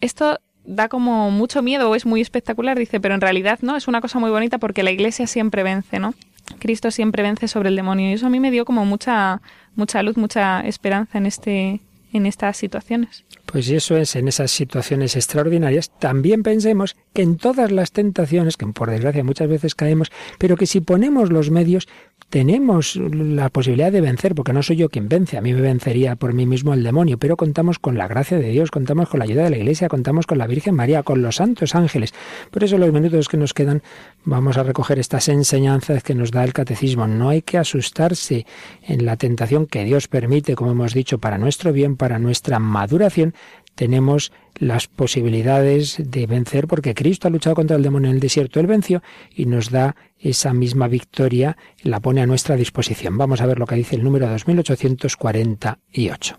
esto 0.01 0.39
da 0.65 0.87
como 0.87 1.29
mucho 1.31 1.61
miedo 1.61 1.89
o 1.89 1.95
es 1.95 2.05
muy 2.05 2.21
espectacular, 2.21 2.77
dice, 2.77 2.99
pero 2.99 3.15
en 3.15 3.21
realidad 3.21 3.59
no, 3.61 3.75
es 3.75 3.87
una 3.87 4.01
cosa 4.01 4.19
muy 4.19 4.29
bonita 4.29 4.57
porque 4.57 4.83
la 4.83 4.91
iglesia 4.91 5.27
siempre 5.27 5.63
vence, 5.63 5.99
¿no? 5.99 6.13
Cristo 6.59 6.91
siempre 6.91 7.23
vence 7.23 7.47
sobre 7.47 7.69
el 7.69 7.75
demonio 7.75 8.09
y 8.09 8.13
eso 8.13 8.27
a 8.27 8.29
mí 8.29 8.39
me 8.39 8.51
dio 8.51 8.65
como 8.65 8.85
mucha 8.85 9.41
mucha 9.75 10.03
luz, 10.03 10.17
mucha 10.17 10.61
esperanza 10.61 11.17
en 11.17 11.25
este 11.25 11.79
en 12.13 12.25
estas 12.25 12.57
situaciones. 12.57 13.25
Pues 13.45 13.69
eso 13.69 13.97
es, 13.97 14.15
en 14.15 14.27
esas 14.27 14.51
situaciones 14.51 15.15
extraordinarias, 15.15 15.91
también 15.99 16.43
pensemos 16.43 16.95
que 17.13 17.23
en 17.23 17.37
todas 17.37 17.71
las 17.71 17.91
tentaciones, 17.91 18.55
que 18.55 18.65
por 18.67 18.89
desgracia 18.89 19.23
muchas 19.23 19.49
veces 19.49 19.75
caemos, 19.75 20.11
pero 20.37 20.55
que 20.55 20.65
si 20.65 20.79
ponemos 20.79 21.31
los 21.31 21.51
medios, 21.51 21.87
tenemos 22.29 22.95
la 22.95 23.49
posibilidad 23.49 23.91
de 23.91 24.01
vencer, 24.01 24.33
porque 24.33 24.53
no 24.53 24.63
soy 24.63 24.77
yo 24.77 24.89
quien 24.89 25.07
vence, 25.07 25.37
a 25.37 25.41
mí 25.41 25.53
me 25.53 25.61
vencería 25.61 26.15
por 26.15 26.33
mí 26.33 26.47
mismo 26.47 26.73
el 26.73 26.83
demonio, 26.83 27.19
pero 27.19 27.37
contamos 27.37 27.77
con 27.77 27.95
la 27.95 28.07
gracia 28.07 28.39
de 28.39 28.49
Dios, 28.49 28.71
contamos 28.71 29.07
con 29.09 29.19
la 29.19 29.25
ayuda 29.25 29.43
de 29.43 29.51
la 29.51 29.57
Iglesia, 29.57 29.87
contamos 29.87 30.25
con 30.25 30.39
la 30.39 30.47
Virgen 30.47 30.73
María, 30.73 31.03
con 31.03 31.21
los 31.21 31.35
santos 31.35 31.75
ángeles. 31.75 32.13
Por 32.49 32.63
eso 32.63 32.79
los 32.79 32.91
minutos 32.91 33.27
que 33.27 33.37
nos 33.37 33.53
quedan 33.53 33.83
vamos 34.23 34.57
a 34.57 34.63
recoger 34.63 34.97
estas 34.97 35.27
enseñanzas 35.29 36.01
que 36.01 36.15
nos 36.15 36.31
da 36.31 36.43
el 36.43 36.53
catecismo. 36.53 37.05
No 37.07 37.29
hay 37.29 37.43
que 37.43 37.59
asustarse 37.59 38.47
en 38.81 39.05
la 39.05 39.17
tentación 39.17 39.67
que 39.67 39.83
Dios 39.83 40.07
permite, 40.07 40.55
como 40.55 40.71
hemos 40.71 40.93
dicho, 40.93 41.19
para 41.19 41.37
nuestro 41.37 41.71
bien, 41.71 41.97
para 42.03 42.19
nuestra 42.19 42.59
maduración, 42.59 43.33
tenemos 43.75 44.33
las 44.59 44.89
posibilidades 44.89 45.95
de 45.97 46.27
vencer 46.27 46.67
porque 46.67 46.93
Cristo 46.93 47.29
ha 47.29 47.31
luchado 47.31 47.55
contra 47.55 47.77
el 47.77 47.81
demonio 47.81 48.09
en 48.09 48.15
el 48.15 48.19
desierto, 48.19 48.59
él 48.59 48.67
venció 48.67 49.01
y 49.33 49.45
nos 49.45 49.69
da 49.69 49.95
esa 50.19 50.53
misma 50.53 50.89
victoria, 50.89 51.55
la 51.81 52.01
pone 52.01 52.21
a 52.21 52.25
nuestra 52.25 52.57
disposición. 52.57 53.17
Vamos 53.17 53.39
a 53.39 53.45
ver 53.45 53.57
lo 53.57 53.65
que 53.65 53.75
dice 53.75 53.95
el 53.95 54.03
número 54.03 54.27
2848. 54.27 56.37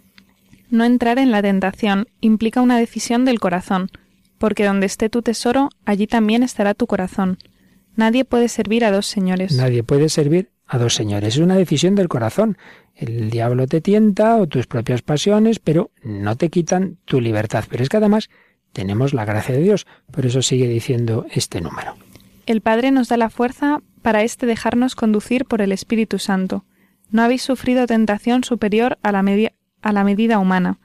No 0.68 0.84
entrar 0.84 1.18
en 1.18 1.30
la 1.30 1.40
tentación 1.40 2.08
implica 2.20 2.60
una 2.60 2.76
decisión 2.76 3.24
del 3.24 3.40
corazón, 3.40 3.88
porque 4.36 4.66
donde 4.66 4.84
esté 4.84 5.08
tu 5.08 5.22
tesoro, 5.22 5.70
allí 5.86 6.06
también 6.06 6.42
estará 6.42 6.74
tu 6.74 6.86
corazón. 6.86 7.38
Nadie 7.96 8.26
puede 8.26 8.50
servir 8.50 8.84
a 8.84 8.90
dos 8.90 9.06
señores. 9.06 9.56
Nadie 9.56 9.82
puede 9.82 10.10
servir 10.10 10.50
a 10.66 10.78
dos 10.78 10.94
señores. 10.94 11.34
Es 11.34 11.40
una 11.40 11.56
decisión 11.56 11.94
del 11.94 12.08
corazón. 12.08 12.58
El 12.94 13.30
diablo 13.30 13.66
te 13.66 13.80
tienta 13.80 14.36
o 14.36 14.46
tus 14.46 14.66
propias 14.66 15.02
pasiones, 15.02 15.58
pero 15.58 15.90
no 16.02 16.36
te 16.36 16.48
quitan 16.48 16.98
tu 17.04 17.20
libertad. 17.20 17.64
Pero 17.68 17.82
es 17.82 17.88
que 17.88 17.96
además 17.96 18.30
tenemos 18.72 19.14
la 19.14 19.24
gracia 19.24 19.54
de 19.54 19.62
Dios. 19.62 19.86
Por 20.10 20.26
eso 20.26 20.42
sigue 20.42 20.68
diciendo 20.68 21.26
este 21.30 21.60
número. 21.60 21.96
El 22.46 22.60
Padre 22.60 22.90
nos 22.90 23.08
da 23.08 23.16
la 23.16 23.30
fuerza 23.30 23.80
para 24.02 24.22
este 24.22 24.46
dejarnos 24.46 24.94
conducir 24.94 25.46
por 25.46 25.62
el 25.62 25.72
Espíritu 25.72 26.18
Santo. 26.18 26.64
No 27.10 27.22
habéis 27.22 27.42
sufrido 27.42 27.86
tentación 27.86 28.44
superior 28.44 28.98
a 29.02 29.12
la, 29.12 29.24
a 29.82 29.92
la 29.92 30.04
medida 30.04 30.38
humana, 30.38 30.78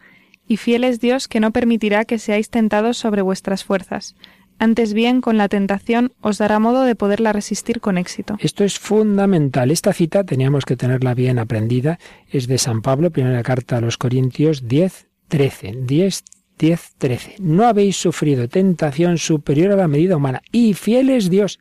y 0.48 0.58
fiel 0.58 0.84
es 0.84 1.00
Dios 1.00 1.28
que 1.28 1.40
no 1.40 1.52
permitirá 1.52 2.06
que 2.06 2.18
seáis 2.18 2.50
tentados 2.50 2.98
sobre 2.98 3.22
vuestras 3.22 3.64
fuerzas. 3.64 4.16
Antes 4.60 4.94
bien, 4.94 5.22
con 5.22 5.38
la 5.38 5.48
tentación 5.48 6.12
os 6.22 6.38
dará 6.38 6.60
modo 6.60 6.84
de 6.84 6.96
poderla 6.96 7.34
resistir 7.34 7.80
con 7.80 7.98
éxito. 7.98 8.38
Esto 8.40 8.64
es 8.64 8.78
fundamental. 8.78 9.72
Esta 9.72 9.94
cita 9.94 10.26
teníamos 10.26 10.66
que 10.66 10.76
tenerla 10.76 11.14
bien 11.14 11.40
aprendida. 11.40 11.98
Es 12.30 12.48
de 12.48 12.58
San 12.58 12.82
Pablo, 12.82 13.10
primera 13.10 13.42
carta 13.42 13.78
a 13.78 13.82
los 13.82 13.98
Corintios 13.98 14.68
10, 14.68 15.08
13. 15.30 15.78
10, 15.82 16.24
10, 16.58 16.94
13. 16.98 17.36
No 17.40 17.66
habéis 17.66 17.96
sufrido 17.96 18.50
tentación 18.50 19.18
superior 19.18 19.72
a 19.72 19.78
la 19.78 19.88
medida 19.88 20.18
humana. 20.18 20.42
Y 20.52 20.74
fiel 20.74 21.10
es 21.10 21.30
Dios. 21.30 21.60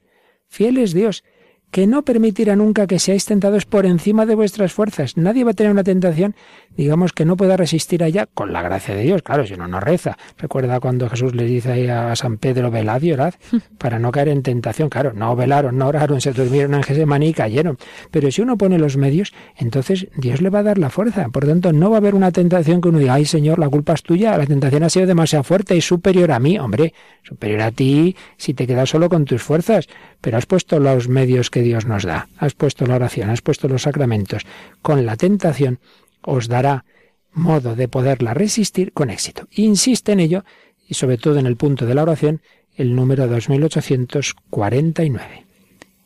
Fiel 0.49 0.78
es 0.78 0.92
Dios 0.92 1.22
que 1.70 1.86
no 1.86 2.02
permitirá 2.02 2.56
nunca 2.56 2.86
que 2.86 2.98
seáis 2.98 3.26
tentados 3.26 3.66
por 3.66 3.84
encima 3.84 4.26
de 4.26 4.34
vuestras 4.34 4.72
fuerzas. 4.72 5.16
Nadie 5.16 5.44
va 5.44 5.50
a 5.50 5.54
tener 5.54 5.70
una 5.70 5.84
tentación, 5.84 6.34
digamos, 6.76 7.12
que 7.12 7.24
no 7.24 7.36
pueda 7.36 7.56
resistir 7.56 8.02
a 8.02 8.06
ella 8.06 8.26
con 8.32 8.52
la 8.52 8.62
gracia 8.62 8.94
de 8.94 9.02
Dios. 9.02 9.22
Claro, 9.22 9.46
si 9.46 9.54
uno 9.54 9.68
no 9.68 9.80
reza. 9.80 10.16
Recuerda 10.38 10.80
cuando 10.80 11.08
Jesús 11.08 11.34
le 11.34 11.44
dice 11.44 11.90
a 11.90 12.16
San 12.16 12.38
Pedro, 12.38 12.70
velad 12.70 13.02
y 13.02 13.12
orad, 13.12 13.34
para 13.78 13.98
no 13.98 14.10
caer 14.10 14.28
en 14.28 14.42
tentación. 14.42 14.88
Claro, 14.88 15.12
no 15.12 15.36
velaron, 15.36 15.76
no 15.76 15.88
oraron, 15.88 16.20
se 16.20 16.32
durmieron 16.32 16.74
en 16.74 16.82
Gesemaní 16.82 17.28
y 17.28 17.34
cayeron. 17.34 17.78
Pero 18.10 18.30
si 18.30 18.40
uno 18.40 18.56
pone 18.56 18.78
los 18.78 18.96
medios, 18.96 19.34
entonces 19.56 20.08
Dios 20.16 20.40
le 20.40 20.50
va 20.50 20.60
a 20.60 20.64
dar 20.64 20.78
la 20.78 20.90
fuerza. 20.90 21.28
Por 21.28 21.46
tanto, 21.46 21.72
no 21.72 21.90
va 21.90 21.96
a 21.96 21.98
haber 21.98 22.14
una 22.14 22.32
tentación 22.32 22.80
que 22.80 22.88
uno 22.88 22.98
diga, 22.98 23.14
ay 23.14 23.26
Señor, 23.26 23.58
la 23.58 23.68
culpa 23.68 23.92
es 23.92 24.02
tuya, 24.02 24.38
la 24.38 24.46
tentación 24.46 24.82
ha 24.84 24.90
sido 24.90 25.06
demasiado 25.06 25.44
fuerte 25.44 25.76
y 25.76 25.80
superior 25.80 26.32
a 26.32 26.38
mí. 26.38 26.58
Hombre, 26.58 26.94
superior 27.22 27.60
a 27.60 27.70
ti 27.72 28.16
si 28.38 28.54
te 28.54 28.66
quedas 28.66 28.88
solo 28.88 29.08
con 29.08 29.24
tus 29.24 29.42
fuerzas 29.42 29.88
pero 30.20 30.36
has 30.36 30.46
puesto 30.46 30.80
los 30.80 31.08
medios 31.08 31.50
que 31.50 31.57
Dios 31.62 31.86
nos 31.86 32.02
da, 32.04 32.28
has 32.38 32.54
puesto 32.54 32.86
la 32.86 32.96
oración, 32.96 33.30
has 33.30 33.42
puesto 33.42 33.68
los 33.68 33.82
sacramentos. 33.82 34.42
Con 34.82 35.06
la 35.06 35.16
tentación 35.16 35.78
os 36.22 36.48
dará 36.48 36.84
modo 37.32 37.76
de 37.76 37.86
poderla 37.88 38.34
resistir 38.34 38.92
con 38.92 39.09
éxito. 39.11 39.48
Insiste 39.52 40.12
en 40.12 40.20
ello, 40.20 40.44
y 40.86 40.94
sobre 40.94 41.18
todo 41.18 41.38
en 41.38 41.46
el 41.46 41.56
punto 41.56 41.86
de 41.86 41.94
la 41.94 42.02
oración, 42.02 42.40
el 42.76 42.94
número 42.94 43.26
2849. 43.26 45.46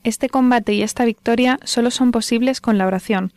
Este 0.04 0.28
combate 0.28 0.74
y 0.74 0.82
esta 0.82 1.04
victoria 1.04 1.60
solo 1.64 1.92
son 1.92 2.10
posibles 2.10 2.60
con 2.60 2.76
la 2.78 2.86
oración. 2.86 3.32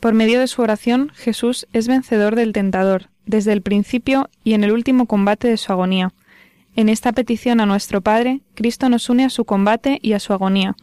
Por 0.00 0.12
medio 0.14 0.40
de 0.40 0.48
su 0.48 0.62
oración, 0.62 1.10
Jesús 1.14 1.66
es 1.72 1.88
vencedor 1.88 2.36
del 2.36 2.52
tentador, 2.52 3.08
desde 3.26 3.52
el 3.52 3.62
principio 3.62 4.28
y 4.44 4.52
en 4.54 4.64
el 4.64 4.72
último 4.72 5.06
combate 5.06 5.48
de 5.48 5.56
su 5.56 5.72
agonía. 5.72 6.12
En 6.76 6.88
esta 6.88 7.12
petición 7.12 7.60
a 7.60 7.66
nuestro 7.66 8.00
Padre, 8.00 8.40
Cristo 8.54 8.88
nos 8.88 9.08
une 9.08 9.24
a 9.24 9.30
su 9.30 9.44
combate 9.44 9.98
y 10.02 10.12
a 10.12 10.20
su 10.20 10.32
agonía. 10.32 10.76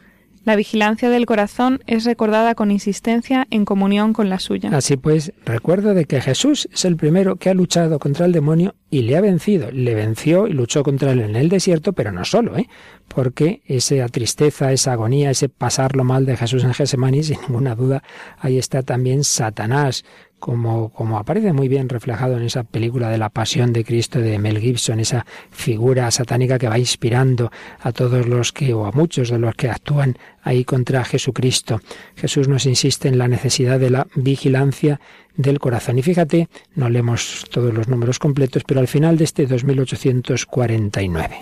La 0.48 0.56
vigilancia 0.56 1.10
del 1.10 1.26
corazón 1.26 1.82
es 1.88 2.06
recordada 2.06 2.56
con 2.56 2.72
insistencia 2.72 3.46
en 3.52 3.66
comunión 3.66 4.14
con 4.14 4.30
la 4.30 4.40
suya. 4.40 4.70
Así 4.72 4.96
pues, 4.96 5.34
recuerdo 5.44 5.94
de 5.94 6.06
que 6.06 6.22
Jesús 6.22 6.70
es 6.72 6.86
el 6.86 6.96
primero 6.96 7.36
que 7.36 7.50
ha 7.50 7.54
luchado 7.54 8.00
contra 8.00 8.26
el 8.26 8.32
demonio 8.32 8.74
y 8.90 9.02
le 9.02 9.18
ha 9.18 9.20
vencido. 9.20 9.70
Le 9.72 9.94
venció 9.94 10.48
y 10.48 10.54
luchó 10.54 10.84
contra 10.84 11.12
él 11.12 11.20
en 11.20 11.36
el 11.36 11.50
desierto, 11.50 11.92
pero 11.92 12.14
no 12.14 12.24
solo, 12.24 12.58
¿eh? 12.58 12.70
porque 13.10 13.62
esa 13.66 14.08
tristeza, 14.08 14.72
esa 14.72 14.94
agonía, 14.94 15.32
ese 15.32 15.50
pasarlo 15.50 16.06
mal 16.06 16.26
de 16.26 16.38
Jesús 16.38 16.64
en 16.64 16.74
Gesemaní, 16.74 17.24
sin 17.24 17.42
ninguna 17.42 17.76
duda, 17.76 18.02
ahí 18.40 18.58
está 18.58 18.84
también 18.84 19.26
Satanás, 19.26 20.06
como, 20.40 20.90
como 20.90 21.18
aparece 21.18 21.52
muy 21.54 21.68
bien 21.68 21.90
reflejado 21.90 22.38
en 22.38 22.44
esa 22.44 22.64
película 22.64 23.10
de 23.10 23.18
la 23.18 23.30
Pasión 23.30 23.74
de 23.74 23.84
Cristo 23.84 24.20
de 24.20 24.38
Mel 24.40 24.60
Gibson, 24.60 25.00
esa 25.00 25.26
figura 25.52 26.10
satánica 26.12 26.60
que 26.60 26.70
va 26.70 26.78
inspirando 26.78 27.52
a 27.80 27.92
todos 27.92 28.28
los 28.28 28.52
que, 28.52 28.74
o 28.74 28.86
a 28.86 28.92
muchos 28.92 29.30
de 29.30 29.40
los 29.40 29.56
que 29.56 29.70
actúan 29.70 30.18
ahí 30.44 30.64
contra 30.64 31.04
Jesucristo. 31.04 31.82
Jesús 32.16 32.48
nos 32.48 32.66
insiste 32.66 33.08
en 33.08 33.18
la 33.18 33.28
necesidad 33.28 33.80
de 33.80 33.90
la 33.90 34.08
vigilancia 34.16 35.00
del 35.36 35.60
corazón. 35.60 35.98
Y 35.98 36.04
fíjate, 36.04 36.50
no 36.76 36.90
leemos 36.90 37.46
todos 37.52 37.74
los 37.74 37.88
números 37.88 38.20
completos, 38.20 38.64
pero 38.66 38.80
al 38.80 38.88
final 38.88 39.18
de 39.18 39.24
este 39.24 39.46
2849. 39.48 41.38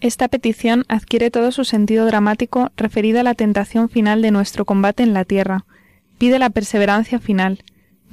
Esta 0.00 0.28
petición 0.28 0.84
adquiere 0.88 1.30
todo 1.30 1.50
su 1.50 1.64
sentido 1.64 2.04
dramático 2.04 2.70
referida 2.76 3.20
a 3.20 3.24
la 3.24 3.34
tentación 3.34 3.88
final 3.88 4.20
de 4.20 4.30
nuestro 4.32 4.66
combate 4.66 5.02
en 5.02 5.14
la 5.14 5.24
tierra. 5.24 5.64
Pide 6.18 6.38
la 6.38 6.50
perseverancia 6.50 7.18
final 7.20 7.64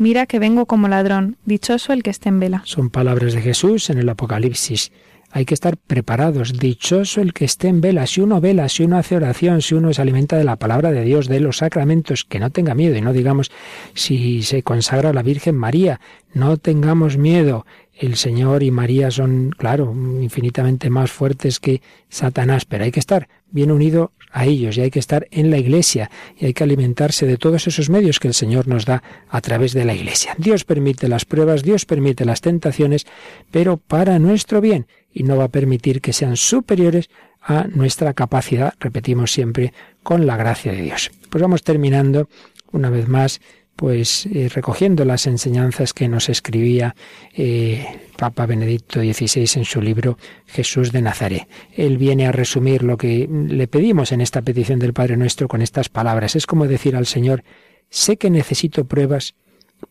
Mira 0.01 0.25
que 0.25 0.39
vengo 0.39 0.65
como 0.65 0.87
ladrón, 0.87 1.37
dichoso 1.45 1.93
el 1.93 2.01
que 2.01 2.09
esté 2.09 2.29
en 2.29 2.39
vela. 2.39 2.63
Son 2.65 2.89
palabras 2.89 3.33
de 3.33 3.41
Jesús 3.43 3.91
en 3.91 3.99
el 3.99 4.09
Apocalipsis. 4.09 4.91
Hay 5.29 5.45
que 5.45 5.53
estar 5.53 5.77
preparados, 5.77 6.57
dichoso 6.57 7.21
el 7.21 7.33
que 7.33 7.45
esté 7.45 7.67
en 7.67 7.81
vela. 7.81 8.07
Si 8.07 8.19
uno 8.19 8.41
vela, 8.41 8.67
si 8.67 8.81
uno 8.81 8.97
hace 8.97 9.15
oración, 9.15 9.61
si 9.61 9.75
uno 9.75 9.93
se 9.93 10.01
alimenta 10.01 10.37
de 10.37 10.43
la 10.43 10.55
palabra 10.55 10.91
de 10.91 11.03
Dios, 11.03 11.27
de 11.27 11.39
los 11.39 11.57
sacramentos, 11.57 12.25
que 12.25 12.39
no 12.39 12.49
tenga 12.49 12.73
miedo 12.73 12.95
y 12.95 13.01
no 13.01 13.13
digamos 13.13 13.51
si 13.93 14.41
se 14.41 14.63
consagra 14.63 15.11
a 15.11 15.13
la 15.13 15.21
Virgen 15.21 15.55
María, 15.55 15.99
no 16.33 16.57
tengamos 16.57 17.17
miedo. 17.17 17.67
El 17.93 18.15
Señor 18.15 18.63
y 18.63 18.71
María 18.71 19.11
son, 19.11 19.51
claro, 19.57 19.93
infinitamente 19.93 20.89
más 20.89 21.11
fuertes 21.11 21.59
que 21.59 21.81
Satanás, 22.09 22.65
pero 22.65 22.83
hay 22.83 22.91
que 22.91 22.99
estar 22.99 23.27
bien 23.51 23.71
unido 23.71 24.11
a 24.31 24.45
ellos 24.45 24.77
y 24.77 24.81
hay 24.81 24.91
que 24.91 24.99
estar 24.99 25.27
en 25.31 25.51
la 25.51 25.57
iglesia 25.57 26.09
y 26.39 26.45
hay 26.45 26.53
que 26.53 26.63
alimentarse 26.63 27.25
de 27.25 27.37
todos 27.37 27.67
esos 27.67 27.89
medios 27.89 28.19
que 28.19 28.29
el 28.29 28.33
Señor 28.33 28.67
nos 28.67 28.85
da 28.85 29.03
a 29.29 29.41
través 29.41 29.73
de 29.73 29.85
la 29.85 29.93
iglesia. 29.93 30.33
Dios 30.37 30.63
permite 30.63 31.07
las 31.07 31.25
pruebas, 31.25 31.63
Dios 31.63 31.85
permite 31.85 32.25
las 32.25 32.41
tentaciones, 32.41 33.05
pero 33.51 33.77
para 33.77 34.19
nuestro 34.19 34.61
bien 34.61 34.87
y 35.13 35.23
no 35.23 35.35
va 35.35 35.45
a 35.45 35.49
permitir 35.49 36.01
que 36.01 36.13
sean 36.13 36.37
superiores 36.37 37.09
a 37.41 37.65
nuestra 37.67 38.13
capacidad, 38.13 38.73
repetimos 38.79 39.31
siempre, 39.31 39.73
con 40.03 40.25
la 40.25 40.37
gracia 40.37 40.71
de 40.71 40.81
Dios. 40.81 41.11
Pues 41.29 41.41
vamos 41.41 41.63
terminando 41.63 42.29
una 42.71 42.89
vez 42.89 43.07
más 43.07 43.41
pues 43.81 44.27
eh, 44.27 44.47
recogiendo 44.47 45.05
las 45.05 45.25
enseñanzas 45.25 45.91
que 45.91 46.07
nos 46.07 46.29
escribía 46.29 46.95
eh, 47.33 47.83
Papa 48.15 48.45
Benedicto 48.45 48.99
XVI 48.99 49.49
en 49.55 49.65
su 49.65 49.81
libro 49.81 50.19
Jesús 50.45 50.91
de 50.91 51.01
Nazaret. 51.01 51.47
Él 51.75 51.97
viene 51.97 52.27
a 52.27 52.31
resumir 52.31 52.83
lo 52.83 52.95
que 52.95 53.27
le 53.27 53.67
pedimos 53.67 54.11
en 54.11 54.21
esta 54.21 54.43
petición 54.43 54.77
del 54.77 54.93
Padre 54.93 55.17
Nuestro 55.17 55.47
con 55.47 55.63
estas 55.63 55.89
palabras. 55.89 56.35
Es 56.35 56.45
como 56.45 56.67
decir 56.67 56.95
al 56.95 57.07
Señor, 57.07 57.43
sé 57.89 58.17
que 58.17 58.29
necesito 58.29 58.85
pruebas 58.85 59.33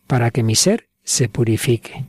para 0.07 0.31
que 0.31 0.41
mi 0.41 0.55
ser 0.55 0.87
se 1.03 1.27
purifique. 1.27 2.05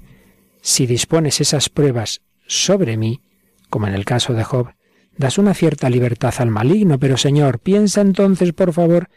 Si 0.60 0.86
dispones 0.86 1.40
esas 1.40 1.68
pruebas 1.68 2.20
sobre 2.46 2.96
mí, 2.96 3.22
como 3.70 3.88
en 3.88 3.94
el 3.94 4.04
caso 4.04 4.34
de 4.34 4.44
Job, 4.44 4.68
das 5.16 5.36
una 5.36 5.52
cierta 5.52 5.90
libertad 5.90 6.32
al 6.38 6.50
maligno, 6.52 7.00
pero 7.00 7.16
Señor, 7.16 7.58
piensa 7.58 8.02
entonces, 8.02 8.52
por 8.52 8.72
favor, 8.72 9.08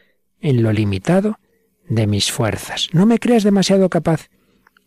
en 0.42 0.64
lo 0.64 0.74
limitado 0.74 1.38
de 1.88 2.08
mis 2.08 2.32
fuerzas. 2.32 2.90
No 2.94 3.06
me 3.06 3.20
creas 3.20 3.44
demasiado 3.44 3.90
capaz. 3.90 4.30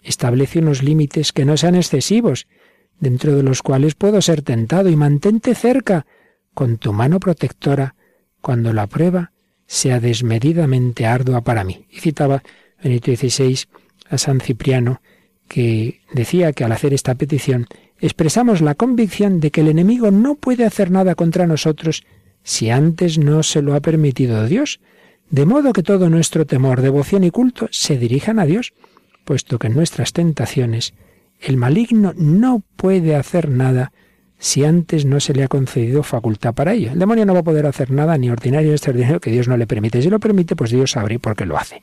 Establece 0.03 0.61
unos 0.61 0.83
límites 0.83 1.33
que 1.33 1.45
no 1.45 1.57
sean 1.57 1.75
excesivos, 1.75 2.47
dentro 3.01 3.35
de 3.37 3.43
los 3.43 3.63
cuales 3.63 3.95
puedo 3.95 4.21
ser 4.23 4.43
tentado, 4.43 4.89
y 4.89 4.97
mantente 4.97 5.55
cerca, 5.55 6.07
con 6.55 6.79
tu 6.79 6.93
mano 6.93 7.21
protectora, 7.21 7.95
cuando 8.41 8.73
la 8.73 8.87
prueba 8.87 9.33
sea 9.67 10.01
desmedidamente 10.01 11.07
ardua 11.07 11.43
para 11.43 11.65
mí. 11.65 11.87
Y 11.91 12.01
citaba 12.01 12.43
Benito 12.83 13.15
XVI 13.15 13.67
a 14.09 14.19
San 14.19 14.41
Cipriano, 14.41 15.01
que 15.47 16.01
decía 16.13 16.53
que 16.53 16.65
al 16.65 16.73
hacer 16.73 16.95
esta 16.95 17.15
petición 17.15 17.67
expresamos 18.01 18.61
la 18.61 18.75
convicción 18.75 19.41
de 19.41 19.51
que 19.51 19.63
el 19.63 19.69
enemigo 19.69 20.11
no 20.11 20.37
puede 20.37 20.65
hacer 20.65 20.91
nada 20.91 21.15
contra 21.15 21.47
nosotros 21.47 22.05
si 22.43 22.71
antes 22.71 23.19
no 23.19 23.43
se 23.43 23.61
lo 23.63 23.75
ha 23.75 23.81
permitido 23.81 24.47
Dios, 24.47 24.81
de 25.31 25.47
modo 25.47 25.73
que 25.73 25.83
todo 25.83 26.09
nuestro 26.09 26.47
temor, 26.47 26.81
devoción 26.81 27.25
y 27.25 27.31
culto 27.31 27.69
se 27.71 27.99
dirijan 27.99 28.39
a 28.39 28.47
Dios, 28.47 28.73
puesto 29.25 29.59
que 29.59 29.67
en 29.67 29.75
nuestras 29.75 30.13
tentaciones 30.13 30.95
el 31.41 31.57
maligno 31.57 32.13
no 32.17 32.63
puede 32.77 33.15
hacer 33.15 33.49
nada 33.49 33.93
si 34.39 34.65
antes 34.65 35.05
no 35.05 35.19
se 35.19 35.35
le 35.35 35.43
ha 35.43 35.49
concedido 35.49 36.03
facultad 36.03 36.55
para 36.55 36.73
ello. 36.73 36.93
El 36.93 36.99
demonio 36.99 37.27
no 37.27 37.35
va 37.35 37.41
a 37.41 37.45
poder 37.45 37.67
hacer 37.67 37.91
nada 37.91 38.17
ni 38.17 38.31
ordinario 38.31 38.69
ni 38.69 38.75
extraordinario 38.75 39.21
que 39.21 39.31
Dios 39.31 39.49
no 39.49 39.57
le 39.57 39.67
permite. 39.67 40.01
Si 40.01 40.09
lo 40.09 40.21
permite, 40.21 40.55
pues 40.55 40.71
Dios 40.71 40.93
sabrá 40.93 41.19
por 41.19 41.35
qué 41.35 41.45
lo 41.45 41.57
hace. 41.57 41.83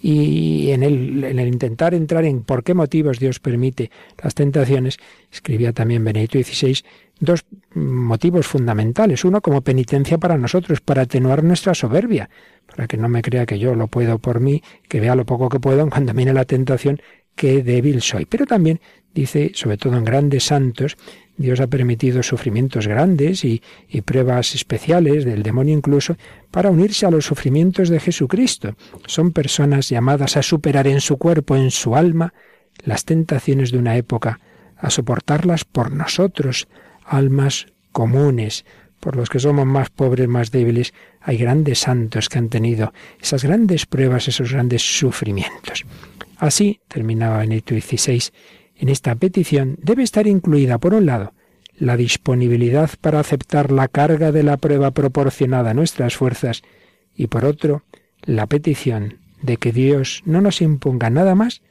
Y 0.00 0.70
en 0.70 0.84
el, 0.84 1.24
en 1.24 1.38
el 1.40 1.48
intentar 1.48 1.94
entrar 1.94 2.24
en 2.24 2.42
por 2.42 2.62
qué 2.62 2.74
motivos 2.74 3.18
Dios 3.18 3.40
permite 3.40 3.90
las 4.22 4.34
tentaciones, 4.34 4.98
escribía 5.32 5.72
también 5.72 6.04
Benedicto 6.04 6.38
XVI, 6.38 6.82
dos 7.18 7.44
motivos 7.74 8.46
fundamentales. 8.46 9.24
Uno, 9.24 9.40
como 9.40 9.62
penitencia 9.62 10.18
para 10.18 10.38
nosotros, 10.38 10.80
para 10.80 11.02
atenuar 11.02 11.42
nuestra 11.42 11.74
soberbia, 11.74 12.30
para 12.66 12.86
que 12.86 12.96
no 12.96 13.08
me 13.08 13.22
crea 13.22 13.44
que 13.44 13.58
yo 13.58 13.74
lo 13.74 13.88
puedo 13.88 14.18
por 14.20 14.38
mí, 14.38 14.62
que 14.88 15.00
vea 15.00 15.16
lo 15.16 15.26
poco 15.26 15.48
que 15.48 15.58
puedo 15.58 15.88
cuando 15.90 16.12
viene 16.14 16.32
la 16.32 16.44
tentación, 16.44 17.00
qué 17.34 17.62
débil 17.62 18.02
soy. 18.02 18.24
Pero 18.24 18.46
también 18.46 18.80
dice, 19.20 19.52
sobre 19.54 19.76
todo 19.76 19.96
en 19.96 20.04
grandes 20.04 20.44
santos, 20.44 20.96
Dios 21.36 21.60
ha 21.60 21.68
permitido 21.68 22.22
sufrimientos 22.22 22.88
grandes 22.88 23.44
y, 23.44 23.62
pruebas 24.04 24.54
especiales 24.54 25.24
del 25.24 25.42
demonio 25.42 25.74
incluso 25.74 26.16
para 26.50 26.70
unirse 26.70 27.06
a 27.06 27.10
los 27.10 27.26
sufrimientos 27.26 27.88
de 27.88 28.00
Jesucristo. 28.00 28.74
Son 29.06 29.32
personas 29.32 29.88
llamadas 29.88 30.36
a 30.36 30.42
superar 30.42 30.88
en 30.88 31.00
su 31.00 31.16
cuerpo, 31.16 31.56
en 31.56 31.70
su 31.70 31.94
alma, 31.94 32.34
las 32.84 33.04
tentaciones 33.04 33.70
de 33.70 33.78
una 33.78 33.96
época, 33.96 34.40
a 34.76 34.90
soportarlas 34.90 35.64
por 35.64 35.92
nosotros, 35.92 36.68
almas 37.04 37.66
comunes, 37.92 38.64
por 39.00 39.16
los 39.16 39.28
que 39.28 39.38
somos 39.38 39.66
más 39.66 39.90
pobres, 39.90 40.28
más 40.28 40.50
débiles, 40.50 40.92
hay 41.20 41.38
grandes 41.38 41.80
santos 41.80 42.28
que 42.28 42.38
han 42.38 42.48
tenido 42.48 42.92
esas 43.20 43.44
grandes 43.44 43.86
pruebas, 43.86 44.28
esos 44.28 44.52
grandes 44.52 44.82
sufrimientos. 44.82 45.84
Así, 46.36 46.80
terminaba 46.88 47.38
Benedicto 47.38 47.74
XVI, 47.74 48.22
en 48.78 48.88
esta 48.88 49.14
petición 49.16 49.76
debe 49.82 50.02
estar 50.02 50.26
incluida, 50.26 50.78
por 50.78 50.94
un 50.94 51.06
lado, 51.06 51.32
la 51.76 51.96
disponibilidad 51.96 52.90
para 53.00 53.20
aceptar 53.20 53.70
la 53.70 53.88
carga 53.88 54.32
de 54.32 54.42
la 54.42 54.56
prueba 54.56 54.90
proporcionada 54.92 55.70
a 55.70 55.74
nuestras 55.74 56.16
fuerzas 56.16 56.62
y 57.14 57.26
por 57.26 57.44
otro, 57.44 57.82
la 58.22 58.46
petición 58.46 59.18
de 59.42 59.56
que 59.56 59.72
Dios 59.72 60.22
no 60.24 60.40
nos 60.40 60.60
imponga 60.60 61.10
nada 61.10 61.34
más 61.34 61.62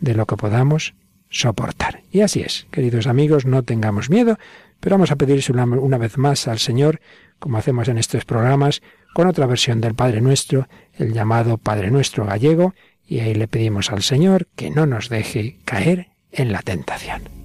de 0.00 0.14
lo 0.14 0.26
que 0.26 0.36
podamos 0.36 0.94
soportar. 1.30 2.02
Y 2.10 2.20
así 2.20 2.40
es, 2.40 2.66
queridos 2.70 3.06
amigos, 3.06 3.46
no 3.46 3.62
tengamos 3.62 4.10
miedo, 4.10 4.38
pero 4.80 4.94
vamos 4.94 5.10
a 5.10 5.16
pedirse 5.16 5.52
una, 5.52 5.64
una, 5.64 5.98
vez 5.98 6.18
más 6.18 6.48
al 6.48 6.58
Señor, 6.58 7.00
como 7.38 7.58
hacemos 7.58 7.88
en 7.88 7.98
estos 7.98 8.24
programas, 8.24 8.82
con 9.14 9.26
otra 9.26 9.46
versión 9.46 9.80
del 9.80 9.94
Padre 9.94 10.20
Nuestro, 10.20 10.68
el 10.94 11.12
llamado 11.12 11.58
Padre 11.58 11.90
Nuestro 11.90 12.26
gallego, 12.26 12.74
y 13.06 13.20
ahí 13.20 13.34
le 13.34 13.48
pedimos 13.48 13.90
al 13.90 14.02
Señor 14.02 14.48
que 14.56 14.70
no 14.70 14.86
nos 14.86 15.08
deje 15.08 15.58
caer 15.64 16.08
en 16.36 16.52
la 16.52 16.62
tentación. 16.62 17.35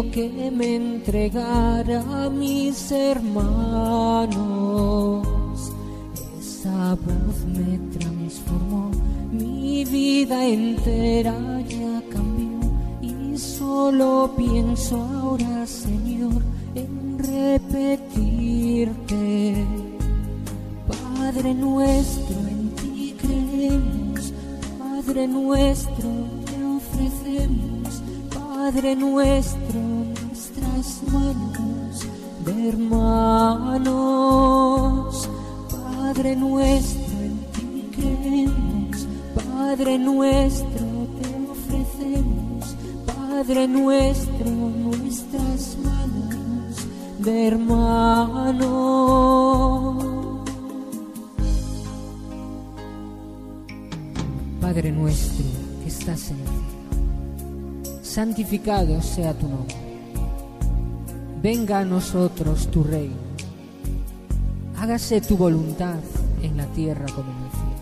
Que 0.00 0.50
me 0.50 0.76
entregara 0.76 2.00
a 2.24 2.30
mis 2.30 2.90
hermanos. 2.90 4.32
Esa 6.40 6.94
voz 6.94 7.44
me 7.46 7.78
transformó, 7.98 8.90
mi 9.30 9.84
vida 9.84 10.46
entera 10.46 11.36
ya 11.68 12.02
cambió 12.10 12.60
y 13.02 13.36
solo 13.36 14.32
pienso 14.34 14.96
santificado 58.52 59.00
sea 59.00 59.32
tu 59.32 59.48
nombre. 59.48 59.74
Venga 61.42 61.78
a 61.78 61.84
nosotros 61.86 62.70
tu 62.70 62.84
reino. 62.84 63.16
Hágase 64.76 65.22
tu 65.22 65.38
voluntad 65.38 66.00
en 66.42 66.58
la 66.58 66.66
tierra 66.66 67.06
como 67.14 67.30
en 67.30 67.44
el 67.44 67.50
cielo. 67.50 67.72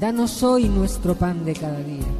Danos 0.00 0.42
hoy 0.42 0.68
nuestro 0.68 1.14
pan 1.14 1.44
de 1.44 1.52
cada 1.52 1.78
día 1.78 2.10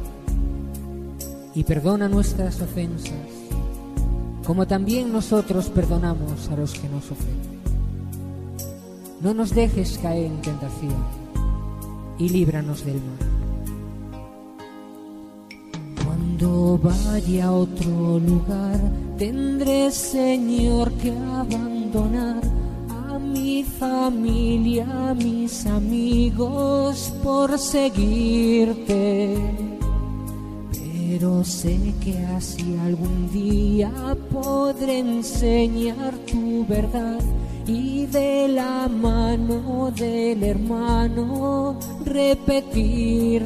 y 1.53 1.65
perdona 1.65 2.07
nuestras 2.07 2.61
ofensas, 2.61 3.11
como 4.45 4.65
también 4.65 5.11
nosotros 5.11 5.69
perdonamos 5.69 6.47
a 6.47 6.55
los 6.55 6.73
que 6.73 6.87
nos 6.87 7.11
ofenden. 7.11 7.59
No 9.19 9.33
nos 9.33 9.53
dejes 9.53 9.99
caer 10.01 10.27
en 10.27 10.41
tentación 10.41 10.95
y 12.17 12.29
líbranos 12.29 12.85
del 12.85 12.95
mal. 12.95 13.40
Cuando 16.41 16.79
vaya 16.79 17.45
a 17.45 17.51
otro 17.51 18.17
lugar, 18.17 18.79
tendré, 19.15 19.91
Señor, 19.91 20.91
que 20.93 21.11
abandonar 21.11 22.41
a 22.89 23.19
mi 23.19 23.63
familia, 23.63 24.87
a 25.09 25.13
mis 25.13 25.67
amigos 25.67 27.13
por 27.21 27.59
seguirte. 27.59 29.37
Pero 30.71 31.43
sé 31.43 31.77
que 32.03 32.17
así 32.35 32.75
algún 32.87 33.31
día 33.31 34.17
podré 34.31 34.97
enseñar 34.97 36.15
tu 36.25 36.65
verdad 36.65 37.19
y 37.67 38.07
de 38.07 38.47
la 38.47 38.87
mano 38.87 39.91
del 39.95 40.43
hermano 40.43 41.77
repetirte. 42.03 43.41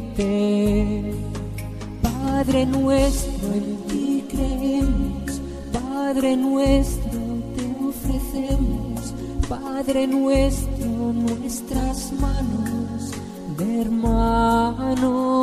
Padre 2.35 2.65
nuestro, 2.65 3.53
en 3.53 3.77
ti 3.87 4.25
creemos, 4.27 5.39
Padre 5.71 6.35
nuestro, 6.35 7.21
te 7.55 7.63
ofrecemos, 7.87 9.13
Padre 9.47 10.05
nuestro, 10.05 11.13
nuestras 11.13 12.11
manos 12.19 13.11
de 13.57 13.83
hermanos. 13.83 15.33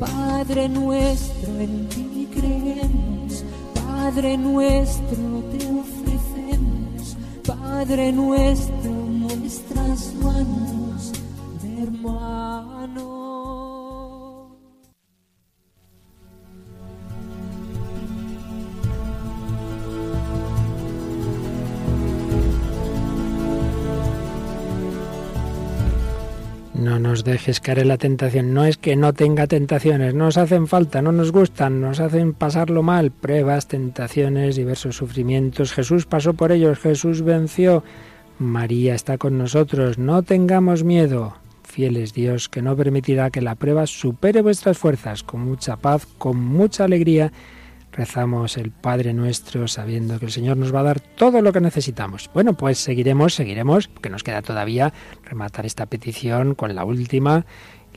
Padre 0.00 0.66
nuestro, 0.70 1.60
en 1.60 1.88
ti 1.90 2.26
creemos, 2.32 3.44
Padre 3.74 4.38
nuestro, 4.38 5.44
te 5.52 5.66
ofrecemos, 5.66 7.18
Padre 7.46 8.12
nuestro, 8.12 8.90
nuestras 8.90 10.14
manos 10.14 11.12
de 11.62 11.82
hermanos. 11.82 13.29
No 26.90 26.98
nos 26.98 27.22
dejes 27.22 27.60
caer 27.60 27.78
en 27.78 27.86
la 27.86 27.98
tentación. 27.98 28.52
No 28.52 28.64
es 28.64 28.76
que 28.76 28.96
no 28.96 29.12
tenga 29.12 29.46
tentaciones, 29.46 30.12
nos 30.12 30.36
hacen 30.36 30.66
falta, 30.66 31.00
no 31.00 31.12
nos 31.12 31.30
gustan, 31.30 31.80
nos 31.80 32.00
hacen 32.00 32.32
pasarlo 32.32 32.82
mal. 32.82 33.12
Pruebas, 33.12 33.68
tentaciones, 33.68 34.56
diversos 34.56 34.96
sufrimientos. 34.96 35.72
Jesús 35.72 36.06
pasó 36.06 36.34
por 36.34 36.50
ellos, 36.50 36.80
Jesús 36.80 37.22
venció. 37.22 37.84
María 38.40 38.96
está 38.96 39.18
con 39.18 39.38
nosotros. 39.38 39.98
No 39.98 40.24
tengamos 40.24 40.82
miedo. 40.82 41.36
Fiel 41.62 41.96
es 41.96 42.12
Dios, 42.12 42.48
que 42.48 42.60
no 42.60 42.74
permitirá 42.74 43.30
que 43.30 43.40
la 43.40 43.54
prueba 43.54 43.86
supere 43.86 44.42
vuestras 44.42 44.76
fuerzas. 44.76 45.22
Con 45.22 45.42
mucha 45.42 45.76
paz, 45.76 46.08
con 46.18 46.40
mucha 46.44 46.82
alegría 46.82 47.30
rezamos 48.00 48.56
el 48.56 48.70
Padre 48.70 49.12
nuestro 49.12 49.68
sabiendo 49.68 50.18
que 50.18 50.24
el 50.24 50.32
Señor 50.32 50.56
nos 50.56 50.74
va 50.74 50.80
a 50.80 50.84
dar 50.84 51.00
todo 51.00 51.42
lo 51.42 51.52
que 51.52 51.60
necesitamos. 51.60 52.30
Bueno, 52.32 52.54
pues 52.54 52.78
seguiremos, 52.78 53.34
seguiremos, 53.34 53.88
porque 53.88 54.08
nos 54.08 54.22
queda 54.22 54.40
todavía 54.40 54.94
rematar 55.22 55.66
esta 55.66 55.84
petición 55.84 56.54
con 56.54 56.74
la 56.74 56.86
última. 56.86 57.44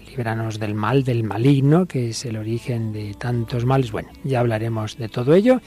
Líbranos 0.05 0.59
del 0.59 0.75
mal, 0.75 1.05
del 1.05 1.23
maligno, 1.23 1.85
que 1.85 2.09
es 2.09 2.25
el 2.25 2.35
origen 2.35 2.91
de 2.91 3.13
tantos 3.13 3.63
males. 3.63 3.93
Bueno, 3.93 4.09
ya 4.25 4.41
hablaremos 4.41 4.97
de 4.97 5.07
todo 5.07 5.35
ello, 5.35 5.61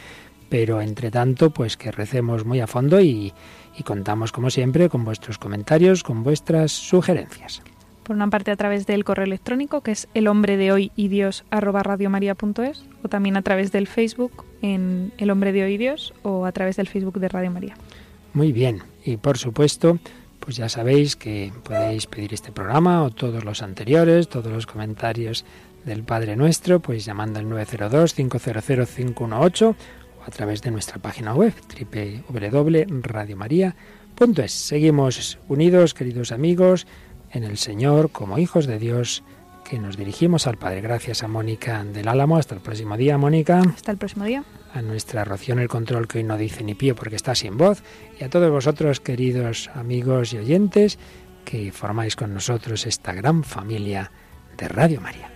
pero 0.51 0.83
entre 0.83 1.11
tanto, 1.11 1.49
pues 1.49 1.79
que 1.79 1.91
recemos 1.91 2.45
muy 2.45 2.61
a 2.61 2.67
fondo 2.67 3.01
y, 3.01 3.33
y 3.79 3.83
contamos, 3.85 4.33
como 4.33 4.51
siempre, 4.51 4.91
con 4.91 5.03
vuestros 5.03 5.39
comentarios, 5.39 6.03
con 6.03 6.23
vuestras 6.23 6.73
sugerencias. 6.73 7.63
Por 8.07 8.15
una 8.15 8.31
parte 8.31 8.53
a 8.53 8.57
través 8.57 8.87
del 8.87 9.03
correo 9.03 9.25
electrónico 9.25 9.81
que 9.81 9.91
es 9.91 10.07
el 10.15 10.29
hombre 10.29 10.57
de 10.57 10.71
hoy 10.71 10.93
y 10.95 11.09
Dios 11.09 11.45
arroba 11.51 11.83
radiomaria.es 11.83 12.85
o 13.03 13.09
también 13.09 13.37
a 13.37 13.43
través 13.43 13.73
del 13.73 13.89
Facebook 13.89 14.45
en 14.63 15.13
el 15.19 15.29
hombre 15.29 15.53
de 15.53 15.65
hoy 15.65 15.77
Dios 15.77 16.15
o 16.23 16.47
a 16.47 16.53
través 16.53 16.77
del 16.77 16.87
Facebook 16.87 17.19
de 17.19 17.29
Radio 17.29 17.51
María. 17.51 17.75
Muy 18.33 18.53
bien, 18.53 18.85
y 19.05 19.17
por 19.17 19.39
supuesto, 19.39 19.99
pues 20.39 20.55
ya 20.55 20.69
sabéis 20.69 21.17
que 21.17 21.53
podéis 21.65 22.07
pedir 22.07 22.33
este 22.33 22.53
programa 22.53 23.03
o 23.03 23.11
todos 23.11 23.43
los 23.43 23.61
anteriores, 23.61 24.29
todos 24.29 24.53
los 24.53 24.67
comentarios 24.67 25.45
del 25.85 26.05
Padre 26.05 26.37
Nuestro, 26.37 26.79
pues 26.79 27.05
llamando 27.05 27.41
al 27.41 27.47
902-500-518 27.47 29.67
o 29.67 29.75
a 30.25 30.31
través 30.31 30.63
de 30.63 30.71
nuestra 30.71 31.01
página 31.01 31.35
web 31.35 31.55
www.radiomaria.es. 32.31 34.53
Seguimos 34.53 35.41
unidos, 35.49 35.93
queridos 35.93 36.31
amigos, 36.31 36.87
en 37.37 37.45
el 37.45 37.59
Señor 37.59 38.11
como 38.11 38.39
hijos 38.39 38.67
de 38.67 38.79
Dios 38.79 39.23
que 39.69 39.79
nos 39.79 39.97
dirigimos 39.97 40.47
al 40.47 40.57
Padre. 40.57 40.81
Gracias 40.81 41.23
a 41.23 41.29
Mónica 41.29 41.85
del 41.85 42.09
Álamo. 42.09 42.37
Hasta 42.37 42.55
el 42.55 42.61
próximo 42.61 42.97
día, 42.97 43.19
Mónica. 43.19 43.61
Hasta 43.61 43.93
el 43.93 43.99
próximo 43.99 44.25
día. 44.25 44.45
A 44.73 44.83
nuestra 44.83 45.25
Rocío 45.25 45.55
en 45.55 45.61
el 45.61 45.69
control 45.69 46.07
que 46.07 46.19
hoy 46.19 46.25
no 46.25 46.37
dice 46.37 46.63
ni 46.63 46.75
pío 46.75 46.95
porque 46.95 47.17
está 47.17 47.35
sin 47.35 47.57
voz. 47.57 47.83
Y 48.19 48.25
a 48.25 48.31
todos 48.31 48.51
vosotros, 48.51 49.01
queridos 49.01 49.71
amigos 49.75 50.33
y 50.33 50.39
oyentes, 50.39 50.99
que 51.45 51.73
formáis 51.73 52.17
con 52.17 52.33
nosotros 52.33 52.87
esta 52.87 53.13
gran 53.13 53.45
familia 53.45 54.11
de 54.57 54.69
Radio 54.69 55.01
María. 55.01 55.36